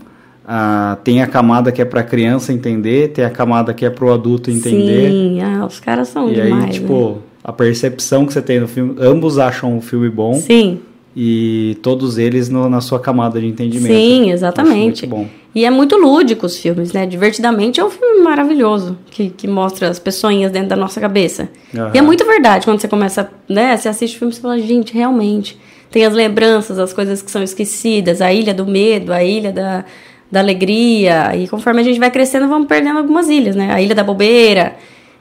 ah, 0.47 0.99
tem 1.05 1.23
a 1.23 1.29
camada 1.29 1.71
que 1.71 1.81
é 1.81 1.85
pra 1.85 2.03
criança 2.03 2.53
entender, 2.53 3.13
tem 3.13 3.25
a 3.25 3.31
camada 3.31 3.73
que 3.73 3.85
é 3.87 3.91
pro 3.91 4.13
adulto 4.13 4.51
entender. 4.51 5.11
Sim, 5.13 5.41
ah, 5.43 5.65
os 5.65 5.79
caras 5.79 6.09
são 6.09 6.29
e 6.29 6.35
demais. 6.35 6.65
aí, 6.65 6.71
tipo, 6.73 7.19
a 7.43 7.53
percepção 7.53 8.27
que 8.27 8.33
você 8.33 8.43
tem 8.43 8.61
no 8.61 8.69
filme, 8.69 8.95
ambos 9.01 9.39
acham 9.39 9.77
o 9.77 9.81
filme 9.81 10.09
bom? 10.09 10.35
Sim, 10.35 10.81
e 11.17 11.77
todos 11.83 12.19
eles 12.19 12.49
no- 12.49 12.69
na 12.71 12.81
sua 12.81 13.01
camada 13.01 13.41
de 13.41 13.47
entendimento. 13.47 13.93
sim, 13.93 14.31
exatamente. 14.31 15.07
muito 15.07 15.07
bom. 15.09 15.27
E 15.53 15.65
é 15.65 15.71
muito 15.71 15.97
lúdico 15.97 16.47
os 16.47 16.57
filmes, 16.57 16.93
né? 16.93 17.05
Divertidamente 17.05 17.81
é 17.81 17.85
um 17.85 17.91
filme 17.91 18.23
maravilhoso, 18.23 18.97
que, 19.11 19.31
que 19.31 19.49
mostra 19.49 19.89
as 19.89 19.99
pessoinhas 19.99 20.53
dentro 20.53 20.69
da 20.69 20.77
nossa 20.77 21.01
cabeça. 21.01 21.49
Aham. 21.77 21.91
E 21.93 21.99
é 21.99 22.03
muito 22.03 22.25
verdade, 22.25 22.65
quando 22.65 22.81
você 22.81 22.87
começa, 22.87 23.29
né? 23.49 23.77
Você 23.77 23.89
assiste 23.89 24.15
o 24.15 24.19
filme, 24.21 24.33
você 24.33 24.41
fala, 24.41 24.57
gente, 24.61 24.95
realmente. 24.95 25.59
Tem 25.91 26.05
as 26.07 26.15
lembranças, 26.15 26.79
as 26.79 26.93
coisas 26.93 27.21
que 27.21 27.31
são 27.33 27.43
esquecidas, 27.43 28.23
a 28.23 28.33
ilha 28.33 28.55
do 28.55 28.65
medo, 28.65 29.13
a 29.13 29.25
ilha 29.25 29.51
da, 29.53 29.85
da 30.31 30.39
alegria. 30.39 31.35
E 31.37 31.49
conforme 31.49 31.81
a 31.81 31.85
gente 31.85 31.99
vai 31.99 32.13
crescendo, 32.13 32.47
vamos 32.47 32.69
perdendo 32.69 32.99
algumas 32.99 33.29
ilhas, 33.29 33.57
né? 33.57 33.73
A 33.73 33.83
ilha 33.83 33.97
da 33.97 34.05
bobeira. 34.05 34.77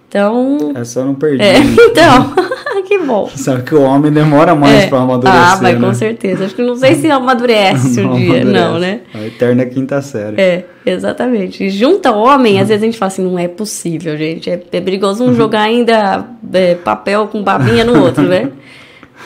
Então. 0.09 0.71
Essa 0.75 1.01
eu 1.01 1.05
não 1.05 1.13
perdi. 1.13 1.41
É, 1.43 1.59
então, 1.59 2.33
que 2.87 2.97
bom. 2.97 3.29
Sabe 3.35 3.61
que 3.61 3.75
o 3.75 3.81
homem 3.83 4.11
demora 4.11 4.55
mais 4.55 4.85
É. 4.85 4.87
pra 4.87 4.99
amadurecer, 5.01 5.39
Ah, 5.39 5.55
vai 5.55 5.73
né? 5.75 5.87
com 5.87 5.93
certeza. 5.93 6.45
Acho 6.45 6.55
que 6.55 6.63
não 6.63 6.75
sei 6.75 6.95
se 6.95 7.09
amadurece 7.11 8.01
um 8.01 8.15
dia, 8.15 8.41
amadurece. 8.41 8.45
não, 8.45 8.79
né? 8.79 9.01
A 9.13 9.21
eterna 9.27 9.65
quinta 9.67 10.01
série. 10.01 10.41
É, 10.41 10.65
exatamente. 10.83 11.63
E 11.63 11.69
junta 11.69 12.11
homem, 12.11 12.59
às 12.59 12.69
vezes 12.69 12.81
a 12.81 12.85
gente 12.87 12.97
fala 12.97 13.07
assim, 13.11 13.23
não 13.23 13.37
é 13.37 13.47
possível, 13.47 14.17
gente. 14.17 14.49
É, 14.49 14.53
é 14.71 14.81
perigoso 14.81 15.23
um 15.23 15.33
jogar 15.35 15.61
ainda 15.61 16.25
é, 16.51 16.73
papel 16.73 17.27
com 17.27 17.43
babinha 17.43 17.85
no 17.85 18.01
outro, 18.01 18.23
né? 18.23 18.49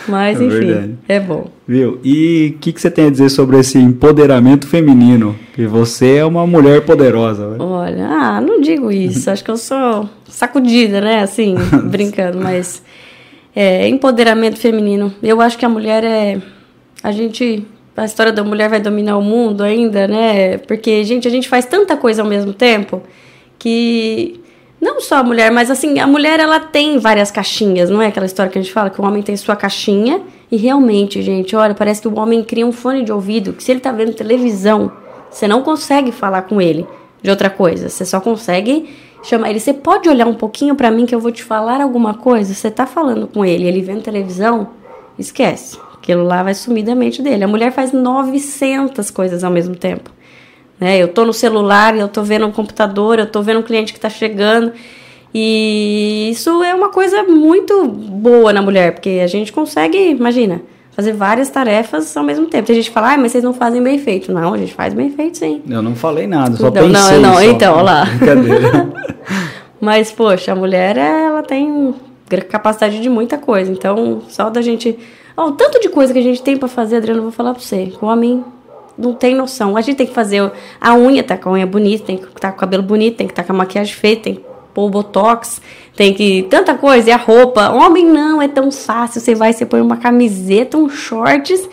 Mas, 0.07 0.41
É 0.41 0.43
enfim, 0.43 0.97
é 1.07 1.19
bom. 1.19 1.45
Viu? 1.65 1.99
E 2.03 2.55
o 2.55 2.59
que, 2.59 2.73
que 2.73 2.81
você 2.81 2.91
tem 2.91 3.07
a 3.07 3.09
dizer 3.09 3.29
sobre 3.29 3.57
esse 3.57 3.77
empoderamento 3.77 4.67
feminino? 4.67 5.35
Que 5.53 5.65
você 5.65 6.17
é 6.17 6.25
uma 6.25 6.45
mulher 6.45 6.85
poderosa, 6.85 7.51
né? 7.51 7.57
Olha, 7.59 8.07
ah, 8.07 8.41
não 8.41 8.59
digo 8.59 8.91
isso. 8.91 9.29
Acho 9.29 9.43
que 9.43 9.51
eu 9.51 9.57
sou 9.57 10.09
sacudida, 10.27 10.99
né? 10.99 11.21
Assim, 11.21 11.55
brincando, 11.89 12.37
mas 12.37 12.83
é, 13.55 13.87
empoderamento 13.87 14.57
feminino. 14.59 15.13
Eu 15.23 15.39
acho 15.39 15.57
que 15.57 15.65
a 15.65 15.69
mulher 15.69 16.03
é. 16.03 16.41
A 17.01 17.11
gente. 17.11 17.65
A 17.95 18.05
história 18.05 18.33
da 18.33 18.43
mulher 18.43 18.69
vai 18.69 18.79
dominar 18.79 19.17
o 19.17 19.21
mundo 19.21 19.63
ainda, 19.63 20.07
né? 20.07 20.57
Porque, 20.57 21.03
gente, 21.03 21.27
a 21.27 21.31
gente 21.31 21.47
faz 21.47 21.65
tanta 21.65 21.95
coisa 21.95 22.23
ao 22.23 22.27
mesmo 22.27 22.51
tempo 22.51 23.01
que. 23.57 24.41
Não 24.83 24.99
só 24.99 25.19
a 25.19 25.23
mulher, 25.23 25.49
mas 25.49 25.71
assim, 25.71 25.97
a 25.97 26.05
mulher 26.05 26.41
ela 26.41 26.59
tem 26.59 26.97
várias 26.97 27.31
caixinhas, 27.31 27.89
não 27.89 28.01
é 28.01 28.07
aquela 28.07 28.25
história 28.25 28.51
que 28.51 28.59
a 28.59 28.61
gente 28.61 28.73
fala 28.73 28.89
que 28.89 28.99
o 28.99 29.05
homem 29.05 29.23
tem 29.23 29.37
sua 29.37 29.55
caixinha 29.55 30.21
e 30.51 30.57
realmente, 30.57 31.21
gente, 31.21 31.55
olha, 31.55 31.73
parece 31.73 32.01
que 32.01 32.07
o 32.09 32.19
homem 32.19 32.43
cria 32.43 32.67
um 32.67 32.73
fone 32.73 33.01
de 33.01 33.09
ouvido 33.09 33.53
que 33.53 33.63
se 33.63 33.71
ele 33.71 33.79
tá 33.79 33.93
vendo 33.93 34.13
televisão, 34.13 34.91
você 35.31 35.47
não 35.47 35.61
consegue 35.61 36.11
falar 36.11 36.41
com 36.41 36.61
ele 36.61 36.85
de 37.21 37.29
outra 37.29 37.49
coisa, 37.49 37.87
você 37.87 38.03
só 38.03 38.19
consegue 38.19 38.89
chamar 39.23 39.51
ele. 39.51 39.61
Você 39.61 39.73
pode 39.73 40.09
olhar 40.09 40.27
um 40.27 40.33
pouquinho 40.33 40.75
pra 40.75 40.91
mim 40.91 41.05
que 41.05 41.15
eu 41.15 41.19
vou 41.21 41.31
te 41.31 41.45
falar 41.45 41.79
alguma 41.79 42.15
coisa? 42.15 42.53
Você 42.53 42.69
tá 42.69 42.85
falando 42.85 43.25
com 43.25 43.45
ele, 43.45 43.65
ele 43.65 43.81
vendo 43.81 44.01
televisão, 44.01 44.71
esquece. 45.17 45.79
Aquilo 45.93 46.25
lá 46.25 46.43
vai 46.43 46.53
sumir 46.53 46.83
da 46.83 46.93
mente 46.93 47.21
dele. 47.21 47.45
A 47.45 47.47
mulher 47.47 47.71
faz 47.71 47.93
900 47.93 49.09
coisas 49.11 49.45
ao 49.45 49.49
mesmo 49.49 49.77
tempo. 49.77 50.11
Né? 50.83 50.97
Eu 50.97 51.07
tô 51.07 51.23
no 51.23 51.31
celular, 51.31 51.97
eu 51.97 52.09
tô 52.09 52.21
vendo 52.23 52.45
um 52.45 52.51
computador, 52.51 53.17
eu 53.17 53.25
tô 53.25 53.41
vendo 53.41 53.61
um 53.61 53.63
cliente 53.63 53.93
que 53.93 53.99
tá 54.01 54.09
chegando. 54.09 54.73
E 55.33 56.29
isso 56.29 56.61
é 56.61 56.75
uma 56.75 56.89
coisa 56.89 57.23
muito 57.23 57.87
boa 57.87 58.51
na 58.51 58.61
mulher, 58.61 58.91
porque 58.91 59.21
a 59.23 59.27
gente 59.27 59.53
consegue, 59.53 59.97
imagina, 60.09 60.61
fazer 60.91 61.13
várias 61.13 61.49
tarefas 61.49 62.17
ao 62.17 62.23
mesmo 62.25 62.47
tempo. 62.47 62.67
Tem 62.67 62.75
gente 62.75 62.89
que 62.89 62.93
fala, 62.93 63.13
ah, 63.13 63.17
mas 63.17 63.31
vocês 63.31 63.45
não 63.45 63.53
fazem 63.53 63.81
bem 63.81 63.97
feito. 63.97 64.29
Não, 64.33 64.53
a 64.53 64.57
gente 64.57 64.73
faz 64.73 64.93
bem 64.93 65.09
feito 65.09 65.37
sim. 65.37 65.61
Eu 65.69 65.81
não 65.81 65.95
falei 65.95 66.27
nada, 66.27 66.57
só 66.57 66.69
Não, 66.69 66.89
não, 66.89 66.93
pensei. 66.93 67.19
não, 67.19 67.33
só. 67.35 67.41
então, 67.43 67.73
olha 67.75 67.83
lá. 67.83 68.07
Mas, 69.79 70.11
poxa, 70.11 70.51
a 70.51 70.55
mulher, 70.55 70.97
ela 70.97 71.43
tem 71.43 71.95
capacidade 72.49 72.99
de 72.99 73.09
muita 73.09 73.37
coisa. 73.37 73.71
Então, 73.71 74.21
só 74.27 74.49
da 74.49 74.61
gente. 74.61 74.99
Ó, 75.37 75.47
o 75.47 75.51
tanto 75.53 75.79
de 75.79 75.87
coisa 75.87 76.11
que 76.11 76.19
a 76.19 76.23
gente 76.23 76.43
tem 76.43 76.57
pra 76.57 76.67
fazer, 76.67 76.97
Adriano, 76.97 77.19
eu 77.19 77.23
vou 77.23 77.31
falar 77.31 77.53
pra 77.53 77.63
você. 77.63 77.85
que 77.85 78.03
O 78.03 78.07
homem 78.09 78.43
não 78.97 79.13
tem 79.13 79.35
noção. 79.35 79.75
A 79.75 79.81
gente 79.81 79.97
tem 79.97 80.07
que 80.07 80.13
fazer 80.13 80.51
a 80.79 80.95
unha, 80.95 81.23
tá 81.23 81.37
com 81.37 81.49
a 81.49 81.53
unha 81.53 81.65
bonita, 81.65 82.05
tem 82.05 82.17
que 82.17 82.25
estar 82.25 82.51
com 82.51 82.57
o 82.57 82.59
cabelo 82.59 82.83
bonito, 82.83 83.17
tem 83.17 83.27
que 83.27 83.31
estar 83.33 83.43
com 83.43 83.53
a 83.53 83.55
maquiagem 83.55 83.93
feita, 83.93 84.23
tem 84.23 84.35
que 84.35 84.41
pôr 84.73 84.85
o 84.85 84.89
botox, 84.89 85.61
tem 85.95 86.13
que. 86.13 86.43
Tanta 86.49 86.75
coisa. 86.75 87.09
E 87.09 87.11
a 87.13 87.17
roupa. 87.17 87.69
Homem 87.69 88.05
não 88.05 88.41
é 88.41 88.47
tão 88.47 88.71
fácil. 88.71 89.21
Você 89.21 89.35
vai, 89.35 89.53
você 89.53 89.65
põe 89.65 89.81
uma 89.81 89.97
camiseta, 89.97 90.77
um 90.77 90.89
shorts. 90.89 91.67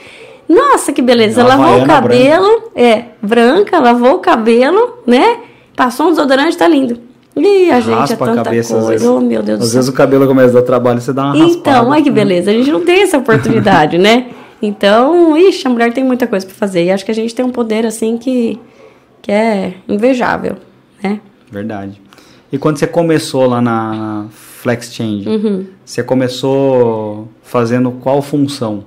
Nossa, 0.49 0.93
que 0.93 1.01
beleza. 1.01 1.45
Lavou 1.45 1.83
o 1.83 1.87
cabelo, 1.87 2.71
é, 2.75 3.05
branca, 3.23 3.79
lavou 3.79 4.15
o 4.15 4.19
cabelo, 4.19 4.99
né? 5.07 5.39
Passou 5.77 6.07
um 6.07 6.11
desodorante, 6.11 6.57
tá 6.57 6.67
lindo. 6.67 6.99
Ih, 7.37 7.71
a 7.71 7.81
gente 7.81 7.95
Raspa 7.95 8.13
é 8.13 8.29
a 8.29 8.31
tanta 8.31 8.45
cabeça 8.45 8.75
às 8.77 8.85
coisa. 8.85 8.91
vezes. 8.91 9.07
Oh, 9.07 9.21
meu 9.21 9.43
Deus 9.43 9.59
do 9.61 9.65
Às 9.65 9.71
céu. 9.71 9.79
vezes 9.79 9.89
o 9.89 9.93
cabelo 9.97 10.27
começa 10.27 10.51
a 10.51 10.61
dar 10.61 10.67
trabalho, 10.67 11.01
você 11.01 11.13
dá 11.13 11.23
uma 11.27 11.33
raspada. 11.33 11.53
Então, 11.57 11.89
olha 11.89 12.03
que 12.03 12.11
beleza. 12.11 12.51
A 12.51 12.55
gente 12.55 12.71
não 12.71 12.85
tem 12.85 13.03
essa 13.03 13.19
oportunidade, 13.19 13.97
né? 13.97 14.27
Então, 14.63 15.37
ixi, 15.37 15.67
a 15.67 15.71
mulher 15.71 15.93
tem 15.93 16.05
muita 16.05 16.27
coisa 16.27 16.45
pra 16.47 16.55
fazer. 16.55 16.85
E 16.85 16.91
acho 16.91 17.05
que 17.05 17.11
a 17.11 17.15
gente 17.15 17.35
tem 17.35 17.45
um 17.45 17.51
poder, 17.51 17.87
assim, 17.87 18.19
que, 18.19 18.59
que 19.23 19.33
é 19.33 19.75
invejável, 19.89 20.57
né? 21.03 21.21
Verdade. 21.51 22.01
E 22.53 22.59
quando 22.59 22.77
você 22.79 22.87
começou 22.87 23.47
lá 23.47 23.61
na 23.63 24.27
Flex 24.31 24.93
Change, 24.93 25.29
Uhum. 25.29 25.67
você 25.85 26.03
começou 26.03 27.29
fazendo 27.43 27.91
qual 27.93 28.21
função? 28.21 28.85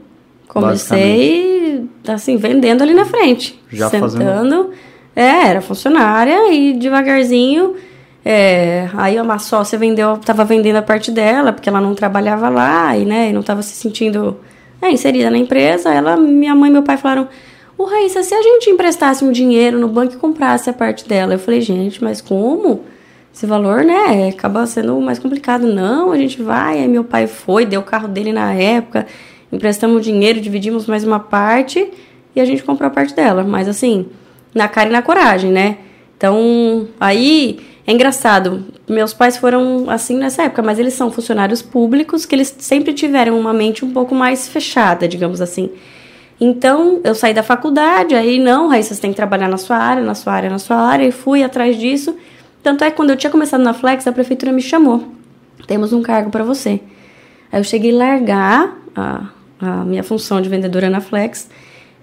Comecei, 0.48 1.86
assim, 2.08 2.38
vendendo 2.38 2.82
ali 2.84 2.94
na 2.94 3.06
frente. 3.06 3.60
Já 3.72 3.90
sentando. 3.90 4.12
fazendo- 4.12 4.70
É, 5.16 5.48
era 5.50 5.62
funcionária 5.62 6.52
e 6.54 6.74
devagarzinho. 6.74 7.76
é, 8.26 8.90
aí 8.96 9.20
uma 9.20 9.38
sócia 9.38 9.78
vendeu, 9.78 10.18
tava 10.18 10.46
vendendo 10.46 10.78
a 10.78 10.82
parte 10.82 11.12
dela, 11.12 11.52
porque 11.52 11.68
ela 11.68 11.82
não 11.82 11.94
trabalhava 11.94 12.48
lá 12.50 12.98
e, 12.98 13.04
né, 13.06 13.30
e 13.30 13.34
não 13.34 13.42
estava 13.42 13.62
se 13.62 13.76
sentindo 13.76 14.38
é, 14.84 14.92
inserida 14.92 15.30
na 15.30 15.38
empresa. 15.38 15.94
Ela, 15.94 16.18
minha 16.18 16.54
mãe 16.54 16.70
e 16.70 16.74
meu 16.74 16.84
pai 16.84 16.98
falaram: 16.98 17.28
Ô 17.78 17.86
Raíssa, 17.86 18.22
se 18.22 18.36
a 18.36 18.42
gente 18.42 18.70
emprestasse 18.70 19.24
um 19.24 19.32
dinheiro 19.32 19.80
no 19.80 19.88
banco 19.88 20.14
e 20.14 20.18
comprasse 20.18 20.70
a 20.70 20.74
parte 20.74 21.08
dela? 21.08 21.34
Eu 21.34 21.40
falei, 21.40 21.62
gente, 21.62 22.04
mas 22.04 22.22
como? 22.22 22.82
Esse 23.34 23.48
valor, 23.48 23.84
né, 23.84 24.30
acaba 24.30 24.64
sendo 24.68 25.00
mais 25.02 25.18
complicado. 25.18 25.66
Não, 25.66 26.12
a 26.12 26.18
gente 26.18 26.42
vai. 26.42 26.80
Aí 26.80 26.88
meu 26.88 27.04
pai 27.04 27.26
foi, 27.26 27.66
deu 27.66 27.82
o 27.82 27.84
carro 27.84 28.08
dele 28.08 28.32
na 28.32 28.54
época, 28.54 29.08
emprestamos 29.52 30.04
dinheiro, 30.04 30.40
dividimos 30.40 30.86
mais 30.86 31.04
uma 31.04 31.20
parte 31.20 31.90
e 32.36 32.40
a 32.40 32.46
gente 32.46 32.62
comprou 32.62 32.88
a 32.88 32.92
parte 32.92 33.16
dela. 33.16 33.44
Mas 33.44 33.68
assim, 33.68 34.06
na 34.54 34.68
cara 34.68 34.90
e 34.90 34.92
na 34.92 35.02
coragem, 35.02 35.52
né? 35.52 35.78
Então, 36.16 36.88
aí 37.00 37.60
é 37.86 37.92
engraçado. 37.92 38.66
Meus 38.88 39.14
pais 39.14 39.38
foram 39.38 39.90
assim 39.90 40.18
nessa 40.18 40.44
época, 40.44 40.62
mas 40.62 40.80
eles 40.80 40.94
são 40.94 41.12
funcionários 41.12 41.62
públicos 41.62 42.26
que 42.26 42.34
eles 42.34 42.56
sempre 42.60 42.94
tiveram 42.94 43.38
uma 43.40 43.54
mente 43.54 43.84
um 43.84 43.92
pouco 43.92 44.16
mais 44.16 44.48
fechada, 44.48 45.08
digamos 45.08 45.42
assim. 45.42 45.70
Então, 46.40 47.02
eu 47.04 47.14
saí 47.14 47.34
da 47.34 47.44
faculdade, 47.44 48.16
aí 48.16 48.40
não, 48.40 48.68
Raíssa, 48.68 48.94
você 48.94 49.02
tem 49.02 49.12
que 49.12 49.16
trabalhar 49.16 49.48
na 49.48 49.58
sua 49.58 49.78
área, 49.78 50.04
na 50.04 50.16
sua 50.16 50.34
área, 50.34 50.50
na 50.50 50.60
sua 50.60 50.78
área, 50.78 51.06
e 51.06 51.12
fui 51.12 51.44
atrás 51.44 51.78
disso. 51.78 52.16
Tanto 52.62 52.84
é 52.84 52.90
que 52.90 52.98
quando 52.98 53.12
eu 53.12 53.18
tinha 53.18 53.30
começado 53.30 53.62
na 53.62 53.74
Flex, 53.74 54.08
a 54.08 54.12
prefeitura 54.12 54.52
me 54.52 54.62
chamou. 54.62 55.04
Temos 55.68 55.94
um 55.94 56.02
cargo 56.02 56.30
para 56.30 56.44
você. 56.44 56.82
Aí 57.52 57.60
eu 57.60 57.64
cheguei 57.64 57.94
a 57.94 57.98
largar 57.98 58.78
a, 58.96 59.30
a 59.60 59.86
minha 59.86 60.04
função 60.04 60.42
de 60.42 60.50
vendedora 60.50 60.90
na 60.90 61.02
Flex. 61.02 61.50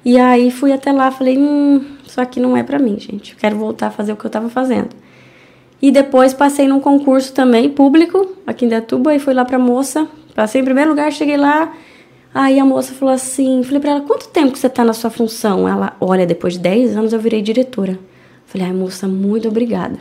E 0.04 0.18
aí 0.18 0.50
fui 0.50 0.72
até 0.72 0.92
lá, 0.92 1.10
falei, 1.10 1.36
hum, 1.36 1.84
isso 2.06 2.20
aqui 2.20 2.38
não 2.40 2.56
é 2.56 2.62
para 2.62 2.78
mim, 2.78 2.98
gente. 2.98 3.32
Eu 3.32 3.38
quero 3.38 3.56
voltar 3.56 3.88
a 3.88 3.90
fazer 3.90 4.12
o 4.12 4.16
que 4.16 4.24
eu 4.24 4.28
estava 4.28 4.48
fazendo. 4.48 4.90
E 5.82 5.90
depois 5.90 6.34
passei 6.34 6.68
num 6.68 6.80
concurso 6.80 7.32
também 7.32 7.70
público 7.70 8.36
aqui 8.46 8.66
em 8.66 8.68
Datuba 8.68 9.14
e 9.14 9.18
fui 9.18 9.32
lá 9.32 9.44
pra 9.44 9.58
moça. 9.58 10.06
Passei 10.34 10.60
em 10.60 10.64
primeiro 10.64 10.90
lugar, 10.90 11.10
cheguei 11.12 11.36
lá. 11.36 11.72
Aí 12.34 12.60
a 12.60 12.64
moça 12.64 12.92
falou 12.92 13.14
assim, 13.14 13.62
falei 13.64 13.80
pra 13.80 13.90
ela, 13.90 14.00
quanto 14.02 14.28
tempo 14.28 14.52
que 14.52 14.58
você 14.58 14.68
tá 14.68 14.84
na 14.84 14.92
sua 14.92 15.10
função? 15.10 15.68
Ela, 15.68 15.96
olha, 16.00 16.26
depois 16.26 16.54
de 16.54 16.60
10 16.60 16.96
anos 16.96 17.12
eu 17.12 17.18
virei 17.18 17.42
diretora. 17.42 17.98
Falei, 18.46 18.68
ai 18.68 18.72
moça, 18.72 19.08
muito 19.08 19.48
obrigada. 19.48 19.98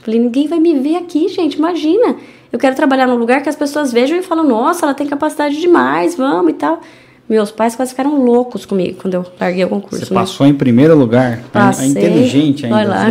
Falei, 0.00 0.20
ninguém 0.20 0.46
vai 0.46 0.58
me 0.58 0.78
ver 0.78 0.96
aqui, 0.96 1.28
gente, 1.28 1.54
imagina. 1.54 2.16
Eu 2.52 2.58
quero 2.58 2.76
trabalhar 2.76 3.06
num 3.06 3.16
lugar 3.16 3.42
que 3.42 3.48
as 3.48 3.56
pessoas 3.56 3.92
vejam 3.92 4.18
e 4.18 4.22
falam, 4.22 4.44
nossa, 4.44 4.84
ela 4.84 4.94
tem 4.94 5.06
capacidade 5.06 5.60
demais, 5.60 6.16
vamos 6.16 6.50
e 6.50 6.54
tal. 6.54 6.80
Meus 7.28 7.50
pais 7.50 7.74
quase 7.74 7.92
ficaram 7.92 8.22
loucos 8.22 8.66
comigo 8.66 8.98
quando 9.00 9.14
eu 9.14 9.26
larguei 9.40 9.64
o 9.64 9.68
concurso. 9.68 10.04
Você 10.04 10.12
né? 10.12 10.20
passou 10.20 10.46
em 10.46 10.54
primeiro 10.54 10.96
lugar. 10.96 11.38
É 11.38 11.42
Passei. 11.50 11.88
inteligente 11.88 12.66
ainda. 12.66 12.76
Olha 12.76 12.88
lá. 12.88 13.04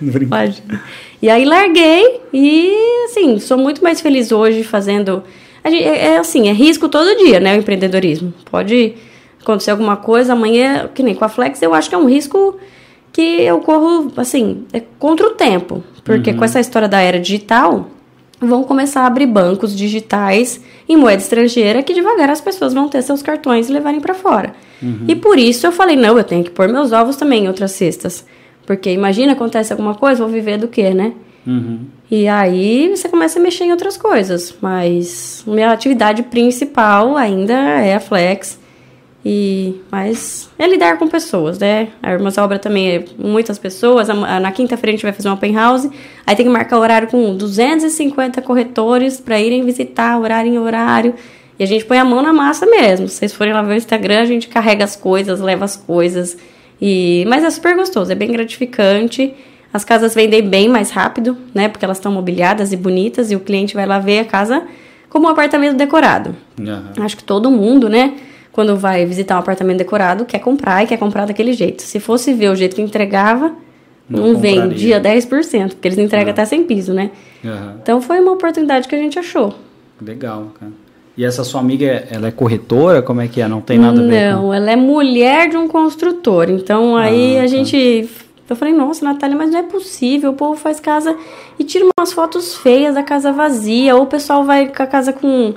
desgraçado. 0.00 0.80
E 1.24 1.30
aí 1.30 1.46
larguei 1.46 2.20
e, 2.34 3.06
assim, 3.06 3.38
sou 3.38 3.56
muito 3.56 3.82
mais 3.82 3.98
feliz 3.98 4.30
hoje 4.30 4.62
fazendo... 4.62 5.22
É, 5.64 6.08
é 6.08 6.18
assim, 6.18 6.50
é 6.50 6.52
risco 6.52 6.86
todo 6.86 7.16
dia, 7.16 7.40
né, 7.40 7.54
o 7.54 7.58
empreendedorismo. 7.58 8.34
Pode 8.50 8.92
acontecer 9.40 9.70
alguma 9.70 9.96
coisa, 9.96 10.34
amanhã, 10.34 10.86
que 10.94 11.02
nem 11.02 11.14
com 11.14 11.24
a 11.24 11.28
Flex, 11.30 11.62
eu 11.62 11.72
acho 11.72 11.88
que 11.88 11.94
é 11.94 11.98
um 11.98 12.06
risco 12.06 12.58
que 13.10 13.22
eu 13.40 13.58
corro, 13.60 14.12
assim, 14.18 14.66
é 14.70 14.82
contra 14.98 15.26
o 15.26 15.30
tempo. 15.30 15.82
Porque 16.04 16.34
com 16.34 16.44
essa 16.44 16.60
história 16.60 16.88
da 16.88 17.00
era 17.00 17.18
digital, 17.18 17.88
vão 18.38 18.62
começar 18.62 19.00
a 19.00 19.06
abrir 19.06 19.24
bancos 19.24 19.74
digitais 19.74 20.60
em 20.86 20.94
moeda 20.94 21.22
estrangeira 21.22 21.82
que 21.82 21.94
devagar 21.94 22.28
as 22.28 22.42
pessoas 22.42 22.74
vão 22.74 22.86
ter 22.86 23.00
seus 23.00 23.22
cartões 23.22 23.70
e 23.70 23.72
levarem 23.72 23.98
para 23.98 24.12
fora. 24.12 24.54
E 25.08 25.16
por 25.16 25.38
isso 25.38 25.66
eu 25.66 25.72
falei, 25.72 25.96
não, 25.96 26.18
eu 26.18 26.24
tenho 26.24 26.44
que 26.44 26.50
pôr 26.50 26.68
meus 26.68 26.92
ovos 26.92 27.16
também 27.16 27.44
em 27.44 27.48
outras 27.48 27.70
cestas. 27.70 28.26
Porque 28.66 28.90
imagina, 28.90 29.32
acontece 29.32 29.72
alguma 29.72 29.94
coisa, 29.94 30.22
vou 30.22 30.32
viver 30.32 30.58
do 30.58 30.68
quê, 30.68 30.90
né? 30.90 31.12
Uhum. 31.46 31.80
E 32.10 32.26
aí 32.28 32.88
você 32.94 33.08
começa 33.08 33.38
a 33.38 33.42
mexer 33.42 33.64
em 33.64 33.72
outras 33.72 33.96
coisas. 33.96 34.54
Mas 34.60 35.42
minha 35.46 35.70
atividade 35.70 36.22
principal 36.24 37.16
ainda 37.16 37.54
é 37.54 37.94
a 37.94 38.00
Flex. 38.00 38.58
E, 39.26 39.80
mas 39.90 40.50
é 40.58 40.66
lidar 40.66 40.98
com 40.98 41.08
pessoas, 41.08 41.58
né? 41.58 41.88
A 42.02 42.12
Irmãs 42.12 42.36
Obra 42.36 42.58
também 42.58 42.96
é 42.96 43.04
muitas 43.18 43.58
pessoas. 43.58 44.08
Na 44.08 44.52
quinta-feira 44.52 44.90
a 44.90 44.92
gente 44.92 45.02
vai 45.02 45.12
fazer 45.12 45.28
um 45.30 45.32
open 45.32 45.54
house. 45.54 45.88
Aí 46.26 46.36
tem 46.36 46.44
que 46.44 46.52
marcar 46.52 46.78
horário 46.78 47.08
com 47.08 47.34
250 47.34 48.42
corretores 48.42 49.18
para 49.20 49.40
irem 49.40 49.64
visitar, 49.64 50.18
horário 50.18 50.52
em 50.52 50.58
horário. 50.58 51.14
E 51.58 51.62
a 51.62 51.66
gente 51.66 51.84
põe 51.84 51.98
a 51.98 52.04
mão 52.04 52.20
na 52.20 52.32
massa 52.32 52.66
mesmo. 52.66 53.08
Se 53.08 53.16
vocês 53.16 53.32
forem 53.32 53.54
lá 53.54 53.62
ver 53.62 53.74
o 53.74 53.76
Instagram, 53.76 54.20
a 54.20 54.26
gente 54.26 54.48
carrega 54.48 54.84
as 54.84 54.94
coisas, 54.94 55.40
leva 55.40 55.64
as 55.64 55.76
coisas. 55.76 56.36
E, 56.86 57.24
mas 57.26 57.42
é 57.42 57.48
super 57.48 57.74
gostoso, 57.74 58.12
é 58.12 58.14
bem 58.14 58.30
gratificante. 58.30 59.32
As 59.72 59.86
casas 59.86 60.14
vendem 60.14 60.46
bem 60.46 60.68
mais 60.68 60.90
rápido, 60.90 61.34
né? 61.54 61.66
Porque 61.66 61.82
elas 61.82 61.96
estão 61.96 62.12
mobiliadas 62.12 62.74
e 62.74 62.76
bonitas 62.76 63.30
e 63.30 63.36
o 63.36 63.40
cliente 63.40 63.74
vai 63.74 63.86
lá 63.86 63.98
ver 63.98 64.18
a 64.18 64.24
casa 64.26 64.62
como 65.08 65.26
um 65.26 65.30
apartamento 65.30 65.78
decorado. 65.78 66.36
Aham. 66.60 66.92
Acho 67.00 67.16
que 67.16 67.24
todo 67.24 67.50
mundo, 67.50 67.88
né? 67.88 68.12
Quando 68.52 68.76
vai 68.76 69.06
visitar 69.06 69.36
um 69.36 69.38
apartamento 69.38 69.78
decorado, 69.78 70.26
quer 70.26 70.40
comprar 70.40 70.84
e 70.84 70.86
quer 70.86 70.98
comprar 70.98 71.24
daquele 71.24 71.54
jeito. 71.54 71.80
Se 71.80 71.98
fosse 71.98 72.34
ver 72.34 72.50
o 72.50 72.54
jeito 72.54 72.76
que 72.76 72.82
entregava, 72.82 73.54
Não 74.06 74.34
não, 74.34 74.38
vendia 74.38 75.00
10%, 75.00 75.70
porque 75.70 75.88
eles 75.88 75.98
entregam 75.98 76.32
até 76.32 76.44
sem 76.44 76.64
piso, 76.64 76.92
né? 76.92 77.10
Aham. 77.42 77.78
Então 77.82 78.02
foi 78.02 78.20
uma 78.20 78.32
oportunidade 78.32 78.86
que 78.86 78.94
a 78.94 78.98
gente 78.98 79.18
achou. 79.18 79.54
Legal, 80.02 80.52
cara. 80.60 80.72
E 81.16 81.24
essa 81.24 81.44
sua 81.44 81.60
amiga, 81.60 82.06
ela 82.10 82.28
é 82.28 82.30
corretora? 82.32 83.00
Como 83.00 83.20
é 83.20 83.28
que 83.28 83.40
é? 83.40 83.46
Não 83.46 83.60
tem 83.60 83.78
nada 83.78 84.00
a 84.00 84.04
ver 84.04 84.32
Não, 84.32 84.52
ela 84.52 84.70
é 84.70 84.76
mulher 84.76 85.48
de 85.48 85.56
um 85.56 85.68
construtor. 85.68 86.50
Então 86.50 86.96
aí 86.96 87.36
Ah, 87.36 87.40
a 87.40 87.42
tá. 87.42 87.46
gente. 87.46 88.08
Eu 88.50 88.56
falei, 88.56 88.74
nossa, 88.74 89.04
Natália, 89.04 89.36
mas 89.36 89.50
não 89.50 89.58
é 89.60 89.62
possível. 89.62 90.32
O 90.32 90.34
povo 90.34 90.56
faz 90.56 90.78
casa 90.80 91.16
e 91.58 91.64
tira 91.64 91.86
umas 91.96 92.12
fotos 92.12 92.56
feias 92.56 92.94
da 92.94 93.02
casa 93.02 93.32
vazia. 93.32 93.94
Ou 93.96 94.02
o 94.02 94.06
pessoal 94.06 94.44
vai 94.44 94.66
com 94.68 94.82
a 94.82 94.86
casa 94.86 95.12
com, 95.12 95.54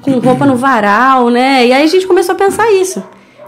com 0.00 0.12
roupa 0.12 0.46
no 0.46 0.54
varal, 0.56 1.28
né? 1.28 1.66
E 1.66 1.72
aí 1.72 1.82
a 1.82 1.86
gente 1.86 2.06
começou 2.06 2.34
a 2.34 2.38
pensar 2.38 2.70
isso. 2.72 3.02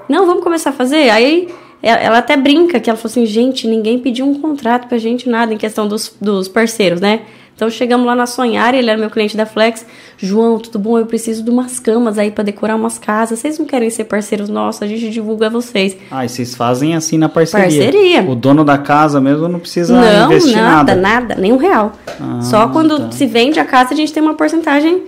Não, 0.09 0.27
vamos 0.27 0.43
começar 0.43 0.71
a 0.71 0.73
fazer? 0.75 1.09
Aí 1.11 1.49
ela 1.81 2.01
ela 2.01 2.19
até 2.19 2.37
brinca 2.37 2.79
que 2.81 2.91
ela 2.91 2.97
falou 2.97 3.11
assim, 3.11 3.25
gente, 3.25 3.67
ninguém 3.67 3.99
pediu 3.99 4.27
um 4.27 4.35
contrato 4.35 4.89
pra 4.89 4.99
gente, 4.99 5.29
nada, 5.29 5.55
em 5.55 5.57
questão 5.57 5.87
dos, 5.89 6.15
dos 6.21 6.49
parceiros, 6.49 7.01
né? 7.01 7.21
Então 7.63 7.71
chegamos 7.71 8.05
lá 8.05 8.17
na 8.17 8.27
Sonhar, 8.27 8.75
ele 8.75 8.91
era 8.91 8.99
meu 8.99 9.09
cliente 9.09 9.37
da 9.37 9.47
Flex. 9.47 9.87
João, 10.19 10.59
tudo 10.59 10.81
bom? 10.81 10.99
Eu 10.99 11.07
preciso 11.07 11.45
de 11.45 11.49
umas 11.49 11.79
camas 11.79 12.19
aí 12.19 12.29
pra 12.29 12.43
decorar 12.43 12.75
umas 12.75 12.99
casas. 12.99 13.39
Vocês 13.39 13.57
não 13.57 13.67
querem 13.67 13.89
ser 13.89 14.03
parceiros 14.03 14.49
nossos? 14.49 14.83
A 14.83 14.87
gente 14.89 15.09
divulga 15.11 15.49
vocês. 15.49 15.97
Ah, 16.11 16.25
e 16.25 16.29
vocês 16.29 16.57
fazem 16.57 16.97
assim 16.97 17.17
na 17.17 17.29
parceria. 17.29 17.85
Parceria. 17.85 18.23
O 18.29 18.35
dono 18.35 18.65
da 18.65 18.77
casa 18.79 19.21
mesmo 19.21 19.47
não 19.47 19.61
precisa 19.61 19.95
não, 19.95 20.27
investir 20.27 20.57
nada, 20.57 20.97
nada. 20.97 21.21
nada, 21.21 21.41
nem 21.41 21.53
um 21.53 21.57
real. 21.57 21.93
Ah, 22.21 22.41
Só 22.43 22.67
quando 22.67 22.99
tá. 22.99 23.13
se 23.13 23.27
vende 23.27 23.61
a 23.61 23.65
casa, 23.65 23.95
a 23.95 23.97
gente 23.97 24.13
tem 24.13 24.21
uma 24.21 24.35
porcentagem 24.35 25.01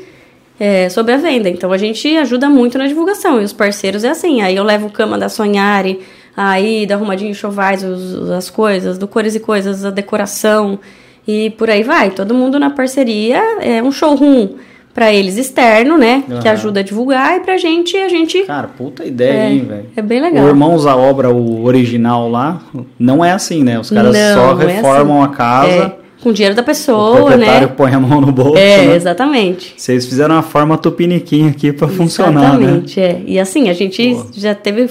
é, 0.61 0.88
sobre 0.88 1.12
a 1.12 1.17
venda. 1.17 1.49
Então 1.49 1.73
a 1.73 1.77
gente 1.77 2.17
ajuda 2.17 2.49
muito 2.49 2.79
na 2.79 2.87
divulgação. 2.87 3.40
E 3.40 3.45
os 3.45 3.53
parceiros 3.53 4.05
é 4.05 4.11
assim. 4.11 4.43
Aí 4.43 4.55
eu 4.55 4.62
levo 4.62 4.88
cama 4.90 5.19
da 5.19 5.29
Sonhare, 5.29 5.99
aí 6.37 6.87
da 6.87 6.95
Arrumadinho 6.95 7.35
Chovais, 7.35 7.83
as 7.83 8.49
coisas, 8.49 8.97
do 8.97 9.09
Cores 9.09 9.35
e 9.35 9.40
Coisas, 9.40 9.85
a 9.85 9.90
decoração. 9.90 10.79
E 11.27 11.51
por 11.51 11.71
aí 11.71 11.83
vai. 11.83 12.11
Todo 12.11 12.35
mundo 12.35 12.59
na 12.59 12.71
parceria. 12.71 13.41
É 13.61 13.83
um 13.83 13.91
showroom 13.91 14.51
pra 14.93 15.13
eles 15.13 15.37
externo, 15.37 15.97
né? 15.99 16.23
Que 16.27 16.33
Aham. 16.49 16.51
ajuda 16.53 16.81
a 16.81 16.83
divulgar. 16.83 17.37
E 17.37 17.41
pra 17.41 17.57
gente, 17.57 17.97
a 17.97 18.09
gente. 18.09 18.43
Cara, 18.45 18.69
puta 18.69 19.05
ideia, 19.05 19.51
hein, 19.51 19.65
velho. 19.67 19.87
É 19.97 20.03
bem 20.03 20.21
legal. 20.21 20.45
O 20.45 20.49
Irmãos 20.49 20.87
à 20.87 20.95
Obra, 20.97 21.31
o 21.31 21.65
original 21.65 22.31
lá, 22.31 22.61
não 22.99 23.25
é 23.25 23.33
assim, 23.33 23.65
né? 23.65 23.79
Os 23.79 23.91
caras 23.91 24.15
Não, 24.15 24.35
só 24.57 24.63
é 24.63 24.67
reformam 24.67 25.23
assim. 25.23 25.33
a 25.33 25.37
casa, 25.37 25.69
É, 25.69 25.93
com 26.23 26.33
dinheiro 26.33 26.55
da 26.55 26.63
o 26.63 26.65
pessoa, 26.65 27.17
proprietário 27.17 27.69
né? 27.69 27.75
põe 27.77 27.93
a 27.93 28.01
mão 28.01 28.21
no 28.21 28.31
bolso, 28.33 28.57
É, 28.57 28.87
né? 28.87 28.95
exatamente. 28.97 29.75
Vocês 29.77 30.07
fizeram 30.07 30.35
uma 30.37 30.43
forma 30.43 30.79
tupiniquim 30.79 31.49
aqui 31.49 31.73
pra 31.73 31.89
funcionar, 31.89 32.57
né? 32.59 32.65
Exatamente, 32.65 33.01
é. 33.01 33.23
E 33.27 33.39
assim, 33.41 33.69
a 33.69 33.73
gente 33.73 34.17
já 34.35 34.55
teve 34.55 34.89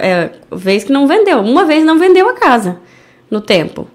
é, 0.00 0.30
vez 0.52 0.84
que 0.84 0.92
não 0.92 1.06
vendeu. 1.06 1.40
Uma 1.40 1.64
vez 1.64 1.84
não 1.84 1.98
vendeu 1.98 2.28
a 2.28 2.34
casa 2.34 2.76
no 3.30 3.40
tempo. 3.40 3.86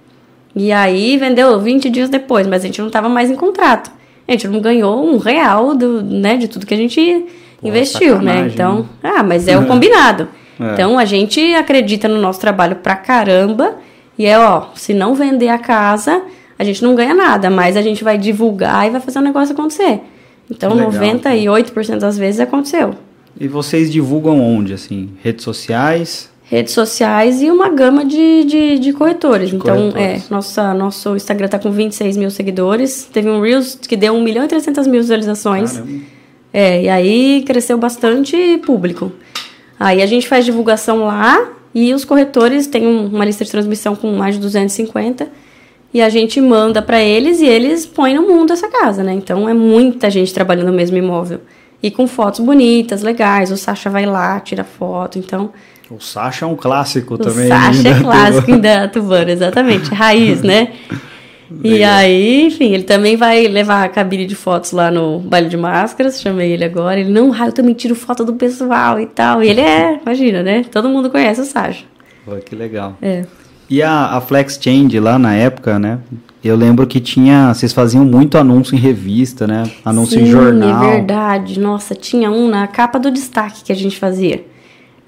E 0.56 0.72
aí 0.72 1.18
vendeu 1.18 1.60
20 1.60 1.90
dias 1.90 2.10
depois, 2.10 2.48
mas 2.48 2.64
a 2.64 2.68
gente 2.68 2.80
não 2.80 2.88
estava 2.88 3.10
mais 3.10 3.30
em 3.30 3.36
contrato. 3.36 3.92
A 4.28 4.32
gente 4.32 4.48
não 4.48 4.60
ganhou 4.60 5.06
um 5.06 5.18
real 5.18 5.76
do, 5.76 6.02
né, 6.02 6.38
de 6.38 6.48
tudo 6.48 6.66
que 6.66 6.74
a 6.74 6.78
gente 6.78 7.26
Pô, 7.62 7.68
investiu, 7.68 8.22
né? 8.22 8.50
Então, 8.52 8.88
né? 9.04 9.14
ah, 9.18 9.24
mas 9.24 9.48
é 9.48 9.58
o 9.58 9.66
combinado. 9.68 10.28
É. 10.60 10.74
Então 10.74 10.98
a 10.98 11.06
gente 11.06 11.54
acredita 11.54 12.08
no 12.08 12.20
nosso 12.20 12.40
trabalho 12.40 12.78
pra 12.78 12.96
caramba. 12.96 13.76
E 14.18 14.26
é, 14.26 14.40
ó, 14.40 14.68
se 14.76 14.94
não 14.94 15.14
vender 15.14 15.50
a 15.50 15.58
casa, 15.58 16.22
a 16.58 16.64
gente 16.64 16.82
não 16.82 16.96
ganha 16.96 17.14
nada, 17.14 17.50
mas 17.50 17.76
a 17.76 17.82
gente 17.82 18.04
vai 18.04 18.18
divulgar 18.18 18.88
e 18.88 18.90
vai 18.90 19.02
fazer 19.02 19.20
o 19.20 19.22
negócio 19.22 19.54
acontecer. 19.54 20.02
Então, 20.50 20.74
legal, 20.74 20.92
98% 20.92 21.98
das 21.98 22.18
vezes 22.18 22.40
aconteceu. 22.40 22.96
E 23.38 23.48
vocês 23.48 23.92
divulgam 23.92 24.40
onde, 24.40 24.74
assim? 24.74 25.10
Redes 25.22 25.44
sociais? 25.44 26.30
Redes 26.48 26.74
sociais 26.74 27.42
e 27.42 27.50
uma 27.50 27.70
gama 27.70 28.06
de, 28.06 28.44
de, 28.44 28.80
de 28.80 28.94
corretores. 28.94 29.50
De 29.50 29.56
então, 29.56 29.92
corretores. 29.92 30.26
é, 30.26 30.34
nossa, 30.34 30.74
nosso 30.74 31.16
Instagram 31.16 31.48
tá 31.48 31.58
com 31.58 31.72
26 31.72 32.18
mil 32.18 32.30
seguidores. 32.30 33.10
Teve 33.12 33.30
um 33.30 33.42
Reels 33.42 33.76
que 33.76 33.98
deu 33.98 34.14
1 34.14 34.22
milhão 34.22 34.46
e 34.46 34.48
300 34.48 34.86
mil 34.86 35.02
visualizações. 35.02 35.74
Caramba. 35.74 36.16
É, 36.54 36.84
e 36.84 36.90
aí 36.90 37.44
cresceu 37.46 37.78
bastante 37.78 38.58
público. 38.66 39.12
Aí 39.80 40.02
a 40.02 40.06
gente 40.06 40.28
faz 40.28 40.46
divulgação 40.46 41.06
lá 41.06 41.50
e 41.74 41.94
os 41.94 42.06
corretores 42.06 42.68
têm 42.68 42.88
uma 42.88 43.26
lista 43.26 43.44
de 43.44 43.52
transmissão 43.52 43.96
com 43.96 44.16
mais 44.16 44.36
de 44.36 44.42
250 44.42 45.28
e 45.94 46.02
a 46.02 46.10
gente 46.10 46.40
manda 46.40 46.82
para 46.82 47.02
eles 47.02 47.42
e 47.42 47.46
eles 47.46 47.86
põem 47.86 48.14
no 48.14 48.22
mundo 48.22 48.54
essa 48.54 48.70
casa, 48.70 49.04
né? 49.04 49.14
Então 49.14 49.50
é 49.50 49.54
muita 49.54 50.10
gente 50.10 50.34
trabalhando 50.34 50.68
no 50.68 50.74
mesmo 50.74 50.96
imóvel. 50.96 51.42
E 51.82 51.92
com 51.92 52.08
fotos 52.08 52.40
bonitas, 52.40 53.02
legais. 53.02 53.52
O 53.52 53.58
Sasha 53.58 53.90
vai 53.90 54.06
lá, 54.06 54.40
tira 54.40 54.64
foto. 54.64 55.20
Então, 55.20 55.52
o 55.90 56.00
Sasha 56.00 56.46
é 56.46 56.48
um 56.48 56.56
clássico 56.56 57.14
o 57.14 57.18
também. 57.18 57.46
O 57.46 57.48
Sasha 57.48 57.90
é 57.90 58.00
clássico 58.00 58.52
em 58.52 58.60
Datubano, 58.60 59.30
exatamente. 59.30 59.94
Raiz, 59.94 60.42
né? 60.42 60.70
e 61.64 61.84
aí, 61.84 62.48
enfim, 62.48 62.74
ele 62.74 62.84
também 62.84 63.16
vai 63.16 63.48
levar 63.48 63.84
a 63.84 63.90
cabine 63.90 64.26
de 64.26 64.36
fotos 64.36 64.72
lá 64.72 64.90
no 64.90 65.20
baile 65.20 65.48
de 65.48 65.58
máscaras. 65.58 66.20
Chamei 66.20 66.52
ele 66.52 66.64
agora. 66.64 67.00
Ele, 67.00 67.12
não, 67.12 67.36
eu 67.36 67.52
também 67.52 67.74
tiro 67.74 67.96
foto 67.96 68.26
do 68.26 68.34
pessoal 68.34 69.00
e 69.00 69.06
tal. 69.06 69.44
E 69.44 69.50
ele 69.50 69.62
é, 69.62 70.00
imagina, 70.02 70.42
né? 70.42 70.66
Todo 70.72 70.90
mundo 70.90 71.10
conhece 71.10 71.42
o 71.42 71.46
Sasha. 71.46 71.86
Pô, 72.26 72.36
que 72.38 72.56
legal. 72.56 72.98
É. 73.02 73.24
E 73.70 73.82
a, 73.82 74.18
a 74.18 74.22
Flex 74.22 74.60
Change 74.62 75.00
lá 75.00 75.20
na 75.20 75.36
época, 75.36 75.78
né? 75.78 76.00
Eu 76.44 76.56
lembro 76.56 76.86
que 76.86 77.00
tinha. 77.00 77.54
Vocês 77.54 77.74
faziam 77.74 78.04
muito 78.04 78.38
anúncio 78.38 78.76
em 78.76 78.80
revista, 78.80 79.46
né? 79.46 79.64
Anúncio 79.84 80.20
Sim, 80.20 80.26
em 80.26 80.28
jornal. 80.28 80.84
É 80.84 80.92
verdade. 80.96 81.60
Nossa, 81.60 81.94
tinha 81.96 82.32
um 82.32 82.48
na 82.48 82.68
capa 82.68 83.00
do 83.00 83.12
destaque 83.12 83.64
que 83.64 83.72
a 83.72 83.76
gente 83.76 83.98
fazia. 83.98 84.44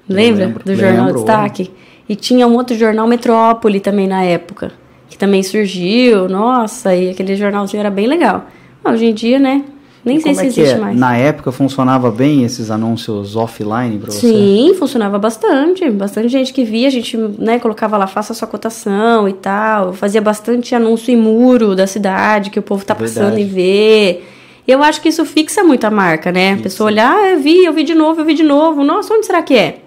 Lembra? 0.08 0.46
lembro, 0.46 0.64
do 0.64 0.74
jornal 0.74 1.06
lembro. 1.06 1.18
Destaque? 1.20 1.70
E 2.08 2.16
tinha 2.16 2.46
um 2.46 2.54
outro 2.54 2.76
jornal 2.76 3.06
Metrópole 3.06 3.80
também 3.80 4.06
na 4.06 4.22
época. 4.22 4.72
Que 5.08 5.18
também 5.18 5.42
surgiu. 5.42 6.28
Nossa, 6.28 6.94
e 6.94 7.10
aquele 7.10 7.36
jornalzinho 7.36 7.80
era 7.80 7.90
bem 7.90 8.06
legal. 8.06 8.46
Mas 8.82 8.94
hoje 8.94 9.06
em 9.06 9.14
dia, 9.14 9.38
né? 9.38 9.64
Nem 10.04 10.16
E 10.16 10.20
sei 10.22 10.34
se 10.34 10.40
é 10.40 10.46
existe 10.46 10.74
é? 10.74 10.78
mais. 10.78 10.96
Na 10.98 11.16
época 11.16 11.52
funcionava 11.52 12.10
bem 12.10 12.44
esses 12.44 12.70
anúncios 12.70 13.36
offline 13.36 13.98
pra 13.98 14.10
você? 14.10 14.20
Sim, 14.20 14.74
funcionava 14.78 15.18
bastante. 15.18 15.88
Bastante 15.90 16.28
gente 16.28 16.52
que 16.52 16.64
via, 16.64 16.86
a 16.88 16.90
gente 16.90 17.16
né, 17.16 17.58
colocava 17.58 17.96
lá, 17.96 18.06
faça 18.06 18.32
sua 18.32 18.48
cotação 18.48 19.28
e 19.28 19.32
tal. 19.34 19.92
Fazia 19.92 20.20
bastante 20.20 20.74
anúncio 20.74 21.12
em 21.12 21.16
muro 21.16 21.74
da 21.74 21.86
cidade, 21.86 22.48
que 22.48 22.58
o 22.58 22.62
povo 22.62 22.84
tá 22.84 22.94
passando 22.94 23.34
Verdade. 23.34 23.42
e 23.42 23.44
vê. 23.44 24.20
E 24.66 24.70
eu 24.70 24.82
acho 24.82 25.00
que 25.00 25.08
isso 25.08 25.24
fixa 25.24 25.64
muito 25.64 25.84
a 25.84 25.90
marca, 25.90 26.30
né? 26.30 26.54
A 26.54 26.62
pessoa 26.62 26.88
olhar, 26.88 27.14
ah, 27.14 27.30
eu 27.30 27.40
vi, 27.40 27.64
eu 27.64 27.72
vi 27.72 27.82
de 27.82 27.94
novo, 27.94 28.20
eu 28.20 28.24
vi 28.24 28.34
de 28.34 28.42
novo. 28.42 28.84
Nossa, 28.84 29.12
onde 29.12 29.26
será 29.26 29.42
que 29.42 29.54
é? 29.54 29.78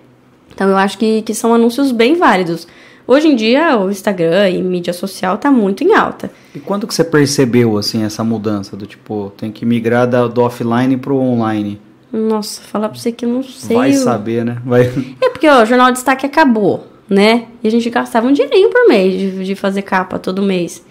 Então 0.61 0.69
eu 0.69 0.77
acho 0.77 0.95
que, 0.99 1.23
que 1.23 1.33
são 1.33 1.55
anúncios 1.55 1.91
bem 1.91 2.13
válidos. 2.15 2.67
Hoje 3.07 3.27
em 3.27 3.35
dia, 3.35 3.75
o 3.79 3.89
Instagram 3.89 4.47
e 4.51 4.61
mídia 4.61 4.93
social 4.93 5.35
tá 5.39 5.49
muito 5.49 5.83
em 5.83 5.95
alta. 5.95 6.29
E 6.53 6.59
quando 6.59 6.85
que 6.85 6.93
você 6.93 7.03
percebeu, 7.03 7.79
assim, 7.79 8.03
essa 8.03 8.23
mudança 8.23 8.77
do 8.77 8.85
tipo, 8.85 9.33
tem 9.35 9.51
que 9.51 9.65
migrar 9.65 10.05
da, 10.07 10.27
do 10.27 10.39
offline 10.39 10.95
pro 10.97 11.17
online? 11.17 11.81
Nossa, 12.13 12.61
falar 12.61 12.89
pra 12.89 12.99
você 12.99 13.11
que 13.11 13.25
eu 13.25 13.29
não 13.29 13.41
sei. 13.41 13.75
Vai 13.75 13.89
o- 13.89 13.97
saber, 14.03 14.45
né? 14.45 14.57
Vai... 14.63 14.83
É 15.19 15.29
porque 15.29 15.47
ó, 15.49 15.63
o 15.63 15.65
Jornal 15.65 15.87
de 15.87 15.93
Destaque 15.93 16.27
acabou, 16.27 16.85
né? 17.09 17.45
E 17.63 17.67
a 17.67 17.71
gente 17.71 17.89
gastava 17.89 18.27
um 18.27 18.31
dinheirinho 18.31 18.69
por 18.69 18.87
mês 18.87 19.19
de, 19.19 19.43
de 19.43 19.55
fazer 19.55 19.81
capa 19.81 20.19
todo 20.19 20.43
mês, 20.43 20.85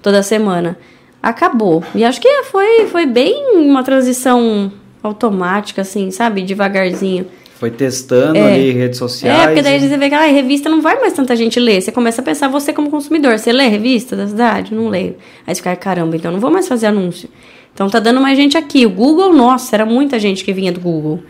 toda 0.00 0.22
semana. 0.22 0.78
Acabou. 1.20 1.82
E 1.96 2.04
acho 2.04 2.20
que 2.20 2.28
foi, 2.44 2.86
foi 2.86 3.06
bem 3.06 3.56
uma 3.56 3.82
transição 3.82 4.70
automática, 5.02 5.82
assim, 5.82 6.12
sabe? 6.12 6.42
Devagarzinho. 6.42 7.26
Foi 7.58 7.70
testando 7.70 8.36
É. 8.38 8.52
ali 8.54 8.72
redes 8.72 8.98
sociais. 8.98 9.40
É, 9.42 9.46
porque 9.46 9.62
daí 9.62 9.76
e- 9.76 9.88
você 9.88 9.96
vê 9.96 10.08
que 10.08 10.14
ah, 10.14 10.26
revista 10.26 10.68
não 10.68 10.82
vai 10.82 11.00
mais 11.00 11.12
tanta 11.14 11.34
gente 11.34 11.58
ler. 11.58 11.80
Você 11.80 11.90
começa 11.90 12.20
a 12.20 12.24
pensar 12.24 12.48
você 12.48 12.72
como 12.72 12.90
consumidor. 12.90 13.38
Você 13.38 13.50
lê 13.52 13.66
revista 13.68 14.14
da 14.14 14.26
cidade? 14.26 14.74
Não 14.74 14.88
leio. 14.88 15.16
Aí 15.46 15.54
você 15.54 15.60
fica, 15.60 15.70
"Ai, 15.70 15.76
caramba, 15.76 16.16
então 16.16 16.30
não 16.30 16.38
vou 16.40 16.50
mais 16.50 16.68
fazer 16.68 16.86
anúncio. 16.86 17.28
Então 17.74 17.88
tá 17.88 17.98
dando 17.98 18.20
mais 18.20 18.36
gente 18.36 18.56
aqui. 18.58 18.84
O 18.86 18.90
Google, 18.90 19.32
nossa, 19.32 19.74
era 19.76 19.86
muita 19.86 20.18
gente 20.18 20.44
que 20.44 20.52
vinha 20.52 20.70
do 20.72 20.80
Google. 20.80 21.20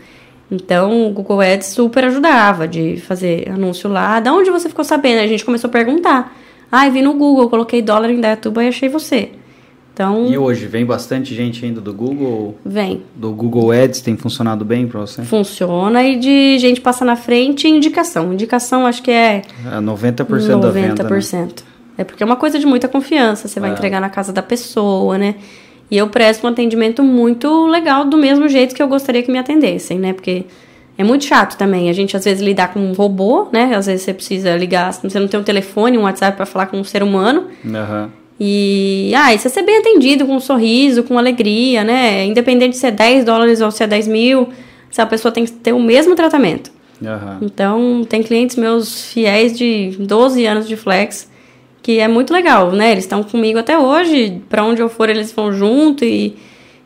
Então 0.51 1.07
o 1.07 1.09
Google 1.11 1.41
Ads 1.41 1.67
super 1.67 2.05
ajudava 2.05 2.67
de 2.67 2.97
fazer 2.97 3.49
anúncio 3.49 3.89
lá. 3.89 4.19
Da 4.19 4.33
onde 4.33 4.49
você 4.49 4.69
ficou 4.69 4.83
sabendo? 4.85 5.19
A 5.21 5.27
gente 5.27 5.43
começou 5.43 5.67
a 5.69 5.71
perguntar. 5.71 6.35
Ai, 6.71 6.89
vi 6.91 7.01
no 7.01 7.13
Google, 7.13 7.49
coloquei 7.49 7.81
dólar 7.81 8.09
em 8.09 8.19
Dayatuba 8.19 8.63
e 8.63 8.67
achei 8.67 8.89
você. 8.89 9.29
Então, 9.97 10.27
E 10.27 10.37
hoje, 10.37 10.67
vem 10.67 10.85
bastante 10.85 11.33
gente 11.33 11.65
ainda 11.65 11.81
do 11.81 11.91
Google? 11.91 12.55
vem. 12.63 13.01
Do 13.15 13.31
Google 13.31 13.71
Ads 13.71 13.99
tem 13.99 14.15
funcionado 14.15 14.63
bem 14.63 14.85
pra 14.85 14.99
você? 14.99 15.23
Funciona 15.23 16.03
e 16.03 16.19
de 16.19 16.59
gente 16.59 16.79
passar 16.79 17.03
na 17.03 17.15
frente 17.15 17.67
e 17.67 17.71
indicação. 17.71 18.31
Indicação 18.31 18.85
acho 18.85 19.01
que 19.01 19.09
é 19.09 19.41
É 19.65 19.79
90% 19.81 20.59
da 20.59 20.69
venda, 20.69 21.03
né? 21.03 21.09
90%. 21.09 21.63
É 21.97 22.03
porque 22.03 22.21
é 22.21 22.25
uma 22.27 22.35
coisa 22.35 22.59
de 22.59 22.65
muita 22.67 22.87
confiança. 22.87 23.47
Você 23.47 23.59
vai 23.59 23.71
É. 23.71 23.73
entregar 23.73 23.99
na 23.99 24.07
casa 24.07 24.31
da 24.31 24.43
pessoa, 24.43 25.17
né? 25.17 25.33
E 25.89 25.97
eu 25.97 26.07
presto 26.09 26.45
um 26.45 26.49
atendimento 26.51 27.01
muito 27.01 27.65
legal, 27.65 28.05
do 28.05 28.17
mesmo 28.17 28.47
jeito 28.47 28.75
que 28.75 28.83
eu 28.83 28.87
gostaria 28.87 29.23
que 29.23 29.31
me 29.31 29.39
atendessem, 29.39 29.97
né? 29.97 30.13
Porque 30.13 30.45
é 30.95 31.03
muito 31.03 31.25
chato 31.25 31.57
também. 31.57 31.89
A 31.89 31.93
gente 31.93 32.15
às 32.15 32.23
vezes 32.23 32.43
lidar 32.43 32.71
com 32.71 32.79
um 32.79 32.93
robô, 32.93 33.47
né? 33.51 33.73
Às 33.73 33.87
vezes 33.87 34.03
você 34.03 34.13
precisa 34.13 34.55
ligar, 34.55 34.93
você 34.93 35.19
não 35.19 35.27
tem 35.27 35.39
um 35.39 35.43
telefone, 35.43 35.97
um 35.97 36.03
WhatsApp 36.03 36.37
para 36.37 36.45
falar 36.45 36.67
com 36.67 36.77
um 36.77 36.83
ser 36.83 37.01
humano. 37.01 37.45
Aham. 37.65 38.11
E, 38.39 39.11
ah, 39.15 39.33
e 39.33 39.39
você 39.39 39.49
ser 39.49 39.63
bem 39.63 39.77
atendido, 39.77 40.25
com 40.25 40.35
um 40.35 40.39
sorriso, 40.39 41.03
com 41.03 41.17
alegria, 41.17 41.83
né? 41.83 42.25
Independente 42.25 42.77
se 42.77 42.85
é 42.85 42.91
10 42.91 43.25
dólares 43.25 43.61
ou 43.61 43.71
se 43.71 43.83
é 43.83 43.87
10 43.87 44.07
mil, 44.07 44.49
essa 44.91 45.05
pessoa 45.05 45.31
tem 45.31 45.45
que 45.45 45.51
ter 45.51 45.73
o 45.73 45.79
mesmo 45.79 46.15
tratamento. 46.15 46.71
Aham. 47.03 47.39
Então, 47.41 48.05
tem 48.07 48.23
clientes 48.23 48.55
meus 48.55 49.11
fiéis 49.11 49.57
de 49.57 49.95
12 49.99 50.45
anos 50.45 50.67
de 50.67 50.75
flex, 50.75 51.29
que 51.81 51.99
é 51.99 52.07
muito 52.07 52.31
legal, 52.33 52.71
né? 52.71 52.91
Eles 52.91 53.05
estão 53.05 53.23
comigo 53.23 53.59
até 53.59 53.77
hoje, 53.77 54.41
pra 54.49 54.63
onde 54.63 54.81
eu 54.81 54.89
for 54.89 55.09
eles 55.09 55.31
vão 55.31 55.51
junto 55.51 56.03
e, 56.03 56.35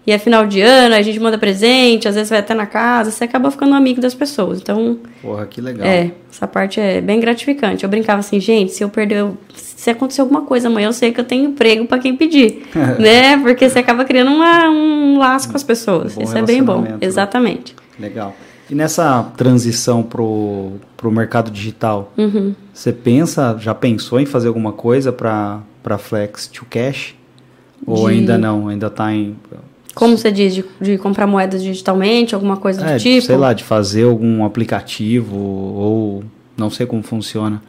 e 0.06 0.12
é 0.12 0.18
final 0.18 0.48
de 0.48 0.62
ano, 0.62 0.96
a 0.96 1.02
gente 1.02 1.20
manda 1.20 1.38
presente, 1.38 2.08
às 2.08 2.16
vezes 2.16 2.30
vai 2.30 2.40
até 2.40 2.54
na 2.54 2.66
casa, 2.66 3.12
você 3.12 3.24
acaba 3.24 3.52
ficando 3.52 3.76
amigo 3.76 4.02
das 4.02 4.14
pessoas. 4.16 4.60
Então, 4.60 4.98
Porra, 5.22 5.46
que 5.46 5.62
legal. 5.62 5.86
é, 5.88 6.12
essa 6.32 6.48
parte 6.48 6.80
é 6.80 7.00
bem 7.02 7.20
gratificante. 7.20 7.84
Eu 7.84 7.90
brincava 7.90 8.20
assim, 8.20 8.40
gente, 8.40 8.72
se 8.72 8.84
eu 8.84 8.90
perder, 8.90 9.26
se 9.56 9.90
acontecer 9.92 10.22
alguma 10.22 10.42
coisa 10.42 10.68
amanhã, 10.70 10.88
eu 10.88 10.94
sei 10.94 11.12
que 11.12 11.20
eu 11.20 11.24
tenho 11.26 11.46
emprego 11.50 11.86
pra 11.86 12.00
quem 12.00 12.16
pedir, 12.16 12.64
né? 13.00 13.38
Porque 13.38 13.70
você 13.70 13.80
acaba 13.80 14.04
criando 14.04 14.32
uma- 14.32 14.70
um 14.70 15.18
laço 15.20 15.50
com 15.50 15.56
as 15.56 15.64
pessoas. 15.64 16.18
Um 16.18 16.24
Isso 16.24 16.38
é 16.38 16.42
bem 16.42 16.64
bom, 16.64 16.82
né? 16.82 16.98
exatamente. 17.02 17.76
Legal. 18.00 18.36
E 18.70 18.74
nessa 18.76 19.22
transição 19.36 20.02
pro, 20.02 20.72
pro 20.96 21.12
mercado 21.12 21.52
digital, 21.52 22.12
Uhum. 22.18 22.56
você 22.74 22.92
pensa, 22.94 23.56
já 23.60 23.76
pensou 23.76 24.20
em 24.20 24.26
fazer 24.26 24.48
alguma 24.48 24.72
coisa 24.72 25.12
para 25.12 25.60
para 25.84 25.98
Flex 25.98 26.48
to 26.48 26.66
Cash? 26.70 27.14
Ou 27.86 28.08
De- 28.08 28.14
ainda 28.14 28.38
não? 28.38 28.68
Ainda 28.70 28.90
tá 28.90 29.12
em. 29.14 29.36
Como 29.94 30.18
você 30.18 30.32
diz, 30.32 30.54
de, 30.56 30.66
de 30.80 30.98
comprar 30.98 31.28
moedas 31.28 31.62
digitalmente, 31.62 32.34
alguma 32.34 32.58
coisa 32.58 32.86
É, 32.86 32.94
do 32.96 33.00
tipo? 33.00 33.26
sei 33.26 33.36
lá, 33.38 33.52
de 33.54 33.64
fazer 33.64 34.04
algum 34.06 34.46
aplicativo 34.46 35.36
ou 35.38 36.24
não 36.58 36.70
sei 36.70 36.86
como 36.86 37.04
funciona. 37.04 37.62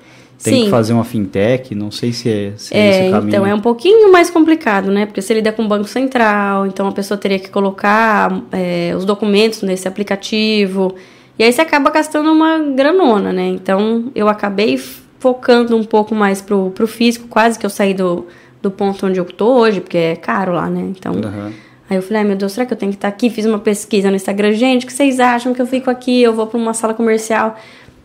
Tem 0.42 0.54
Sim. 0.54 0.64
que 0.64 0.70
fazer 0.70 0.92
uma 0.92 1.04
fintech, 1.04 1.72
não 1.74 1.90
sei 1.92 2.12
se 2.12 2.28
é, 2.28 2.52
se 2.56 2.74
é 2.74 2.78
É, 2.78 2.90
esse 2.90 3.08
o 3.08 3.10
caminho. 3.12 3.28
então 3.28 3.46
é 3.46 3.54
um 3.54 3.60
pouquinho 3.60 4.10
mais 4.10 4.28
complicado, 4.28 4.90
né? 4.90 5.06
Porque 5.06 5.22
você 5.22 5.34
lida 5.34 5.52
com 5.52 5.64
o 5.64 5.68
Banco 5.68 5.86
Central, 5.88 6.66
então 6.66 6.88
a 6.88 6.92
pessoa 6.92 7.16
teria 7.16 7.38
que 7.38 7.48
colocar 7.48 8.42
é, 8.50 8.92
os 8.96 9.04
documentos 9.04 9.62
nesse 9.62 9.86
aplicativo. 9.86 10.94
E 11.38 11.44
aí 11.44 11.52
você 11.52 11.60
acaba 11.60 11.90
gastando 11.90 12.30
uma 12.32 12.58
granona, 12.58 13.32
né? 13.32 13.46
Então 13.48 14.10
eu 14.16 14.28
acabei 14.28 14.78
focando 15.20 15.76
um 15.76 15.84
pouco 15.84 16.12
mais 16.14 16.42
pro, 16.42 16.70
pro 16.70 16.88
físico, 16.88 17.28
quase 17.28 17.56
que 17.56 17.64
eu 17.64 17.70
saí 17.70 17.94
do, 17.94 18.26
do 18.60 18.68
ponto 18.70 19.06
onde 19.06 19.20
eu 19.20 19.24
tô 19.24 19.58
hoje, 19.60 19.80
porque 19.80 19.96
é 19.98 20.16
caro 20.16 20.52
lá, 20.54 20.68
né? 20.68 20.80
Então. 20.96 21.12
Aham. 21.14 21.52
Aí 21.92 21.98
eu 21.98 22.02
falei, 22.02 22.22
ai 22.22 22.24
meu 22.28 22.36
Deus, 22.36 22.52
será 22.52 22.64
que 22.64 22.72
eu 22.72 22.76
tenho 22.78 22.90
que 22.90 22.96
estar 22.96 23.08
aqui? 23.08 23.28
Fiz 23.28 23.44
uma 23.44 23.58
pesquisa 23.58 24.08
no 24.08 24.16
Instagram, 24.16 24.54
gente, 24.54 24.84
o 24.84 24.86
que 24.86 24.92
vocês 24.94 25.20
acham 25.20 25.52
que 25.52 25.60
eu 25.60 25.66
fico 25.66 25.90
aqui? 25.90 26.22
Eu 26.22 26.32
vou 26.32 26.46
para 26.46 26.58
uma 26.58 26.72
sala 26.72 26.94
comercial. 26.94 27.54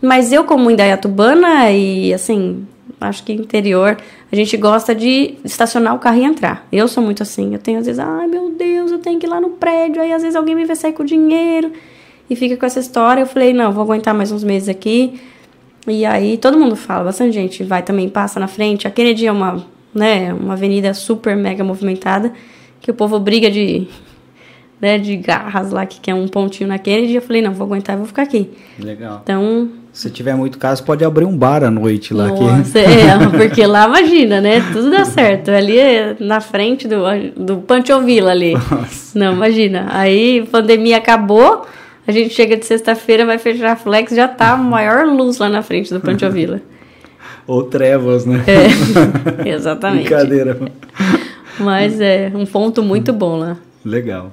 Mas 0.01 0.33
eu, 0.33 0.43
como 0.43 0.69
Indaiatubana 0.69 1.71
e 1.71 2.13
assim, 2.13 2.67
acho 2.99 3.23
que 3.23 3.31
interior, 3.31 3.97
a 4.29 4.35
gente 4.35 4.57
gosta 4.57 4.93
de 4.93 5.35
estacionar 5.45 5.95
o 5.95 5.99
carro 5.99 6.17
e 6.17 6.25
entrar. 6.25 6.67
Eu 6.69 6.85
sou 6.89 7.01
muito 7.01 7.23
assim, 7.23 7.53
eu 7.53 7.59
tenho 7.59 7.79
às 7.79 7.85
vezes, 7.85 7.97
ai 7.97 8.27
meu 8.27 8.49
Deus, 8.51 8.91
eu 8.91 8.99
tenho 8.99 9.17
que 9.17 9.25
ir 9.25 9.29
lá 9.29 9.39
no 9.39 9.51
prédio, 9.51 10.01
aí 10.01 10.11
às 10.11 10.21
vezes 10.21 10.35
alguém 10.35 10.53
me 10.53 10.65
vê 10.65 10.75
sair 10.75 10.91
com 10.91 11.05
dinheiro 11.05 11.71
e 12.29 12.35
fica 12.35 12.57
com 12.57 12.65
essa 12.65 12.81
história. 12.81 13.21
Eu 13.21 13.27
falei, 13.27 13.53
não, 13.53 13.71
vou 13.71 13.83
aguentar 13.83 14.13
mais 14.13 14.33
uns 14.33 14.43
meses 14.43 14.67
aqui. 14.67 15.17
E 15.87 16.05
aí 16.05 16.37
todo 16.37 16.59
mundo 16.59 16.75
fala, 16.75 17.05
bastante 17.05 17.31
gente 17.31 17.63
vai 17.63 17.81
também, 17.81 18.09
passa 18.09 18.37
na 18.37 18.49
frente. 18.49 18.85
A 18.85 18.91
Kennedy 18.91 19.27
é 19.27 19.31
uma, 19.31 19.65
né, 19.95 20.33
uma 20.33 20.55
avenida 20.55 20.93
super 20.93 21.37
mega 21.37 21.63
movimentada, 21.63 22.33
que 22.87 22.91
o 22.91 22.93
povo 22.93 23.19
briga 23.19 23.51
de, 23.51 23.85
né, 24.79 24.97
de 24.97 25.17
garras 25.17 25.71
lá, 25.71 25.85
que 25.85 25.99
quer 25.99 26.13
um 26.13 26.25
pontinho 26.25 26.69
na 26.69 26.79
Kennedy. 26.79 27.15
Eu 27.15 27.21
falei, 27.21 27.41
não, 27.41 27.51
vou 27.51 27.65
aguentar, 27.65 27.95
eu 27.95 27.97
vou 27.97 28.07
ficar 28.07 28.21
aqui. 28.21 28.49
Legal. 28.79 29.19
Então, 29.21 29.67
Se 29.91 30.09
tiver 30.09 30.33
muito 30.35 30.57
caso, 30.57 30.85
pode 30.85 31.03
abrir 31.03 31.25
um 31.25 31.35
bar 31.35 31.65
à 31.65 31.69
noite 31.69 32.13
lá. 32.13 32.27
nossa, 32.29 32.79
é, 32.79 33.17
porque 33.37 33.65
lá, 33.67 33.87
imagina, 33.87 34.39
né, 34.39 34.61
tudo 34.71 34.89
dá 34.89 35.03
certo. 35.03 35.51
Ali 35.51 35.77
é 35.77 36.15
na 36.17 36.39
frente 36.39 36.87
do, 36.87 37.01
do 37.35 37.57
Panchovila 37.57 38.31
ali. 38.31 38.53
Não, 39.13 39.33
imagina. 39.33 39.87
Aí, 39.89 40.47
pandemia 40.49 40.95
acabou, 40.95 41.65
a 42.07 42.11
gente 42.13 42.33
chega 42.33 42.55
de 42.55 42.65
sexta-feira, 42.65 43.25
vai 43.25 43.37
fechar 43.37 43.73
a 43.73 43.75
flex, 43.75 44.15
já 44.15 44.29
tá 44.29 44.53
a 44.53 44.57
maior 44.57 45.05
luz 45.05 45.39
lá 45.39 45.49
na 45.49 45.61
frente 45.61 45.93
do 45.93 45.99
Panchovila. 45.99 46.61
Ou 47.45 47.63
trevas, 47.63 48.25
né? 48.25 48.43
É, 48.47 49.49
exatamente. 49.51 50.03
Brincadeira. 50.03 50.57
Mas 51.59 51.99
é 51.99 52.31
um 52.33 52.45
ponto 52.45 52.81
muito 52.83 53.11
bom 53.13 53.37
lá. 53.37 53.57
Legal. 53.83 54.31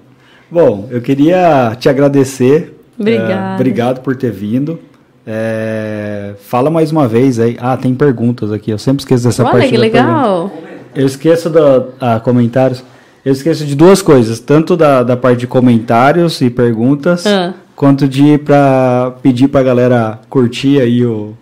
Bom, 0.51 0.89
eu 0.91 1.01
queria 1.01 1.75
te 1.79 1.89
agradecer. 1.89 2.79
Obrigada. 2.99 3.53
É, 3.53 3.55
obrigado 3.55 4.01
por 4.03 4.15
ter 4.17 4.31
vindo. 4.31 4.79
É, 5.27 6.35
fala 6.41 6.71
mais 6.71 6.93
uma 6.93 7.09
vez 7.09 7.39
aí. 7.41 7.57
Ah, 7.61 7.77
tem 7.77 7.95
perguntas 7.95 8.53
aqui. 8.53 8.71
Eu 8.71 8.79
sempre 8.79 9.01
esqueço 9.03 9.25
dessa 9.25 9.43
Olha 9.43 9.53
parte. 9.53 9.69
que 9.71 9.77
da 9.77 9.81
pergunta. 9.83 10.03
legal. 10.07 10.53
Eu 10.95 11.07
esqueço 11.07 11.51
da 11.51 11.85
ah, 12.01 12.21
comentários. 12.21 12.85
Eu 13.25 13.33
esqueço 13.33 13.65
de 13.65 13.75
duas 13.75 14.03
coisas, 14.03 14.39
tanto 14.39 14.77
da, 14.77 15.03
da 15.03 15.17
parte 15.17 15.41
de 15.41 15.47
comentários 15.47 16.41
e 16.43 16.51
perguntas, 16.51 17.27
Ah. 17.27 17.55
quanto 17.75 18.07
de 18.07 18.37
para 18.37 19.15
pedir 19.23 19.49
pra 19.49 19.63
galera 19.63 20.21
curtir 20.29 20.79
aí 20.79 21.05
o, 21.07 21.33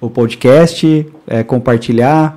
o 0.00 0.10
podcast, 0.10 1.06
é, 1.28 1.44
compartilhar, 1.44 2.36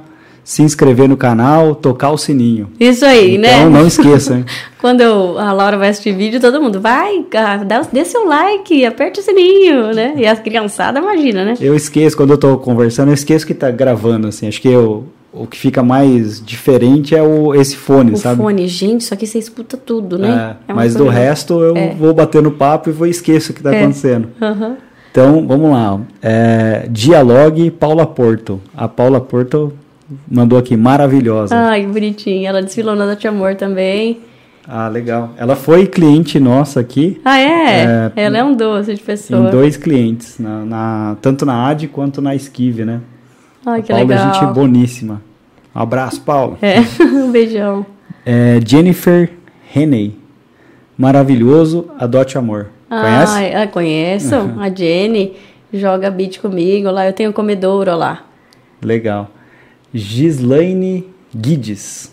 se 0.52 0.62
inscrever 0.62 1.08
no 1.08 1.16
canal, 1.16 1.74
tocar 1.74 2.10
o 2.12 2.18
sininho. 2.18 2.68
Isso 2.78 3.06
aí, 3.06 3.38
né? 3.38 3.60
Então 3.60 3.70
não 3.70 3.88
esqueça, 3.88 4.36
hein? 4.36 4.46
Quando 4.82 5.00
eu- 5.00 5.40
a 5.40 5.54
Laura 5.54 5.78
vai 5.78 5.88
assistir 5.88 6.12
vídeo, 6.14 6.42
todo 6.42 6.62
mundo 6.62 6.82
vai, 6.82 7.24
ah, 7.36 7.58
dá, 7.64 7.82
dê 7.90 8.04
seu 8.04 8.26
like, 8.28 8.86
aperte 8.86 9.22
o 9.22 9.24
sininho, 9.24 9.94
né? 9.94 10.14
E 10.18 10.28
as 10.28 10.40
criançadas, 10.42 11.02
imagina, 11.02 11.46
né? 11.46 11.54
Eu 11.62 11.74
esqueço, 11.74 12.18
quando 12.18 12.32
eu 12.32 12.38
tô 12.38 12.58
conversando, 12.58 13.08
eu 13.10 13.14
esqueço 13.14 13.48
que 13.48 13.54
tá 13.54 13.72
gravando, 13.72 14.28
assim. 14.28 14.46
Acho 14.46 14.60
que 14.62 14.68
eu, 14.68 15.06
o 15.32 15.48
que 15.48 15.58
fica 15.58 15.82
mais 15.82 16.46
diferente 16.46 17.16
é 17.16 17.24
o, 17.24 17.56
esse 17.56 17.78
fone, 17.78 18.12
O 18.12 18.18
sabe? 18.18 18.42
fone, 18.42 18.68
gente, 18.68 19.06
só 19.06 19.16
que 19.16 19.26
você 19.26 19.40
escuta 19.40 19.78
tudo, 19.78 20.18
né? 20.20 20.58
É, 20.68 20.72
É 20.72 20.76
mas 20.76 20.94
do 20.96 21.08
resto 21.08 21.62
eu 21.62 21.78
É. 21.78 21.96
vou 21.98 22.14
batendo 22.14 22.52
papo 22.52 22.90
e 22.90 22.92
vou 22.92 23.08
esqueço 23.08 23.54
o 23.54 23.56
que 23.56 23.64
tá 23.64 23.74
É. 23.74 23.80
acontecendo. 23.84 24.28
Aham. 24.42 24.76
Então, 25.12 25.48
vamos 25.48 25.72
lá. 25.72 25.98
É, 26.22 26.88
Dialogue 26.90 27.72
Paula 27.72 28.06
Porto. 28.06 28.60
A 28.76 28.90
Paula 28.90 29.22
Porto 29.22 29.72
mandou 30.30 30.58
aqui, 30.58 30.76
maravilhosa. 30.78 31.56
Ai, 31.56 31.86
bonitinha. 31.86 32.50
Ela 32.50 32.62
desfilou 32.62 32.96
na 32.96 33.06
Date 33.06 33.28
Amor 33.28 33.56
também. 33.56 34.20
Ah, 34.68 34.88
legal. 34.88 35.32
Ela 35.38 35.56
foi 35.56 35.88
cliente 35.88 36.40
nossa 36.40 36.80
aqui, 36.80 37.20
Ah, 37.26 37.40
é? 37.40 38.12
É, 38.16 38.24
Ela 38.24 38.38
é 38.38 38.44
um 38.44 38.56
doce 38.56 38.94
de 38.94 39.02
pessoa. 39.02 39.48
em 39.48 39.52
dois 39.52 39.76
clientes, 39.76 40.38
na, 40.40 40.64
na- 40.64 41.18
tanto 41.22 41.46
na 41.46 41.68
AD 41.68 41.88
quanto 41.88 42.22
na 42.22 42.36
Esquive, 42.36 42.86
né? 42.86 43.02
Ai, 43.66 43.80
A 43.80 43.82
que 43.82 43.92
Paula 43.92 44.06
legal. 44.08 44.30
é 44.30 44.34
gente 44.34 44.54
boníssima. 44.54 45.22
Um 45.76 45.80
abraço, 45.80 46.22
Paula. 46.22 46.58
É, 46.62 46.80
um 47.04 47.32
beijão. 47.32 47.86
É, 48.26 48.60
Jennifer 48.66 49.32
Heney. 49.76 50.16
Maravilhoso, 50.98 51.88
adote 51.98 52.38
amor. 52.38 52.68
Conhece? 52.88 53.34
Ai, 53.34 53.54
ah, 53.64 53.68
conheço. 53.68 54.36
A 54.60 54.70
Jenny 54.70 55.34
joga 55.74 56.12
beat 56.12 56.40
comigo 56.40 56.92
lá. 56.92 57.08
Eu 57.08 57.14
tenho 57.14 57.32
comedouro 57.34 57.96
lá. 57.96 58.24
Legal. 58.84 59.30
Gislaine 59.94 61.06
Guides. 61.36 62.12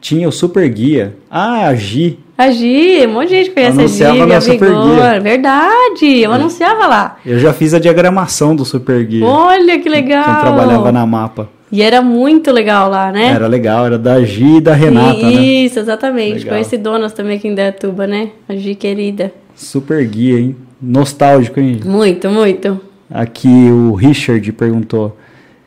Tinha 0.00 0.28
o 0.28 0.32
Super 0.32 0.68
Guia. 0.68 1.16
Ah, 1.30 1.66
a 1.66 1.74
Gi. 1.74 2.18
A 2.36 2.50
Gi, 2.50 3.04
um 3.06 3.14
monte 3.14 3.30
de 3.30 3.34
gente 3.36 3.50
conhece 3.50 3.78
Anunciava 3.78 4.24
a 4.24 4.26
Gi, 4.26 4.32
na 4.32 4.40
Super. 4.40 4.70
Guia. 4.70 5.20
Verdade, 5.20 6.20
eu 6.20 6.32
anunciava 6.32 6.86
lá. 6.86 7.16
Eu 7.26 7.38
já 7.38 7.52
fiz 7.52 7.74
a 7.74 7.78
diagramação 7.80 8.54
do 8.54 8.64
Super 8.64 9.04
Guia. 9.04 9.26
Olha 9.26 9.78
que 9.80 9.88
legal. 9.88 10.24
Quando 10.24 10.40
trabalhava 10.40 10.92
na 10.92 11.04
mapa. 11.04 11.48
E 11.70 11.82
era 11.82 12.00
muito 12.00 12.50
legal 12.50 12.88
lá, 12.88 13.12
né? 13.12 13.26
Era 13.26 13.46
legal, 13.46 13.84
era 13.86 13.98
da 13.98 14.22
Gi 14.22 14.56
e 14.56 14.60
da 14.60 14.72
Renata, 14.72 15.20
né? 15.20 15.32
Isso, 15.32 15.78
exatamente. 15.78 16.38
Legal. 16.38 16.50
Conheci 16.54 16.78
donas 16.78 17.12
também 17.12 17.36
aqui 17.36 17.48
em 17.48 17.54
Dayatuba, 17.54 18.06
né? 18.06 18.30
A 18.48 18.54
Gi 18.54 18.74
querida. 18.74 19.32
Super 19.54 20.06
Guia, 20.06 20.38
hein? 20.38 20.56
Nostálgico, 20.80 21.60
hein? 21.60 21.80
Muito, 21.84 22.30
muito. 22.30 22.80
Aqui 23.10 23.48
o 23.48 23.94
Richard 23.94 24.50
perguntou: 24.52 25.16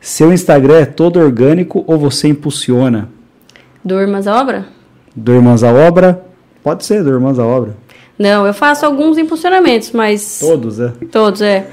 Seu 0.02 0.32
Instagram 0.32 0.80
é 0.80 0.84
todo 0.84 1.20
orgânico 1.20 1.84
ou 1.86 1.96
você 1.96 2.26
impulsiona? 2.26 3.08
Durmas 3.84 4.26
a 4.26 4.40
obra? 4.40 4.66
Durmas 5.14 5.62
a 5.62 5.72
obra? 5.72 6.26
Pode 6.60 6.84
ser, 6.84 7.04
Durmas 7.04 7.38
a 7.38 7.46
obra. 7.46 7.76
Não, 8.18 8.44
eu 8.44 8.52
faço 8.52 8.84
alguns 8.84 9.16
impulsionamentos, 9.16 9.92
mas. 9.92 10.40
Todos, 10.40 10.80
é. 10.80 10.92
Todos, 11.10 11.40
é. 11.40 11.68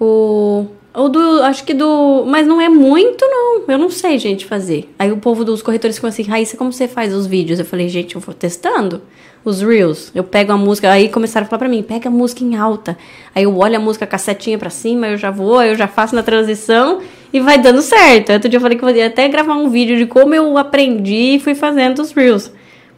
O. 0.00 0.66
O 0.94 1.08
do. 1.08 1.42
Acho 1.42 1.64
que 1.64 1.74
do. 1.74 2.24
Mas 2.24 2.46
não 2.46 2.60
é 2.60 2.68
muito, 2.68 3.26
não. 3.26 3.64
Eu 3.66 3.78
não 3.78 3.90
sei, 3.90 4.16
gente, 4.16 4.46
fazer. 4.46 4.88
Aí 4.96 5.10
o 5.10 5.16
povo 5.16 5.44
dos 5.44 5.60
corretores 5.60 5.96
ficou 5.96 6.06
assim, 6.06 6.22
Raíssa, 6.22 6.56
como 6.56 6.72
você 6.72 6.86
faz 6.86 7.12
os 7.12 7.26
vídeos? 7.26 7.58
Eu 7.58 7.64
falei, 7.64 7.88
gente, 7.88 8.14
eu 8.14 8.20
vou 8.20 8.32
testando. 8.32 9.02
Os 9.44 9.60
Reels. 9.60 10.12
Eu 10.14 10.22
pego 10.22 10.52
a 10.52 10.56
música. 10.56 10.88
Aí 10.88 11.08
começaram 11.08 11.46
a 11.46 11.50
falar 11.50 11.58
pra 11.58 11.68
mim, 11.68 11.82
pega 11.82 12.08
a 12.08 12.12
música 12.12 12.44
em 12.44 12.54
alta. 12.54 12.96
Aí 13.34 13.42
eu 13.42 13.58
olho 13.58 13.76
a 13.76 13.80
música, 13.80 14.04
a 14.04 14.08
cassetinha 14.08 14.56
pra 14.56 14.70
cima, 14.70 15.08
eu 15.08 15.16
já 15.16 15.32
vou, 15.32 15.60
eu 15.60 15.74
já 15.74 15.88
faço 15.88 16.14
na 16.14 16.22
transição 16.22 17.00
e 17.32 17.40
vai 17.40 17.58
dando 17.58 17.80
certo. 17.82 18.32
Outro 18.32 18.48
dia 18.48 18.56
eu 18.58 18.60
falei 18.60 18.76
que 18.76 18.84
eu 18.84 18.90
ia 18.90 19.06
até 19.06 19.28
gravar 19.28 19.54
um 19.54 19.68
vídeo 19.68 19.96
de 19.96 20.06
como 20.06 20.34
eu 20.34 20.56
aprendi 20.58 21.36
e 21.36 21.38
fui 21.40 21.54
fazendo 21.54 22.00
os 22.00 22.12
Reels. 22.12 22.52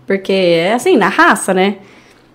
Porque 0.07 0.33
é 0.33 0.73
assim, 0.75 0.97
na 0.97 1.09
raça, 1.09 1.55
né? 1.55 1.77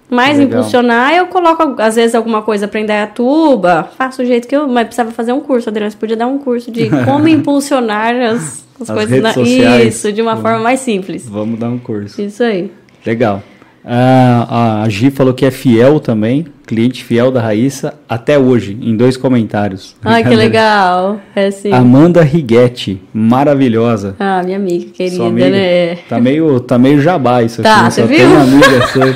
Mas 0.09 0.39
Legal. 0.39 0.59
impulsionar, 0.59 1.13
eu 1.13 1.27
coloco, 1.27 1.75
às 1.79 1.95
vezes, 1.95 2.15
alguma 2.15 2.41
coisa 2.41 2.67
pra 2.67 2.79
Indaiatuba, 2.79 3.91
faço 3.95 4.23
o 4.23 4.25
jeito 4.25 4.47
que 4.47 4.55
eu. 4.55 4.67
Mas 4.67 4.85
precisava 4.85 5.11
fazer 5.11 5.33
um 5.33 5.39
curso, 5.39 5.69
Adriano. 5.69 5.91
Você 5.91 5.97
podia 5.97 6.17
dar 6.17 6.25
um 6.25 6.39
curso 6.39 6.71
de 6.71 6.89
como 7.05 7.27
impulsionar 7.27 8.15
as, 8.15 8.65
as, 8.81 8.89
As 8.89 8.89
coisas 8.89 9.09
redes 9.09 9.23
na. 9.23 9.33
sociais. 9.33 9.95
Isso, 9.95 10.11
de 10.11 10.21
uma 10.21 10.31
Vamos. 10.31 10.41
forma 10.49 10.63
mais 10.63 10.79
simples. 10.79 11.29
Vamos 11.29 11.59
dar 11.59 11.69
um 11.69 11.77
curso. 11.77 12.19
Isso 12.19 12.41
aí. 12.43 12.71
Legal. 13.05 13.43
Ah, 13.83 14.83
a 14.83 14.89
Gi 14.89 15.09
falou 15.09 15.33
que 15.33 15.45
é 15.45 15.51
fiel 15.51 15.99
também, 15.99 16.45
cliente 16.67 17.03
fiel 17.03 17.31
da 17.31 17.41
Raíssa, 17.41 17.93
até 18.07 18.37
hoje, 18.37 18.77
em 18.81 18.95
dois 18.95 19.15
comentários. 19.17 19.95
Ai, 20.03 20.23
que 20.23 20.35
legal. 20.35 21.19
É 21.35 21.49
sim. 21.49 21.71
Amanda 21.71 22.21
Righetti, 22.21 23.01
maravilhosa. 23.13 24.15
Ah, 24.19 24.41
minha 24.43 24.57
amiga 24.57 24.91
querida, 24.91 25.15
Sua 25.15 25.27
amiga. 25.27 25.49
né? 25.49 25.95
Tá 26.07 26.19
meio, 26.19 26.59
tá 26.59 26.77
meio 26.77 27.01
jabá 27.01 27.41
isso 27.41 27.61
Tá, 27.63 27.75
aqui. 27.75 27.83
né? 27.83 27.89
você 27.91 28.01
Só 28.01 28.07
viu? 28.07 28.17
tem 28.17 28.27
uma 28.27 28.41
amiga 28.41 28.87
sua. 28.87 29.15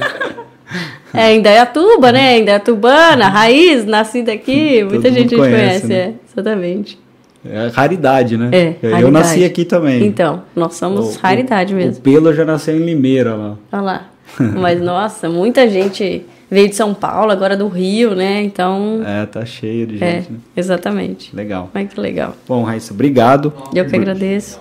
É, 1.14 1.36
Indaiatuba, 1.36 2.12
né? 2.12 2.40
Indaiatubana, 2.40 3.28
raiz, 3.28 3.86
nascida 3.86 4.32
aqui. 4.32 4.80
Todo 4.82 4.92
Muita 4.94 5.12
gente 5.12 5.36
conhece, 5.36 5.58
conhece, 5.82 5.88
né? 5.88 5.96
é. 5.96 6.14
Exatamente. 6.34 7.00
É 7.46 7.68
raridade, 7.74 8.38
né? 8.38 8.50
É, 8.54 8.76
Eu 8.82 8.92
raridade. 8.92 9.12
nasci 9.12 9.44
aqui 9.44 9.66
também. 9.66 10.06
Então, 10.06 10.44
nós 10.56 10.76
somos 10.76 11.18
O- 11.18 11.20
raridade 11.20 11.74
mesmo. 11.76 12.00
O 12.00 12.02
Pelo 12.02 12.34
já 12.34 12.46
nasceu 12.46 12.74
em 12.78 12.86
Limeira 12.86 13.36
lá. 13.36 13.56
Olha 13.72 13.82
lá. 13.82 14.02
Mas, 14.60 14.82
nossa, 14.82 15.30
muita 15.30 15.68
gente 15.70 16.26
veio 16.50 16.70
de 16.70 16.76
São 16.76 16.94
Paulo, 16.94 17.32
agora 17.32 17.56
do 17.58 17.68
Rio, 17.68 18.16
né? 18.16 18.42
Então, 18.44 19.02
É, 19.06 19.26
tá 19.26 19.46
cheio 19.46 19.88
de 19.88 20.04
é, 20.04 20.18
gente, 20.22 20.32
né? 20.32 20.38
exatamente. 20.56 21.36
Legal. 21.36 21.70
Ai, 21.74 21.86
que 21.88 22.00
legal. 22.00 22.36
Bom, 22.48 22.64
Raíssa, 22.64 22.94
obrigado. 22.94 23.52
Eu 23.74 23.86
que 23.86 23.96
agradeço. 23.96 24.60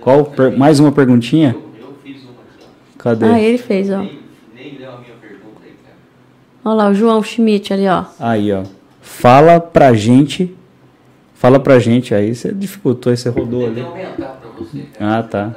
Qual? 0.00 0.24
per- 0.24 0.56
Mais 0.56 0.78
uma 0.80 0.92
perguntinha? 0.92 1.56
Cadê? 2.96 3.26
Ah, 3.26 3.40
ele 3.40 3.58
fez, 3.58 3.90
ó. 3.90 4.04
Olha 6.64 6.74
lá, 6.74 6.88
o 6.90 6.94
João 6.94 7.22
Schmidt 7.22 7.72
ali, 7.72 7.86
ó. 7.88 8.04
Aí, 8.18 8.52
ó. 8.52 8.64
Fala 9.00 9.60
pra 9.60 9.92
gente. 9.94 10.54
Fala 11.34 11.58
pra 11.60 11.78
gente. 11.78 12.14
Aí 12.14 12.34
você 12.34 12.52
dificultou, 12.52 13.10
aí 13.10 13.16
você 13.16 13.28
rodou 13.28 13.66
ali. 13.66 13.84
Ah, 15.00 15.22
tá. 15.22 15.54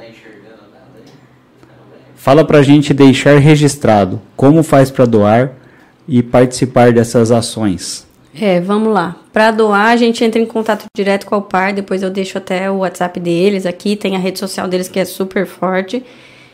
Fala 2.22 2.45
pra 2.45 2.61
gente 2.61 2.93
deixar 2.93 3.39
registrado 3.39 4.22
como 4.36 4.61
faz 4.61 4.91
pra 4.91 5.05
doar 5.05 5.53
e 6.07 6.22
participar 6.22 6.93
dessas 6.93 7.32
ações. 7.32 8.07
É, 8.39 8.59
vamos 8.61 8.93
lá. 8.93 9.15
Para 9.34 9.49
doar, 9.49 9.88
a 9.88 9.95
gente 9.95 10.24
entra 10.24 10.39
em 10.39 10.45
contato 10.45 10.86
direto 10.95 11.26
com 11.26 11.36
o 11.38 11.41
par, 11.41 11.74
depois 11.74 12.03
eu 12.03 12.11
deixo 12.11 12.38
até 12.38 12.69
o 12.69 12.78
WhatsApp 12.78 13.19
deles 13.19 13.65
aqui, 13.65 13.95
tem 13.95 14.15
a 14.15 14.19
rede 14.19 14.38
social 14.38 14.67
deles 14.67 14.88
que 14.88 14.99
é 14.99 15.03
super 15.03 15.47
forte. 15.47 16.03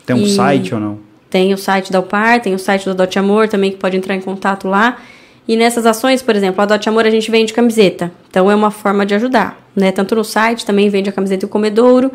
Tem 0.06 0.16
um 0.16 0.22
E 0.22 0.30
site 0.30 0.74
ou 0.74 0.80
não? 0.80 1.00
Tem 1.30 1.54
o 1.54 1.58
site 1.58 1.92
da 1.92 2.00
UPAR, 2.00 2.42
tem 2.42 2.54
o 2.54 2.60
site 2.60 2.86
do 2.86 2.92
Adote 2.92 3.20
Amor 3.20 3.50
também, 3.50 3.72
que 3.72 3.78
pode 3.78 3.98
entrar 3.98 4.16
em 4.16 4.22
contato 4.22 4.70
lá. 4.70 4.98
E 5.46 5.58
nessas 5.58 5.86
ações, 5.86 6.22
por 6.22 6.34
exemplo, 6.34 6.62
o 6.62 6.64
Adote 6.64 6.88
Amor 6.88 7.06
a 7.06 7.10
gente 7.10 7.30
vende 7.30 7.52
camiseta. 7.52 8.10
Então 8.30 8.50
é 8.50 8.56
uma 8.56 8.72
forma 8.72 9.06
de 9.06 9.16
ajudar, 9.16 9.62
né? 9.76 9.92
Tanto 9.92 10.16
no 10.16 10.24
site 10.24 10.66
também 10.66 10.88
vende 10.88 11.10
a 11.10 11.12
camiseta 11.12 11.44
e 11.44 11.48
o 11.48 11.50
comedouro. 11.50 12.10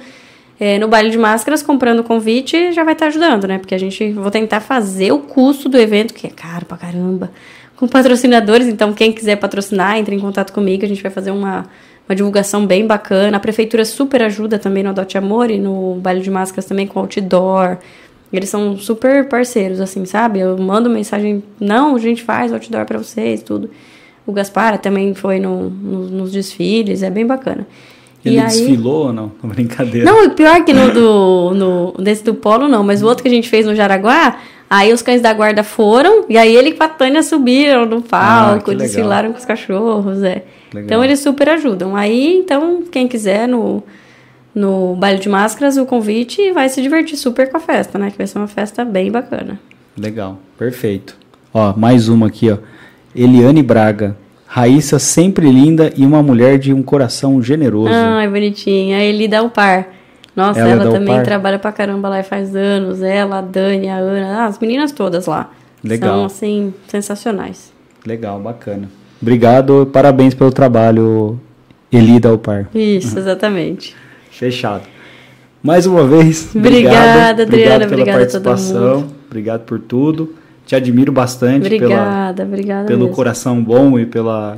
É, 0.60 0.78
no 0.78 0.86
baile 0.86 1.10
de 1.10 1.18
máscaras, 1.18 1.62
comprando 1.62 2.04
convite, 2.04 2.72
já 2.72 2.84
vai 2.84 2.92
estar 2.92 3.06
ajudando, 3.06 3.46
né? 3.48 3.58
Porque 3.58 3.74
a 3.74 3.78
gente 3.78 4.12
vou 4.12 4.30
tentar 4.30 4.60
fazer 4.60 5.10
o 5.12 5.18
custo 5.18 5.68
do 5.68 5.76
evento, 5.78 6.14
que 6.14 6.26
é 6.26 6.30
caro 6.30 6.66
pra 6.66 6.76
caramba, 6.76 7.32
com 7.76 7.88
patrocinadores. 7.88 8.66
Então, 8.68 8.92
quem 8.92 9.10
quiser 9.12 9.36
patrocinar, 9.36 9.96
entre 9.98 10.14
em 10.14 10.20
contato 10.20 10.52
comigo. 10.52 10.84
A 10.84 10.88
gente 10.88 11.02
vai 11.02 11.10
fazer 11.10 11.32
uma, 11.32 11.66
uma 12.08 12.14
divulgação 12.14 12.64
bem 12.64 12.86
bacana. 12.86 13.38
A 13.38 13.40
prefeitura 13.40 13.84
super 13.84 14.22
ajuda 14.22 14.56
também 14.58 14.84
no 14.84 14.90
Adote 14.90 15.18
Amor 15.18 15.50
e 15.50 15.58
no 15.58 15.96
baile 15.96 16.20
de 16.20 16.30
máscaras 16.30 16.64
também 16.66 16.86
com 16.86 17.00
outdoor. 17.00 17.78
Eles 18.32 18.48
são 18.48 18.76
super 18.78 19.28
parceiros, 19.28 19.80
assim, 19.80 20.04
sabe? 20.04 20.38
Eu 20.38 20.56
mando 20.58 20.88
mensagem, 20.88 21.42
não, 21.58 21.96
a 21.96 21.98
gente 21.98 22.22
faz 22.22 22.52
outdoor 22.52 22.86
pra 22.86 22.98
vocês, 22.98 23.42
tudo. 23.42 23.68
O 24.24 24.32
Gaspar 24.32 24.78
também 24.78 25.12
foi 25.12 25.40
no, 25.40 25.68
no- 25.68 26.08
nos 26.08 26.30
desfiles, 26.30 27.02
é 27.02 27.10
bem 27.10 27.26
bacana. 27.26 27.66
Ele 28.24 28.36
e 28.36 28.38
aí, 28.38 28.46
desfilou 28.46 29.06
ou 29.06 29.12
não? 29.12 29.32
Brincadeira. 29.42 30.10
não, 30.10 30.30
pior 30.30 30.64
que 30.64 30.72
no 30.72 30.92
do, 30.92 31.54
no, 31.54 32.02
desse 32.02 32.22
do 32.22 32.34
Polo 32.34 32.68
não, 32.68 32.84
mas 32.84 33.02
o 33.02 33.06
outro 33.06 33.22
que 33.22 33.28
a 33.28 33.32
gente 33.32 33.48
fez 33.48 33.66
no 33.66 33.74
Jaraguá, 33.74 34.38
aí 34.70 34.92
os 34.92 35.02
cães 35.02 35.20
da 35.20 35.32
guarda 35.32 35.64
foram, 35.64 36.24
e 36.28 36.38
aí 36.38 36.54
ele 36.54 36.72
com 36.72 36.84
a 36.84 36.88
Tânia 36.88 37.22
subiram 37.22 37.84
no 37.84 38.00
palco, 38.00 38.70
Ah, 38.70 38.74
desfilaram 38.74 39.32
com 39.32 39.38
os 39.38 39.44
cachorros, 39.44 40.22
é. 40.22 40.44
Legal. 40.72 40.84
Então 40.84 41.04
eles 41.04 41.20
super 41.20 41.48
ajudam. 41.50 41.94
Aí, 41.96 42.38
então, 42.38 42.82
quem 42.90 43.06
quiser 43.06 43.46
no, 43.46 43.82
no 44.54 44.94
baile 44.96 45.18
de 45.18 45.28
máscaras, 45.28 45.76
o 45.76 45.84
convite 45.84 46.52
vai 46.52 46.68
se 46.68 46.80
divertir 46.80 47.16
super 47.16 47.50
com 47.50 47.56
a 47.56 47.60
festa, 47.60 47.98
né? 47.98 48.10
Que 48.10 48.18
vai 48.18 48.26
ser 48.26 48.38
uma 48.38 48.48
festa 48.48 48.84
bem 48.84 49.10
bacana. 49.10 49.60
Legal, 49.98 50.38
perfeito. 50.58 51.16
Ó, 51.52 51.74
mais 51.76 52.08
uma 52.08 52.28
aqui, 52.28 52.50
ó. 52.50 52.58
Eliane 53.14 53.62
Braga. 53.62 54.16
Raíssa 54.54 54.98
sempre 54.98 55.50
linda 55.50 55.90
e 55.96 56.04
uma 56.04 56.22
mulher 56.22 56.58
de 56.58 56.74
um 56.74 56.82
coração 56.82 57.40
generoso. 57.40 57.88
Ai, 57.90 58.28
bonitinha. 58.28 58.98
A 58.98 59.00
Eli 59.02 59.26
dá 59.26 59.42
o 59.42 59.48
par. 59.48 59.88
Nossa, 60.36 60.60
Ela 60.60 60.68
é 60.68 60.72
ela, 60.72 60.90
também 60.92 61.22
trabalha 61.22 61.58
pra 61.58 61.72
caramba 61.72 62.10
lá 62.10 62.20
e 62.20 62.22
faz 62.22 62.54
anos. 62.54 63.00
Ela, 63.00 63.38
a 63.38 63.40
Dani, 63.40 63.88
a 63.88 63.96
Ana, 63.96 64.40
ah, 64.40 64.44
as 64.44 64.58
meninas 64.58 64.92
todas 64.92 65.24
lá. 65.24 65.50
Legal. 65.82 66.16
São, 66.16 66.24
assim, 66.26 66.74
sensacionais. 66.86 67.72
Legal, 68.04 68.38
bacana. 68.40 68.90
Obrigado, 69.22 69.88
parabéns 69.90 70.34
pelo 70.34 70.52
trabalho, 70.52 71.40
Eli 71.90 72.20
da 72.20 72.30
UPAR. 72.30 72.68
Isso, 72.74 73.18
exatamente. 73.18 73.96
Fechado. 74.30 74.82
Mais 75.62 75.86
uma 75.86 76.06
vez, 76.06 76.54
Obrigada, 76.54 76.56
obrigado, 76.56 77.40
Adriana, 77.40 77.86
obrigado 77.86 77.88
pela 77.88 78.00
obrigada 78.02 78.22
a 78.22 78.26
todo 78.26 78.42
participação, 78.42 79.08
obrigado 79.26 79.60
por 79.62 79.78
tudo. 79.78 80.34
Te 80.72 80.76
admiro 80.76 81.12
bastante 81.12 81.68
pela, 81.68 81.84
Obrigada, 81.84 82.42
obrigada 82.44 82.86
pelo 82.86 83.00
mesmo. 83.00 83.14
coração 83.14 83.62
bom 83.62 83.98
e 83.98 84.06
pela 84.06 84.56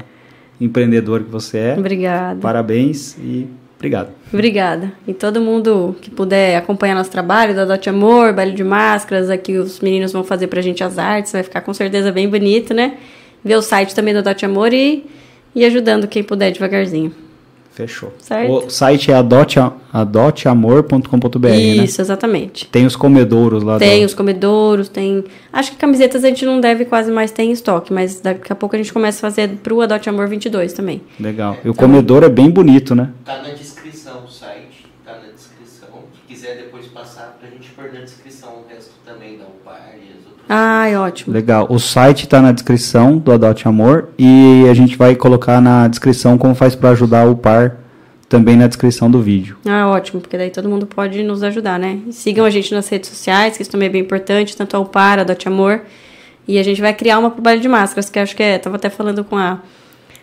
empreendedor 0.61 1.25
que 1.25 1.29
você 1.29 1.59
é. 1.59 1.75
Obrigada. 1.77 2.39
Parabéns 2.41 3.19
e 3.19 3.49
obrigado. 3.77 4.11
Obrigada. 4.33 4.93
E 5.09 5.13
todo 5.13 5.41
mundo 5.41 5.97
que 6.01 6.13
puder 6.13 6.57
acompanhar 6.57 6.95
nosso 6.95 7.11
trabalho, 7.11 7.53
da 7.53 7.65
Dote 7.65 7.91
Amor, 7.91 8.33
baile 8.33 8.53
de 8.53 8.63
máscaras, 8.63 9.29
aqui 9.29 9.59
os 9.59 9.81
meninos 9.81 10.13
vão 10.13 10.23
fazer 10.23 10.47
pra 10.47 10.63
gente 10.63 10.85
as 10.85 10.99
artes, 10.99 11.33
vai 11.33 11.43
ficar 11.43 11.63
com 11.63 11.75
certeza 11.75 12.13
bem 12.13 12.29
bonito, 12.29 12.73
né? 12.73 12.97
Ver 13.45 13.57
o 13.57 13.63
site 13.63 13.93
também 13.93 14.15
da 14.15 14.21
Dote 14.21 14.47
Amor 14.47 14.73
e, 14.73 15.05
e 15.53 15.65
ajudando 15.65 16.07
quem 16.07 16.23
puder 16.23 16.53
devagarzinho. 16.53 17.13
Fechou. 17.75 18.15
Certo. 18.21 18.53
O 18.53 18.71
site 18.71 19.11
é 19.11 19.15
adote, 19.15 19.59
adoteamor.com.br, 19.93 21.49
né? 21.49 21.59
Isso, 21.59 22.01
exatamente. 22.01 22.69
Tem 22.69 22.87
os 22.87 22.95
comedouros 22.95 23.65
lá. 23.65 23.81
Tem 23.81 24.03
do... 24.03 24.07
os 24.07 24.15
comedouros, 24.15 24.89
tem. 24.89 25.25
Acho 25.53 25.73
que 25.73 25.77
camisetas 25.77 26.23
a 26.23 26.29
gente 26.29 26.47
não 26.47 26.61
deve 26.61 26.85
quase 26.85 27.11
mais 27.11 27.33
ter 27.33 27.43
em 27.43 27.51
estoque, 27.51 27.93
mas 27.93 28.21
daqui 28.21 28.53
a 28.53 28.55
pouco 28.55 28.77
a 28.77 28.79
gente 28.79 28.93
começa 28.93 29.19
a 29.19 29.29
fazer 29.29 29.49
pro 29.57 29.81
Adote 29.81 30.09
Amor 30.09 30.29
22 30.29 30.73
também. 30.73 31.03
Legal. 31.19 31.57
E 31.65 31.69
o 31.69 31.75
comedor 31.75 32.23
é 32.23 32.29
bem 32.29 32.49
bonito, 32.49 32.95
né? 32.95 33.11
Tá 33.25 33.43
na 33.43 33.49
descrição 33.49 34.23
o 34.25 34.31
site, 34.31 34.87
tá 35.05 35.15
na 35.15 35.33
descrição. 35.33 35.89
Se 36.15 36.33
quiser 36.33 36.57
depois 36.57 36.87
passar 36.87 37.37
pra 37.41 37.51
gente 37.51 37.71
pôr 37.71 37.93
na 37.93 38.03
descrição 38.03 38.51
o 38.51 38.73
resto 38.73 38.93
também 39.05 39.37
da 39.37 39.47
UPAR 39.47 39.95
e 39.97 39.99
as 39.99 39.99
outras. 39.99 40.04
Ai, 40.57 40.95
ótimo. 40.95 41.35
Legal. 41.35 41.67
O 41.69 41.81
site 41.81 42.27
está 42.27 42.41
na 42.41 42.53
descrição 42.53 43.19
do 43.19 43.33
Adote 43.33 43.67
Amor 43.67 44.11
e 44.17 44.65
a 44.71 44.75
gente 44.75 44.97
vai 44.97 45.17
colocar 45.17 45.61
na 45.61 45.89
descrição 45.89 46.39
como 46.39 46.55
faz 46.55 46.77
para 46.77 46.91
ajudar 46.91 47.27
o 47.27 47.35
par 47.35 47.79
também 48.29 48.57
na 48.57 48.69
descrição 48.69 49.11
do 49.11 49.21
vídeo. 49.21 49.57
Ah, 49.67 49.89
ótimo, 49.89 50.21
porque 50.21 50.39
daí 50.39 50.51
todo 50.51 50.69
mundo 50.69 50.87
pode 50.87 51.25
nos 51.25 51.43
ajudar, 51.43 51.77
né? 51.77 51.99
E 52.07 52.13
sigam 52.13 52.45
a 52.45 52.51
gente 52.51 52.73
nas 52.73 52.89
redes 52.89 53.11
sociais, 53.11 53.57
que 53.57 53.63
isso 53.63 53.71
também 53.71 53.89
é 53.89 53.91
bem 53.91 54.03
importante, 54.03 54.57
tanto 54.57 54.77
ao 54.77 54.85
Par, 54.87 55.19
Adote 55.19 55.49
Amor. 55.49 55.81
E 56.47 56.57
a 56.57 56.63
gente 56.63 56.81
vai 56.81 56.95
criar 56.95 57.19
uma 57.19 57.33
pro 57.33 57.43
baile 57.43 57.61
de 57.61 57.69
máscaras, 57.69 58.09
que 58.09 58.21
acho 58.21 58.37
que 58.37 58.43
é. 58.45 58.57
Tava 58.57 58.77
até 58.77 58.89
falando 58.89 59.25
com 59.25 59.37
a, 59.37 59.59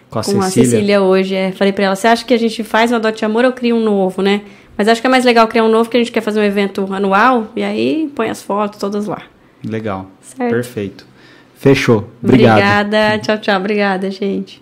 Com 0.09 0.19
a 0.19 0.23
com 0.23 0.39
a 0.39 0.43
Cecília. 0.43 0.69
Cecília 0.69 1.01
hoje. 1.01 1.35
É, 1.35 1.51
falei 1.51 1.73
pra 1.73 1.83
ela, 1.83 1.95
você 1.97 2.07
acha 2.07 2.23
que 2.23 2.33
a 2.33 2.39
gente 2.39 2.63
faz 2.63 2.89
um 2.93 2.95
Adote 2.95 3.25
Amor 3.25 3.43
ou 3.43 3.51
cria 3.51 3.75
um 3.75 3.83
novo, 3.83 4.21
né? 4.21 4.43
Mas 4.77 4.87
acho 4.87 5.01
que 5.01 5.07
é 5.07 5.09
mais 5.09 5.25
legal 5.25 5.45
criar 5.49 5.65
um 5.65 5.69
novo, 5.69 5.83
porque 5.83 5.97
a 5.97 5.99
gente 5.99 6.11
quer 6.13 6.21
fazer 6.21 6.39
um 6.39 6.43
evento 6.43 6.87
anual, 6.93 7.47
e 7.53 7.63
aí 7.63 8.09
põe 8.15 8.29
as 8.29 8.41
fotos 8.41 8.79
todas 8.79 9.07
lá. 9.07 9.23
Legal. 9.63 10.07
Certo. 10.21 10.49
Perfeito. 10.49 11.05
Fechou. 11.57 12.09
Obrigado. 12.23 12.57
Obrigada. 12.57 13.19
Tchau, 13.19 13.37
tchau. 13.37 13.57
Obrigada, 13.57 14.09
gente. 14.09 14.61